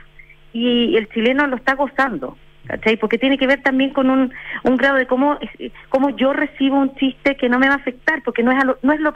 y 0.53 0.95
el 0.95 1.09
chileno 1.09 1.47
lo 1.47 1.55
está 1.55 1.75
gozando. 1.75 2.37
¿Cachai? 2.67 2.97
Porque 2.97 3.17
tiene 3.17 3.39
que 3.39 3.47
ver 3.47 3.63
también 3.63 3.89
con 3.91 4.11
un, 4.11 4.31
un 4.63 4.77
grado 4.77 4.97
de 4.97 5.07
cómo, 5.07 5.39
cómo 5.87 6.11
yo 6.11 6.33
recibo 6.33 6.77
un 6.77 6.93
chiste 6.97 7.35
que 7.35 7.49
no 7.49 7.57
me 7.57 7.67
va 7.67 7.73
a 7.73 7.77
afectar, 7.77 8.21
porque 8.23 8.43
no 8.43 8.51
es 8.51 8.61
a 8.61 8.65
lo, 8.65 8.77
no 8.83 8.93
es 8.93 8.99
lo 8.99 9.11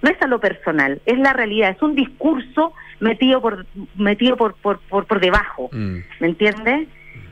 no 0.00 0.10
es 0.10 0.22
a 0.22 0.26
lo 0.26 0.40
personal, 0.40 1.02
es 1.04 1.18
la 1.18 1.34
realidad, 1.34 1.70
es 1.70 1.82
un 1.82 1.94
discurso 1.94 2.72
metido 3.00 3.42
por 3.42 3.66
metido 3.96 4.38
por 4.38 4.54
por, 4.54 4.78
por, 4.88 5.04
por 5.04 5.20
debajo, 5.20 5.68
¿me 5.72 6.28
entiendes? 6.28 6.88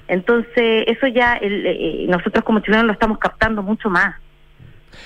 Entonces, 0.08 0.84
eso 0.88 1.06
ya 1.06 1.36
el, 1.36 1.64
eh, 1.64 2.06
nosotros 2.06 2.44
como 2.44 2.60
chilenos 2.60 2.84
lo 2.84 2.92
estamos 2.92 3.16
captando 3.16 3.62
mucho 3.62 3.88
más. 3.88 4.16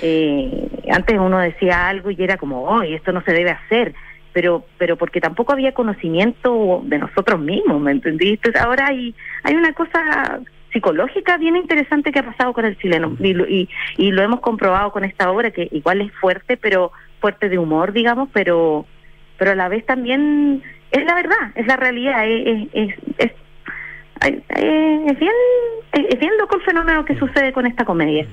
Eh, 0.02 0.68
antes 0.90 1.16
uno 1.16 1.38
decía 1.38 1.86
algo 1.88 2.10
y 2.10 2.16
era 2.18 2.36
como, 2.36 2.64
oh, 2.64 2.82
esto 2.82 3.12
no 3.12 3.22
se 3.22 3.32
debe 3.32 3.50
hacer, 3.50 3.94
pero 4.36 4.66
pero 4.76 4.96
porque 4.96 5.18
tampoco 5.18 5.54
había 5.54 5.72
conocimiento 5.72 6.82
de 6.84 6.98
nosotros 6.98 7.40
mismos, 7.40 7.80
¿me 7.80 7.90
entendiste? 7.90 8.52
Ahora 8.58 8.88
hay, 8.88 9.14
hay 9.44 9.54
una 9.54 9.72
cosa 9.72 10.40
psicológica 10.74 11.38
bien 11.38 11.56
interesante 11.56 12.12
que 12.12 12.18
ha 12.18 12.22
pasado 12.26 12.52
con 12.52 12.66
el 12.66 12.76
chileno 12.76 13.16
y, 13.18 13.32
lo- 13.32 13.48
y, 13.48 13.66
y 13.96 14.10
lo 14.10 14.20
hemos 14.22 14.40
comprobado 14.40 14.92
con 14.92 15.04
esta 15.04 15.30
obra 15.30 15.52
que 15.52 15.68
igual 15.72 16.02
es 16.02 16.12
fuerte, 16.20 16.58
pero 16.58 16.92
fuerte 17.18 17.48
de 17.48 17.56
humor, 17.56 17.94
digamos, 17.94 18.28
pero 18.34 18.84
pero 19.38 19.52
a 19.52 19.54
la 19.54 19.68
vez 19.70 19.86
también 19.86 20.62
es 20.90 21.04
la 21.06 21.14
verdad, 21.14 21.52
es 21.54 21.66
la 21.66 21.76
realidad, 21.78 22.28
es, 22.28 22.68
es, 22.74 22.94
es, 23.16 23.32
es- 24.20 25.18
bien 25.18 25.32
es, 25.92 26.04
es 26.12 26.18
bien 26.20 26.32
loco 26.38 26.56
el 26.56 26.62
fenómeno 26.62 27.06
que 27.06 27.16
sucede 27.18 27.54
con 27.54 27.64
esta 27.66 27.86
comedia. 27.86 28.26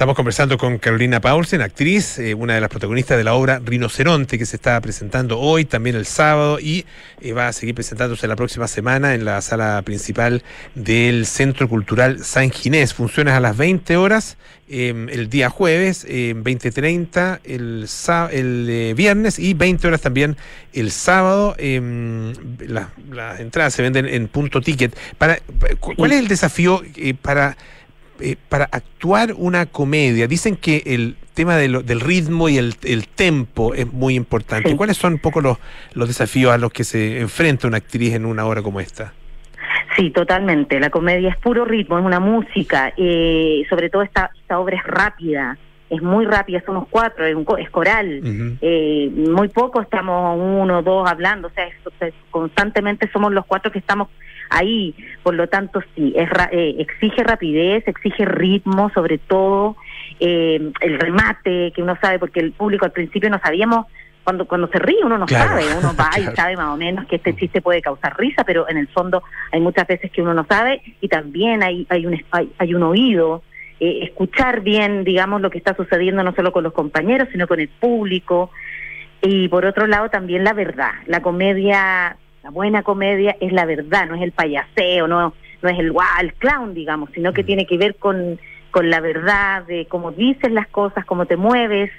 Estamos 0.00 0.16
conversando 0.16 0.56
con 0.56 0.78
Carolina 0.78 1.20
Paulsen, 1.20 1.60
actriz, 1.60 2.18
eh, 2.18 2.32
una 2.32 2.54
de 2.54 2.62
las 2.62 2.70
protagonistas 2.70 3.18
de 3.18 3.24
la 3.24 3.34
obra 3.34 3.60
Rinoceronte, 3.62 4.38
que 4.38 4.46
se 4.46 4.56
está 4.56 4.80
presentando 4.80 5.38
hoy, 5.38 5.66
también 5.66 5.94
el 5.94 6.06
sábado, 6.06 6.58
y 6.58 6.86
eh, 7.20 7.34
va 7.34 7.48
a 7.48 7.52
seguir 7.52 7.74
presentándose 7.74 8.26
la 8.26 8.34
próxima 8.34 8.66
semana 8.66 9.12
en 9.14 9.26
la 9.26 9.42
sala 9.42 9.82
principal 9.82 10.42
del 10.74 11.26
Centro 11.26 11.68
Cultural 11.68 12.24
San 12.24 12.50
Ginés. 12.50 12.94
Funciones 12.94 13.34
a 13.34 13.40
las 13.40 13.58
20 13.58 13.98
horas 13.98 14.38
eh, 14.70 15.06
el 15.10 15.28
día 15.28 15.50
jueves, 15.50 16.06
eh, 16.08 16.34
20.30 16.34 17.40
el, 17.44 17.84
sá- 17.86 18.30
el 18.32 18.68
eh, 18.70 18.94
viernes 18.94 19.38
y 19.38 19.52
20 19.52 19.86
horas 19.86 20.00
también 20.00 20.38
el 20.72 20.92
sábado. 20.92 21.54
eh, 21.58 22.32
las, 22.60 22.88
entradas 23.38 23.74
se 23.74 23.82
venden 23.82 24.06
en 24.06 24.28
punto 24.28 24.62
ticket. 24.62 24.96
Para, 25.18 25.40
¿Cuál 25.78 26.12
es 26.12 26.20
el 26.20 26.28
desafío 26.28 26.82
para 27.20 27.58
eh, 28.22 28.36
para 28.48 28.64
actuar 28.66 29.34
una 29.36 29.66
comedia, 29.66 30.26
dicen 30.26 30.56
que 30.56 30.82
el 30.86 31.16
tema 31.34 31.56
de 31.56 31.68
lo- 31.68 31.82
del 31.82 32.00
ritmo 32.00 32.48
y 32.48 32.58
el, 32.58 32.74
el 32.84 33.08
tempo 33.08 33.74
es 33.74 33.90
muy 33.92 34.14
importante. 34.14 34.70
Sí. 34.70 34.76
¿Cuáles 34.76 34.96
son 34.96 35.14
un 35.14 35.18
poco 35.18 35.40
los, 35.40 35.58
los 35.94 36.08
desafíos 36.08 36.52
a 36.52 36.58
los 36.58 36.72
que 36.72 36.84
se 36.84 37.20
enfrenta 37.20 37.66
una 37.68 37.78
actriz 37.78 38.14
en 38.14 38.26
una 38.26 38.44
obra 38.46 38.62
como 38.62 38.80
esta? 38.80 39.12
Sí, 39.96 40.10
totalmente. 40.10 40.78
La 40.80 40.90
comedia 40.90 41.30
es 41.30 41.36
puro 41.38 41.64
ritmo, 41.64 41.98
es 41.98 42.04
una 42.04 42.20
música. 42.20 42.92
Eh, 42.96 43.64
sobre 43.68 43.90
todo 43.90 44.02
esta, 44.02 44.30
esta 44.40 44.58
obra 44.58 44.76
es 44.76 44.84
rápida, 44.84 45.58
es 45.88 46.00
muy 46.02 46.24
rápida, 46.26 46.62
somos 46.64 46.86
cuatro, 46.88 47.26
es, 47.26 47.34
un 47.34 47.44
co- 47.44 47.56
es 47.58 47.68
coral. 47.70 48.20
Eh, 48.60 49.10
muy 49.12 49.48
poco 49.48 49.80
estamos 49.80 50.38
uno, 50.40 50.82
dos 50.82 51.08
hablando, 51.10 51.48
o 51.48 51.50
sea, 51.50 51.66
es- 51.66 51.74
o 51.84 51.90
sea, 51.98 52.08
constantemente 52.30 53.10
somos 53.12 53.32
los 53.32 53.44
cuatro 53.46 53.72
que 53.72 53.80
estamos 53.80 54.08
ahí. 54.50 54.94
Por 55.22 55.34
lo 55.34 55.48
tanto, 55.48 55.80
sí, 55.94 56.12
es 56.16 56.28
ra- 56.28 56.50
eh, 56.52 56.76
exige 56.78 57.22
rapidez, 57.24 57.82
exige 57.86 58.24
ritmo, 58.24 58.90
sobre 58.94 59.18
todo 59.18 59.76
eh, 60.18 60.70
el 60.80 60.98
remate 61.00 61.72
que 61.74 61.82
uno 61.82 61.96
sabe, 62.00 62.18
porque 62.18 62.40
el 62.40 62.52
público 62.52 62.84
al 62.84 62.92
principio 62.92 63.30
no 63.30 63.38
sabíamos. 63.38 63.86
Cuando, 64.22 64.44
cuando 64.46 64.68
se 64.68 64.78
ríe 64.78 64.98
uno 65.02 65.16
no 65.16 65.24
Claro, 65.24 65.48
sabe, 65.48 65.64
uno 65.78 65.94
va 65.98 66.10
claro. 66.10 66.32
y 66.32 66.36
sabe 66.36 66.56
más 66.56 66.68
o 66.68 66.76
menos 66.76 67.06
que 67.06 67.16
este 67.16 67.34
chiste 67.34 67.62
puede 67.62 67.80
causar 67.80 68.18
risa, 68.18 68.44
pero 68.44 68.68
en 68.68 68.76
el 68.76 68.86
fondo 68.88 69.22
hay 69.50 69.60
muchas 69.60 69.86
veces 69.86 70.10
que 70.12 70.20
uno 70.20 70.34
no 70.34 70.44
sabe 70.48 70.82
y 71.00 71.08
también 71.08 71.62
hay, 71.62 71.86
hay, 71.88 72.04
un, 72.06 72.22
hay, 72.30 72.52
hay 72.58 72.74
un 72.74 72.82
oído, 72.82 73.42
eh, 73.80 74.00
escuchar 74.02 74.60
bien, 74.60 75.04
digamos, 75.04 75.40
lo 75.40 75.48
que 75.50 75.56
está 75.56 75.74
sucediendo 75.74 76.22
no 76.22 76.34
solo 76.34 76.52
con 76.52 76.62
los 76.64 76.74
compañeros, 76.74 77.28
sino 77.32 77.48
con 77.48 77.60
el 77.60 77.68
público. 77.70 78.50
Y 79.22 79.48
por 79.48 79.64
otro 79.64 79.86
lado 79.86 80.10
también 80.10 80.44
la 80.44 80.52
verdad, 80.52 80.90
la 81.06 81.22
comedia, 81.22 82.16
la 82.42 82.50
buena 82.50 82.82
comedia 82.82 83.36
es 83.40 83.52
la 83.52 83.64
verdad, 83.66 84.08
no 84.08 84.14
es 84.16 84.22
el 84.22 84.32
payaseo, 84.32 85.06
no, 85.06 85.34
no 85.62 85.68
es 85.68 85.78
el 85.78 85.92
guau, 85.92 86.06
el 86.20 86.32
clown, 86.34 86.74
digamos, 86.74 87.10
sino 87.14 87.32
que 87.32 87.44
tiene 87.44 87.66
que 87.66 87.76
ver 87.76 87.96
con, 87.96 88.38
con 88.70 88.88
la 88.90 89.00
verdad 89.00 89.64
de 89.66 89.86
cómo 89.86 90.10
dices 90.12 90.50
las 90.50 90.66
cosas, 90.68 91.04
cómo 91.04 91.26
te 91.26 91.36
mueves. 91.36 91.90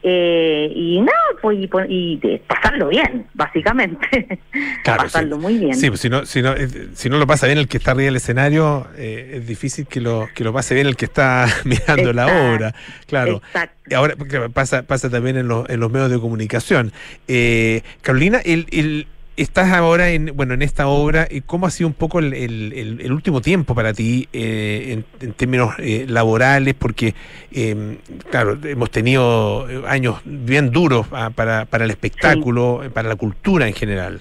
Eh, 0.00 0.70
y 0.76 1.00
nada, 1.00 1.12
pues, 1.42 1.58
y, 1.58 1.66
pon- 1.66 1.86
y 1.90 2.18
de 2.18 2.40
pasarlo 2.46 2.88
bien, 2.88 3.26
básicamente. 3.34 4.38
Claro, 4.84 5.02
pasarlo 5.02 5.36
sí. 5.36 5.42
muy 5.42 5.58
bien. 5.58 5.74
Sí, 5.74 5.88
pues 5.88 6.00
si 6.00 6.08
no, 6.08 6.24
si 6.24 6.40
no, 6.40 6.54
eh, 6.54 6.68
si 6.94 7.10
no 7.10 7.18
lo 7.18 7.26
pasa 7.26 7.46
bien 7.46 7.58
el 7.58 7.66
que 7.68 7.76
está 7.78 7.90
arriba 7.90 8.06
del 8.06 8.16
escenario, 8.16 8.86
eh, 8.96 9.32
es 9.34 9.46
difícil 9.46 9.86
que 9.86 10.00
lo, 10.00 10.28
que 10.34 10.44
lo 10.44 10.52
pase 10.52 10.74
bien 10.74 10.86
el 10.86 10.96
que 10.96 11.04
está 11.06 11.46
mirando 11.64 12.12
la 12.12 12.22
Exacto, 12.26 12.52
obra. 12.54 12.74
Claro. 13.06 13.42
Y 13.90 13.94
Ahora 13.94 14.14
pasa, 14.54 14.84
pasa 14.84 15.10
también 15.10 15.36
en, 15.36 15.48
los 15.48 15.68
en 15.68 15.80
los 15.80 15.90
medios 15.90 16.10
de 16.10 16.18
comunicación. 16.20 16.92
Eh, 17.26 17.82
Carolina, 18.02 18.38
el, 18.44 18.66
el- 18.70 19.06
estás 19.42 19.72
ahora 19.72 20.10
en, 20.10 20.32
bueno, 20.36 20.54
en 20.54 20.62
esta 20.62 20.88
obra, 20.88 21.26
¿y 21.30 21.40
¿cómo 21.42 21.66
ha 21.66 21.70
sido 21.70 21.88
un 21.88 21.94
poco 21.94 22.18
el, 22.18 22.32
el- 22.34 23.12
último 23.12 23.40
tiempo 23.40 23.74
para 23.74 23.92
ti 23.92 24.28
eh, 24.32 24.92
en, 24.92 25.04
en 25.26 25.32
términos 25.34 25.74
eh, 25.78 26.06
laborales? 26.08 26.74
Porque, 26.74 27.14
eh, 27.52 27.98
claro, 28.30 28.58
hemos 28.64 28.90
tenido 28.90 29.68
eh, 29.70 29.82
años 29.86 30.20
bien 30.24 30.70
duros 30.70 31.06
ah, 31.12 31.30
para, 31.34 31.64
para 31.66 31.84
el 31.84 31.90
espectáculo, 31.90 32.82
eh, 32.84 32.90
para 32.90 33.08
la 33.08 33.16
cultura 33.16 33.66
en 33.66 33.74
general. 33.74 34.20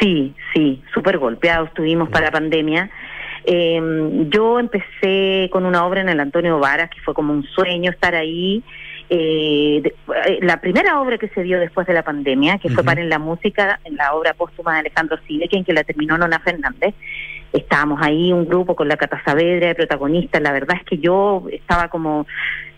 Sí, 0.00 0.34
sí, 0.54 0.82
súper 0.92 1.18
golpeados 1.18 1.68
estuvimos 1.68 2.08
para 2.08 2.26
la 2.26 2.32
pandemia. 2.32 2.90
Eh, 3.44 3.80
yo 4.30 4.58
empecé 4.60 5.48
con 5.52 5.66
una 5.66 5.84
obra 5.84 6.00
en 6.00 6.08
el 6.08 6.20
Antonio 6.20 6.58
Varas, 6.58 6.90
que 6.90 7.00
fue 7.00 7.12
como 7.14 7.32
un 7.32 7.44
sueño 7.44 7.90
estar 7.90 8.14
ahí. 8.14 8.62
Eh, 9.10 9.80
de- 9.82 9.94
eh, 10.26 10.38
la 10.42 10.60
primera 10.60 11.00
obra 11.00 11.18
que 11.18 11.28
se 11.28 11.42
dio 11.42 11.58
después 11.60 11.86
de 11.86 11.92
la 11.92 12.02
pandemia, 12.02 12.58
que 12.58 12.70
fue 12.70 12.82
para 12.84 13.00
en 13.00 13.08
la 13.10 13.18
música, 13.18 13.78
en 13.84 13.96
la 13.96 14.14
obra 14.14 14.32
póstuma 14.34 14.74
de 14.74 14.80
Alejandro 14.80 15.18
Silequien, 15.26 15.64
que 15.64 15.72
la 15.72 15.84
terminó 15.84 16.16
Nona 16.16 16.38
Fernández. 16.40 16.94
Estábamos 17.52 18.00
ahí, 18.02 18.32
un 18.32 18.46
grupo 18.46 18.74
con 18.74 18.88
la 18.88 18.96
Cata 18.96 19.20
Saavedra 19.24 19.68
de 19.68 19.74
protagonistas. 19.74 20.40
La 20.40 20.52
verdad 20.52 20.76
es 20.80 20.84
que 20.86 20.96
yo 20.98 21.44
estaba 21.52 21.88
como 21.88 22.26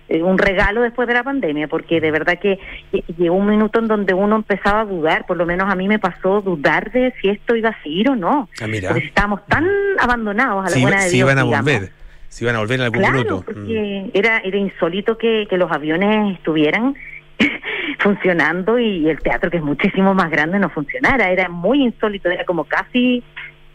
eh, 0.08 0.22
un 0.22 0.36
regalo 0.36 0.82
después 0.82 1.06
de 1.08 1.14
la 1.14 1.22
pandemia, 1.22 1.66
porque 1.68 1.98
de 2.00 2.10
verdad 2.10 2.38
que 2.38 2.58
lle- 2.92 3.04
llegó 3.16 3.36
un 3.36 3.46
minuto 3.48 3.78
en 3.78 3.86
donde 3.88 4.12
uno 4.12 4.36
empezaba 4.36 4.80
a 4.80 4.84
dudar, 4.84 5.24
por 5.26 5.36
lo 5.38 5.46
menos 5.46 5.72
a 5.72 5.76
mí 5.76 5.88
me 5.88 5.98
pasó 5.98 6.42
dudar 6.42 6.90
de 6.92 7.14
si 7.22 7.28
esto 7.30 7.56
iba 7.56 7.70
a 7.70 7.82
seguir 7.82 8.10
o 8.10 8.16
no. 8.16 8.48
Ah, 8.60 8.66
mira. 8.66 8.90
Porque 8.90 9.06
estábamos 9.06 9.46
tan 9.46 9.66
abandonados 9.98 10.66
a 10.66 10.70
la 10.76 10.82
buena 10.82 10.96
de 11.04 11.08
Dios, 11.10 11.14
iban 11.30 11.38
a 11.38 11.44
digamos. 11.44 11.64
volver, 11.72 11.90
si 12.34 12.44
iban 12.44 12.56
a 12.56 12.58
volver 12.58 12.80
en 12.80 12.86
algún 12.86 12.98
Claro, 12.98 13.14
minuto. 13.18 13.36
Mm. 13.42 13.44
porque 13.44 14.10
era, 14.12 14.38
era 14.38 14.56
insólito 14.56 15.16
que, 15.16 15.46
que 15.48 15.56
los 15.56 15.70
aviones 15.70 16.36
estuvieran 16.36 16.96
funcionando 18.00 18.76
y 18.76 19.08
el 19.08 19.20
teatro, 19.20 19.52
que 19.52 19.58
es 19.58 19.62
muchísimo 19.62 20.14
más 20.14 20.32
grande, 20.32 20.58
no 20.58 20.68
funcionara. 20.68 21.30
Era 21.30 21.48
muy 21.48 21.84
insólito, 21.84 22.28
era 22.28 22.44
como 22.44 22.64
casi 22.64 23.22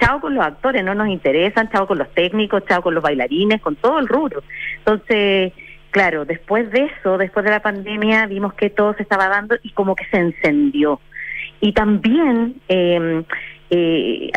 chao 0.02 0.20
con 0.20 0.36
los 0.36 0.46
actores, 0.46 0.84
no 0.84 0.94
nos 0.94 1.08
interesan, 1.08 1.70
chao 1.70 1.88
con 1.88 2.00
los 2.00 2.14
técnicos, 2.14 2.66
chao 2.68 2.82
con 2.82 2.94
los 2.96 3.02
bailarines, 3.04 3.62
con 3.62 3.78
todo 3.78 3.98
el 3.98 4.10
rubro. 4.10 4.44
Entonces, 4.80 5.54
claro, 5.92 6.26
después 6.26 6.70
de 6.72 6.92
eso, 6.98 7.18
después 7.18 7.46
de 7.46 7.52
la 7.52 7.62
pandemia, 7.62 8.26
vimos 8.26 8.56
que 8.56 8.70
todo 8.70 8.94
se 8.96 9.04
estaba 9.04 9.30
dando 9.30 9.56
y 9.64 9.72
como 9.72 9.96
que 9.96 10.04
se 10.12 10.18
encendió. 10.18 11.00
Y 11.62 11.72
también 11.72 12.56
eh, 12.68 13.24
eh, 13.72 14.32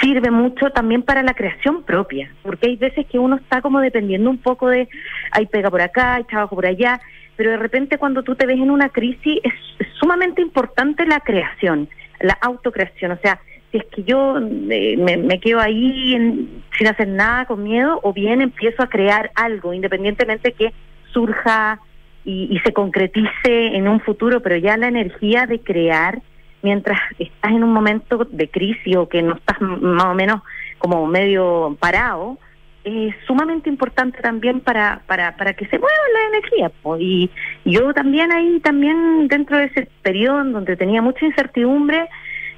sirve 0.00 0.30
mucho 0.30 0.70
también 0.70 1.02
para 1.02 1.22
la 1.22 1.34
creación 1.34 1.82
propia, 1.82 2.32
porque 2.42 2.68
hay 2.68 2.76
veces 2.76 3.06
que 3.06 3.18
uno 3.18 3.36
está 3.36 3.60
como 3.60 3.80
dependiendo 3.80 4.30
un 4.30 4.38
poco 4.38 4.68
de, 4.68 4.88
hay 5.32 5.46
pega 5.46 5.70
por 5.70 5.80
acá, 5.80 6.14
hay 6.14 6.24
trabajo 6.24 6.54
por 6.54 6.66
allá, 6.66 7.00
pero 7.36 7.50
de 7.50 7.56
repente 7.56 7.98
cuando 7.98 8.22
tú 8.22 8.34
te 8.36 8.46
ves 8.46 8.56
en 8.58 8.70
una 8.70 8.88
crisis 8.88 9.40
es, 9.42 9.52
sumamente 10.00 10.42
importante 10.42 11.06
la 11.06 11.20
creación, 11.20 11.88
la 12.20 12.38
autocreación, 12.40 13.12
o 13.12 13.18
sea, 13.18 13.40
si 13.70 13.78
es 13.78 13.84
que 13.86 14.02
yo 14.04 14.38
eh, 14.38 14.96
me, 14.96 15.16
me 15.16 15.40
quedo 15.40 15.60
ahí 15.60 16.14
en- 16.14 16.62
sin 16.76 16.86
hacer 16.86 17.08
nada 17.08 17.44
con 17.46 17.62
miedo 17.64 18.00
o 18.02 18.12
bien 18.12 18.40
empiezo 18.40 18.82
a 18.82 18.88
crear 18.88 19.30
algo, 19.34 19.74
independientemente 19.74 20.52
que 20.52 20.72
surja 21.12 21.80
y, 22.24 22.48
y 22.50 22.58
se 22.60 22.72
concretice 22.72 23.76
en 23.76 23.88
un 23.88 24.00
futuro, 24.00 24.40
pero 24.40 24.56
ya 24.56 24.76
la 24.76 24.88
energía 24.88 25.46
de 25.46 25.60
crear 25.60 26.20
mientras 26.62 26.98
estás 27.18 27.52
en 27.52 27.64
un 27.64 27.72
momento 27.72 28.26
de 28.30 28.48
crisis 28.48 28.96
o 28.96 29.08
que 29.08 29.22
no 29.22 29.34
estás 29.34 29.60
más 29.60 30.06
o 30.06 30.14
menos 30.14 30.42
como 30.78 31.06
medio 31.06 31.76
parado, 31.80 32.38
es 32.84 33.14
sumamente 33.26 33.68
importante 33.68 34.20
también 34.20 34.60
para, 34.60 35.02
para, 35.06 35.36
para 35.36 35.52
que 35.52 35.66
se 35.66 35.78
mueva 35.78 35.94
la 36.14 36.36
energía. 36.36 36.70
Y 36.98 37.30
yo 37.64 37.92
también 37.92 38.32
ahí, 38.32 38.60
también 38.60 39.28
dentro 39.28 39.58
de 39.58 39.64
ese 39.64 39.88
periodo 40.02 40.40
en 40.40 40.52
donde 40.52 40.76
tenía 40.76 41.02
mucha 41.02 41.26
incertidumbre, 41.26 42.08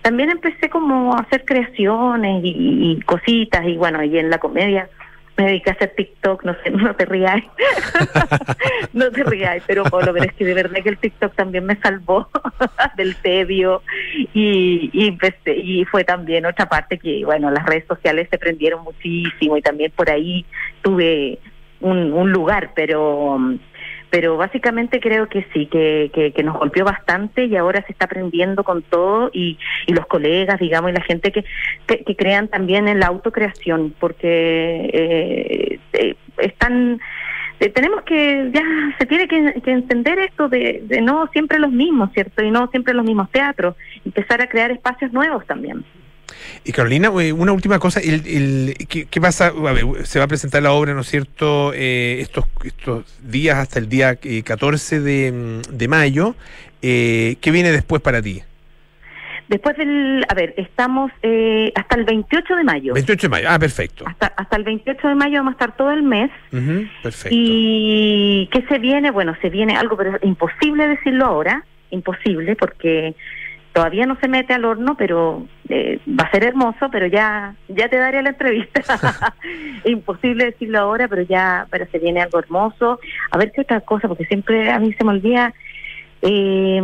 también 0.03 0.31
empecé 0.31 0.71
como 0.71 1.15
a 1.15 1.21
hacer 1.21 1.45
creaciones 1.45 2.45
y, 2.45 2.93
y 2.93 3.01
cositas 3.03 3.67
y 3.67 3.77
bueno, 3.77 4.03
y 4.03 4.19
en 4.19 4.31
la 4.31 4.39
comedia 4.39 4.89
me 5.41 5.47
dediqué 5.47 5.71
a 5.71 5.73
hacer 5.73 5.95
TikTok, 5.97 6.45
no 6.45 6.55
sé, 6.63 6.71
no 6.71 6.95
te 6.95 7.05
rías, 7.07 7.43
no 8.93 9.11
te 9.11 9.25
rías, 9.25 9.63
pero 9.67 9.85
Pablo, 9.85 10.13
pero 10.13 10.25
es 10.27 10.33
que 10.35 10.45
de 10.45 10.55
verdad 10.55 10.83
que 10.83 10.89
el 10.91 10.99
TikTok 10.99 11.35
también 11.35 11.65
me 11.65 11.77
salvó 11.77 12.29
del 12.97 13.17
tedio 13.17 13.83
y, 14.35 14.91
y, 14.93 15.09
empecé- 15.09 15.57
y 15.57 15.85
fue 15.87 16.05
también 16.05 16.47
otra 16.47 16.69
parte 16.69 16.99
que, 16.99 17.25
bueno, 17.25 17.51
las 17.51 17.65
redes 17.67 17.85
sociales 17.87 18.29
se 18.31 18.39
prendieron 18.39 18.83
muchísimo 18.85 19.57
y 19.57 19.63
también 19.63 19.93
por 19.95 20.11
ahí 20.11 20.45
tuve 20.83 21.39
un, 21.81 22.13
un 22.13 22.31
lugar, 22.31 22.73
pero 22.75 23.39
pero 24.11 24.37
básicamente 24.37 25.01
creo 25.01 25.29
que 25.29 25.47
sí, 25.53 25.67
que, 25.67 26.11
que, 26.13 26.33
que 26.33 26.43
nos 26.43 26.59
golpeó 26.59 26.85
bastante 26.85 27.45
y 27.47 27.57
ahora 27.57 27.83
se 27.87 27.93
está 27.93 28.07
aprendiendo 28.07 28.65
con 28.65 28.83
todo 28.83 29.31
y, 29.33 29.59
y 29.87 29.93
los 29.93 30.07
colegas, 30.07 30.59
digamos, 30.59 30.91
y 30.91 30.95
la 30.95 31.03
gente 31.03 31.33
que, 31.33 31.45
que, 31.87 32.17
crean 32.17 32.49
también 32.49 32.89
en 32.89 33.01
la 33.01 33.07
autocreación, 33.07 33.95
porque 33.99 34.91
eh, 34.93 35.81
eh, 35.93 36.17
están 36.39 37.01
eh, 37.61 37.69
tenemos 37.69 38.03
que, 38.03 38.51
ya 38.53 38.63
se 38.99 39.07
tiene 39.07 39.29
que, 39.29 39.61
que 39.63 39.71
entender 39.71 40.19
esto 40.19 40.49
de, 40.49 40.83
de 40.85 41.01
no 41.03 41.29
siempre 41.29 41.59
los 41.59 41.71
mismos, 41.71 42.11
¿cierto? 42.13 42.43
Y 42.43 42.51
no 42.51 42.67
siempre 42.69 42.95
los 42.95 43.05
mismos 43.05 43.31
teatros, 43.31 43.77
empezar 44.05 44.41
a 44.41 44.49
crear 44.49 44.71
espacios 44.71 45.13
nuevos 45.13 45.47
también. 45.47 45.85
Y 46.65 46.73
Carolina, 46.73 47.11
eh, 47.21 47.33
una 47.33 47.53
última 47.53 47.79
cosa, 47.79 48.01
el, 48.01 48.23
el- 48.27 48.75
¿qué, 48.89 49.07
qué 49.07 49.21
pasa? 49.21 49.49
A 49.49 49.73
ver, 49.73 49.85
se 50.07 50.19
va 50.19 50.27
a 50.27 50.29
presentar 50.29 50.63
la 50.63 50.73
obra, 50.73 50.95
¿no 50.95 51.01
es 51.01 51.09
cierto?, 51.09 51.73
eh, 51.75 52.19
estos, 52.21 52.45
estos 52.65 53.05
días 53.23 53.57
hasta 53.59 53.79
el 53.79 53.89
día 53.89 54.19
eh, 54.23 54.43
14 54.43 55.01
de, 55.01 55.33
mm, 55.33 55.77
de 55.77 55.89
mayo. 55.89 56.35
Eh, 56.83 57.37
¿Qué 57.41 57.51
viene 57.51 57.73
después 57.73 58.01
para 58.03 58.23
ti? 58.23 58.43
Después 59.49 59.77
del, 59.77 60.25
a 60.29 60.35
ver, 60.35 60.55
estamos 60.57 61.11
eh, 61.25 61.73
hasta 61.75 61.97
el 61.97 62.05
28 62.05 62.55
de 62.55 62.63
mayo. 62.63 62.95
28 62.95 63.23
de 63.27 63.29
mayo, 63.29 63.49
ah, 63.51 63.59
perfecto. 63.59 64.05
Hasta, 64.07 64.27
hasta 64.29 64.57
el 64.57 64.63
28 64.63 65.09
de 65.09 65.15
mayo 65.17 65.39
vamos 65.39 65.51
a 65.51 65.55
estar 65.55 65.77
todo 65.77 65.91
el 65.91 66.05
mes. 66.05 66.31
Perfecto. 67.03 67.29
¿Y 67.33 68.49
qué 68.53 68.65
se 68.69 68.79
viene? 68.79 69.11
Bueno, 69.11 69.37
se 69.43 69.51
viene 69.51 69.77
algo, 69.77 69.97
pero 69.97 70.15
es 70.17 70.23
imposible 70.23 70.87
decirlo 70.87 71.27
ahora, 71.27 71.65
imposible, 71.91 72.55
porque 72.55 73.17
todavía 73.81 74.05
no 74.05 74.19
se 74.21 74.29
mete 74.29 74.53
al 74.53 74.65
horno, 74.67 74.95
pero 74.97 75.47
eh, 75.71 75.99
va 76.07 76.25
a 76.25 76.31
ser 76.31 76.45
hermoso, 76.45 76.91
pero 76.93 77.07
ya 77.07 77.55
ya 77.69 77.89
te 77.89 77.97
daré 77.97 78.23
la 78.23 78.31
entrevista. 78.31 78.83
imposible 79.87 80.45
decirlo 80.47 80.81
ahora, 80.81 81.09
pero 81.09 81.23
ya 81.23 81.67
pero 81.71 81.87
se 81.91 81.99
viene 81.99 82.21
algo 82.21 82.39
hermoso. 82.39 83.01
A 83.31 83.39
ver 83.39 83.53
qué 83.53 83.63
otra 83.63 83.81
cosa, 83.81 84.07
porque 84.07 84.27
siempre 84.27 84.71
a 84.71 84.79
mí 84.79 84.93
se 84.93 85.05
me 85.05 85.11
olvida. 85.13 85.55
Eh, 86.23 86.81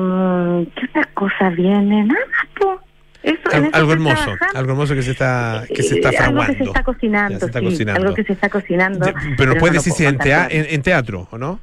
¿Qué 0.75 0.87
otra 0.87 1.05
cosa 1.13 1.51
viene? 1.51 2.05
Nada 2.05 2.21
más, 2.31 2.47
po. 2.59 2.81
Eso, 3.23 3.41
en 3.53 3.57
Al- 3.57 3.65
eso 3.67 3.77
algo 3.77 3.93
hermoso, 3.93 4.15
trabajando. 4.25 4.59
algo 4.59 4.71
hermoso 4.73 4.95
que 4.95 5.03
se 5.03 5.11
está, 5.11 5.65
que 5.69 5.83
se 5.83 5.97
está 5.97 6.11
Eh, 6.11 6.17
algo 6.19 6.41
fraguando. 6.43 6.53
que 6.53 6.59
se 6.59 6.65
está 6.65 6.83
cocinando, 6.85 7.33
Ya 7.33 7.39
se 7.41 7.47
está 7.47 7.59
sí, 7.59 7.65
cocinando. 7.67 8.01
algo 8.03 8.15
que 8.15 8.25
se 8.25 8.33
está 8.33 8.49
cocinando. 8.49 9.07
Pero 9.37 9.53
no 9.53 9.59
puedes 9.61 9.75
lo 9.77 9.81
decir 9.81 9.93
si 9.93 9.99
puedo 10.05 10.09
en, 10.11 10.17
contar 10.17 10.49
tea- 10.49 10.59
en, 10.61 10.67
en 10.75 10.83
teatro, 10.83 11.29
¿o 11.31 11.37
no? 11.39 11.61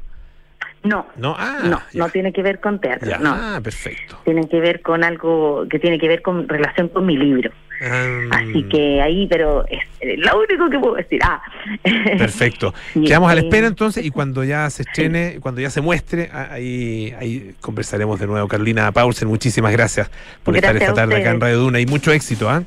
No, 0.84 1.08
No, 1.16 1.36
ah, 1.38 1.60
no, 1.64 1.82
no 1.94 2.10
tiene 2.10 2.34
que 2.34 2.44
ver 2.44 2.60
con 2.60 2.80
teatro, 2.80 3.10
ya, 3.10 3.18
no. 3.18 3.32
ah, 3.34 3.60
perfecto. 3.64 4.20
Tiene 4.26 4.48
que 4.50 4.60
ver 4.60 4.82
con 4.82 5.04
algo 5.04 5.66
que 5.70 5.80
tiene 5.80 5.98
que 5.98 6.08
ver 6.08 6.22
con 6.22 6.48
relación 6.48 6.90
con 6.90 7.06
mi 7.06 7.18
libro. 7.18 7.52
Ah, 7.82 8.30
Así 8.32 8.64
que 8.70 9.02
ahí, 9.02 9.28
pero 9.28 9.66
es 9.68 9.82
lo 10.18 10.40
único 10.40 10.70
que 10.70 10.80
puedo 10.80 10.96
decir. 10.96 11.20
Ah, 11.24 11.42
Perfecto. 12.18 12.74
Quedamos 12.94 13.30
a 13.30 13.36
la 13.36 13.42
eh, 13.42 13.46
espera 13.46 13.68
entonces 13.68 14.06
y 14.06 14.10
cuando 14.10 14.44
ya 14.44 14.70
se 14.70 14.84
estrene, 14.84 15.40
cuando 15.42 15.60
ya 15.60 15.70
se 15.70 15.82
muestre, 15.82 16.30
ahí, 16.32 17.14
ahí 17.20 17.56
conversaremos 17.60 18.20
de 18.20 18.28
nuevo. 18.28 18.48
Carolina 18.48 18.92
Paulsen, 18.92 19.28
muchísimas 19.28 19.72
gracias 19.74 20.10
por 20.44 20.56
estar 20.56 20.76
esta 20.78 20.94
tarde 20.94 21.18
acá 21.18 21.32
en. 21.32 21.42
Radio 21.42 21.58
Duna 21.60 21.80
y 21.82 21.86
mucho 21.86 22.12
éxito, 22.14 22.50
¿ah? 22.50 22.64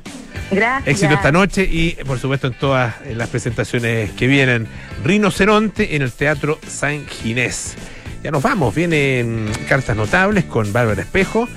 Gracias. 0.51 0.87
Éxito 0.87 1.13
esta 1.15 1.31
noche 1.31 1.67
y 1.69 1.97
por 2.05 2.19
supuesto 2.19 2.47
en 2.47 2.53
todas 2.53 2.95
las 3.15 3.29
presentaciones 3.29 4.11
que 4.11 4.27
vienen. 4.27 4.67
Rinoceronte 5.03 5.95
en 5.95 6.03
el 6.03 6.11
Teatro 6.11 6.59
San 6.67 7.07
Ginés. 7.07 7.75
Ya 8.23 8.31
nos 8.31 8.43
vamos, 8.43 8.73
vienen 8.73 9.49
cartas 9.69 9.95
notables 9.95 10.45
con 10.45 10.73
Bárbara 10.73 11.01
Espejo. 11.01 11.47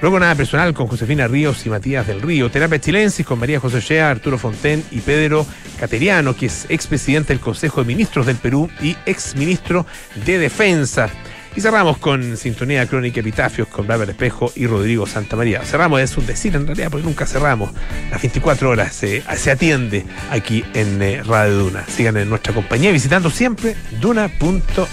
Luego 0.00 0.20
nada 0.20 0.34
personal 0.34 0.74
con 0.74 0.86
Josefina 0.88 1.26
Ríos 1.26 1.64
y 1.64 1.70
Matías 1.70 2.06
del 2.06 2.20
Río. 2.20 2.50
Terapia 2.50 2.80
Chilensis 2.80 3.24
con 3.24 3.38
María 3.38 3.60
José 3.60 3.80
Shea, 3.80 4.10
Arturo 4.10 4.36
Fonten 4.36 4.84
y 4.90 5.00
Pedro 5.00 5.46
Cateriano, 5.78 6.34
que 6.34 6.46
es 6.46 6.66
expresidente 6.68 7.32
del 7.32 7.40
Consejo 7.40 7.80
de 7.80 7.86
Ministros 7.86 8.26
del 8.26 8.36
Perú 8.36 8.68
y 8.82 8.96
exministro 9.06 9.86
de 10.26 10.38
Defensa. 10.38 11.08
Y 11.56 11.60
cerramos 11.62 11.96
con 11.96 12.36
Sintonía 12.36 12.86
Crónica 12.86 13.20
Epitafios 13.20 13.66
con 13.68 13.86
Bárbara 13.86 14.10
Espejo 14.10 14.52
y 14.54 14.66
Rodrigo 14.66 15.06
Santamaría. 15.06 15.62
Cerramos, 15.62 16.02
es 16.02 16.14
un 16.18 16.26
decir 16.26 16.54
en 16.54 16.66
realidad, 16.66 16.90
porque 16.90 17.06
nunca 17.06 17.24
cerramos. 17.26 17.70
Las 18.10 18.20
24 18.20 18.68
horas 18.68 18.94
se, 18.94 19.22
se 19.36 19.50
atiende 19.50 20.04
aquí 20.30 20.62
en 20.74 21.00
eh, 21.00 21.22
Radio 21.22 21.58
Duna. 21.60 21.86
Sigan 21.88 22.18
en 22.18 22.28
nuestra 22.28 22.52
compañía 22.52 22.92
visitando 22.92 23.30
siempre 23.30 23.74
duna.cl. 24.00 24.84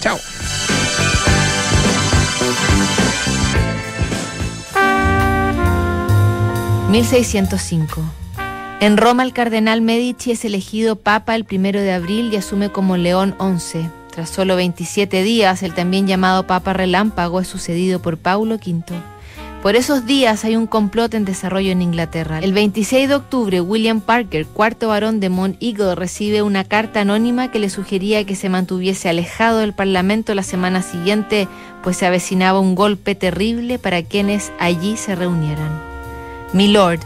Chao. 0.00 0.18
1605. 6.88 8.02
En 8.80 8.96
Roma 8.96 9.22
el 9.22 9.32
cardenal 9.32 9.82
Medici 9.82 10.30
es 10.30 10.44
elegido 10.44 10.96
papa 10.96 11.34
el 11.34 11.44
primero 11.44 11.80
de 11.80 11.92
abril 11.92 12.32
y 12.32 12.36
asume 12.36 12.70
como 12.70 12.96
León 12.96 13.34
XI. 13.38 13.90
Tras 14.14 14.30
solo 14.30 14.54
27 14.54 15.24
días, 15.24 15.64
el 15.64 15.74
también 15.74 16.06
llamado 16.06 16.46
Papa 16.46 16.72
Relámpago 16.72 17.40
es 17.40 17.48
sucedido 17.48 18.00
por 18.00 18.16
Paulo 18.16 18.54
V. 18.54 18.84
Por 19.60 19.74
esos 19.74 20.06
días 20.06 20.44
hay 20.44 20.54
un 20.54 20.68
complot 20.68 21.14
en 21.14 21.24
desarrollo 21.24 21.72
en 21.72 21.82
Inglaterra. 21.82 22.38
El 22.38 22.52
26 22.52 23.08
de 23.08 23.14
octubre, 23.16 23.60
William 23.60 24.00
Parker, 24.00 24.46
cuarto 24.46 24.86
varón 24.86 25.18
de 25.18 25.30
Mount 25.30 25.60
Eagle, 25.60 25.96
recibe 25.96 26.42
una 26.42 26.62
carta 26.62 27.00
anónima 27.00 27.50
que 27.50 27.58
le 27.58 27.68
sugería 27.68 28.24
que 28.24 28.36
se 28.36 28.48
mantuviese 28.48 29.08
alejado 29.08 29.58
del 29.58 29.72
Parlamento 29.72 30.32
la 30.36 30.44
semana 30.44 30.82
siguiente, 30.82 31.48
pues 31.82 31.96
se 31.96 32.06
avecinaba 32.06 32.60
un 32.60 32.76
golpe 32.76 33.16
terrible 33.16 33.80
para 33.80 34.04
quienes 34.04 34.52
allí 34.60 34.96
se 34.96 35.16
reunieran. 35.16 35.82
Mi 36.52 36.68
Lord, 36.68 37.00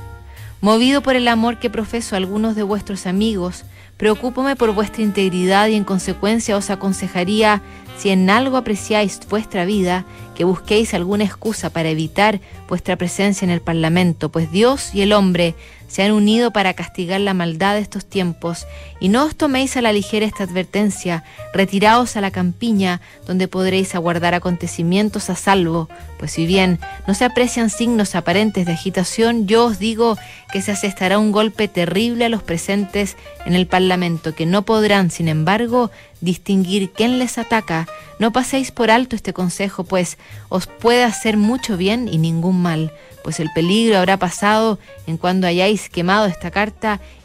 movido 0.61 1.01
por 1.01 1.17
el 1.17 1.27
amor 1.29 1.59
que 1.59 1.71
profeso 1.71 2.17
a 2.17 2.19
algunos 2.19 2.55
de 2.55 2.65
vuestros 2.65 3.07
amigos, 3.07 3.65
preocúpame 3.99 4.57
por 4.57 4.73
vuestra 4.73 5.03
integridad 5.03 5.69
y 5.69 5.75
en 5.75 5.85
consecuencia 5.85 6.57
os 6.57 6.71
aconsejaría, 6.71 7.61
si 7.99 8.09
en 8.11 8.31
algo 8.31 8.57
apreciáis 8.57 9.21
vuestra 9.29 9.65
vida, 9.67 10.07
que 10.37 10.45
busquéis 10.45 10.95
alguna 10.95 11.25
excusa 11.25 11.69
para 11.69 11.91
evitar 11.91 12.41
vuestra 12.69 12.97
presencia 12.97 13.45
en 13.45 13.51
el 13.51 13.61
Parlamento, 13.61 14.31
pues 14.31 14.51
Dios 14.53 14.95
y 14.95 15.03
el 15.03 15.13
hombre 15.13 15.57
se 15.89 16.03
han 16.03 16.13
unido 16.13 16.53
para 16.53 16.75
castigar 16.75 17.21
la 17.21 17.35
maldad 17.35 17.75
de 17.75 17.81
estos 17.81 18.07
tiempos, 18.07 18.67
y 19.01 19.09
no 19.09 19.25
os 19.25 19.35
toméis 19.35 19.77
a 19.77 19.83
la 19.83 19.93
ligera 19.93 20.27
esta 20.27 20.45
advertencia, 20.45 21.25
retiraos 21.53 22.17
a 22.17 22.21
la 22.21 22.31
campiña, 22.31 23.01
donde 23.27 23.49
podréis 23.49 23.95
aguardar 23.95 24.35
acontecimientos 24.35 25.31
a 25.31 25.35
salvo, 25.35 25.89
pues 26.19 26.33
si 26.33 26.47
bien 26.47 26.79
no 27.07 27.15
se 27.15 27.25
aprecian 27.25 27.71
signos 27.71 28.15
aparentes 28.15 28.67
de 28.67 28.73
agitación, 28.73 29.47
yo 29.47 29.67
os 29.67 29.79
digo 29.79 30.17
que 30.53 30.63
se 30.63 30.73
asestará 30.73 31.19
un 31.19 31.33
golpe 31.33 31.69
terrible 31.69 32.25
a 32.25 32.29
los 32.29 32.43
presentes 32.43 33.17
en 33.45 33.55
el 33.55 33.67
Parlamento, 33.67 34.35
que 34.35 34.47
no 34.47 34.63
podrán, 34.63 35.11
sin 35.11 35.29
embargo, 35.29 35.91
distinguir 36.21 36.91
quién 36.91 37.19
les 37.19 37.39
ataca. 37.39 37.87
No 38.19 38.33
paséis 38.33 38.73
por 38.73 38.91
alto 38.91 39.15
este 39.15 39.33
consejo, 39.33 39.85
pues 39.85 40.19
os 40.49 40.67
puede 40.67 41.05
hacer 41.05 41.37
mucho 41.37 41.77
bien 41.77 42.09
y 42.11 42.19
ningún 42.19 42.61
mal, 42.61 42.93
pues 43.29 43.41
el 43.41 43.51
peligro 43.51 43.99
habrá 43.99 44.17
pasado 44.17 44.79
en 45.07 45.19
cuando 45.19 45.47
hayáis 45.47 45.91
quemado 45.91 46.25
esta 46.25 46.51
carta 46.51 46.99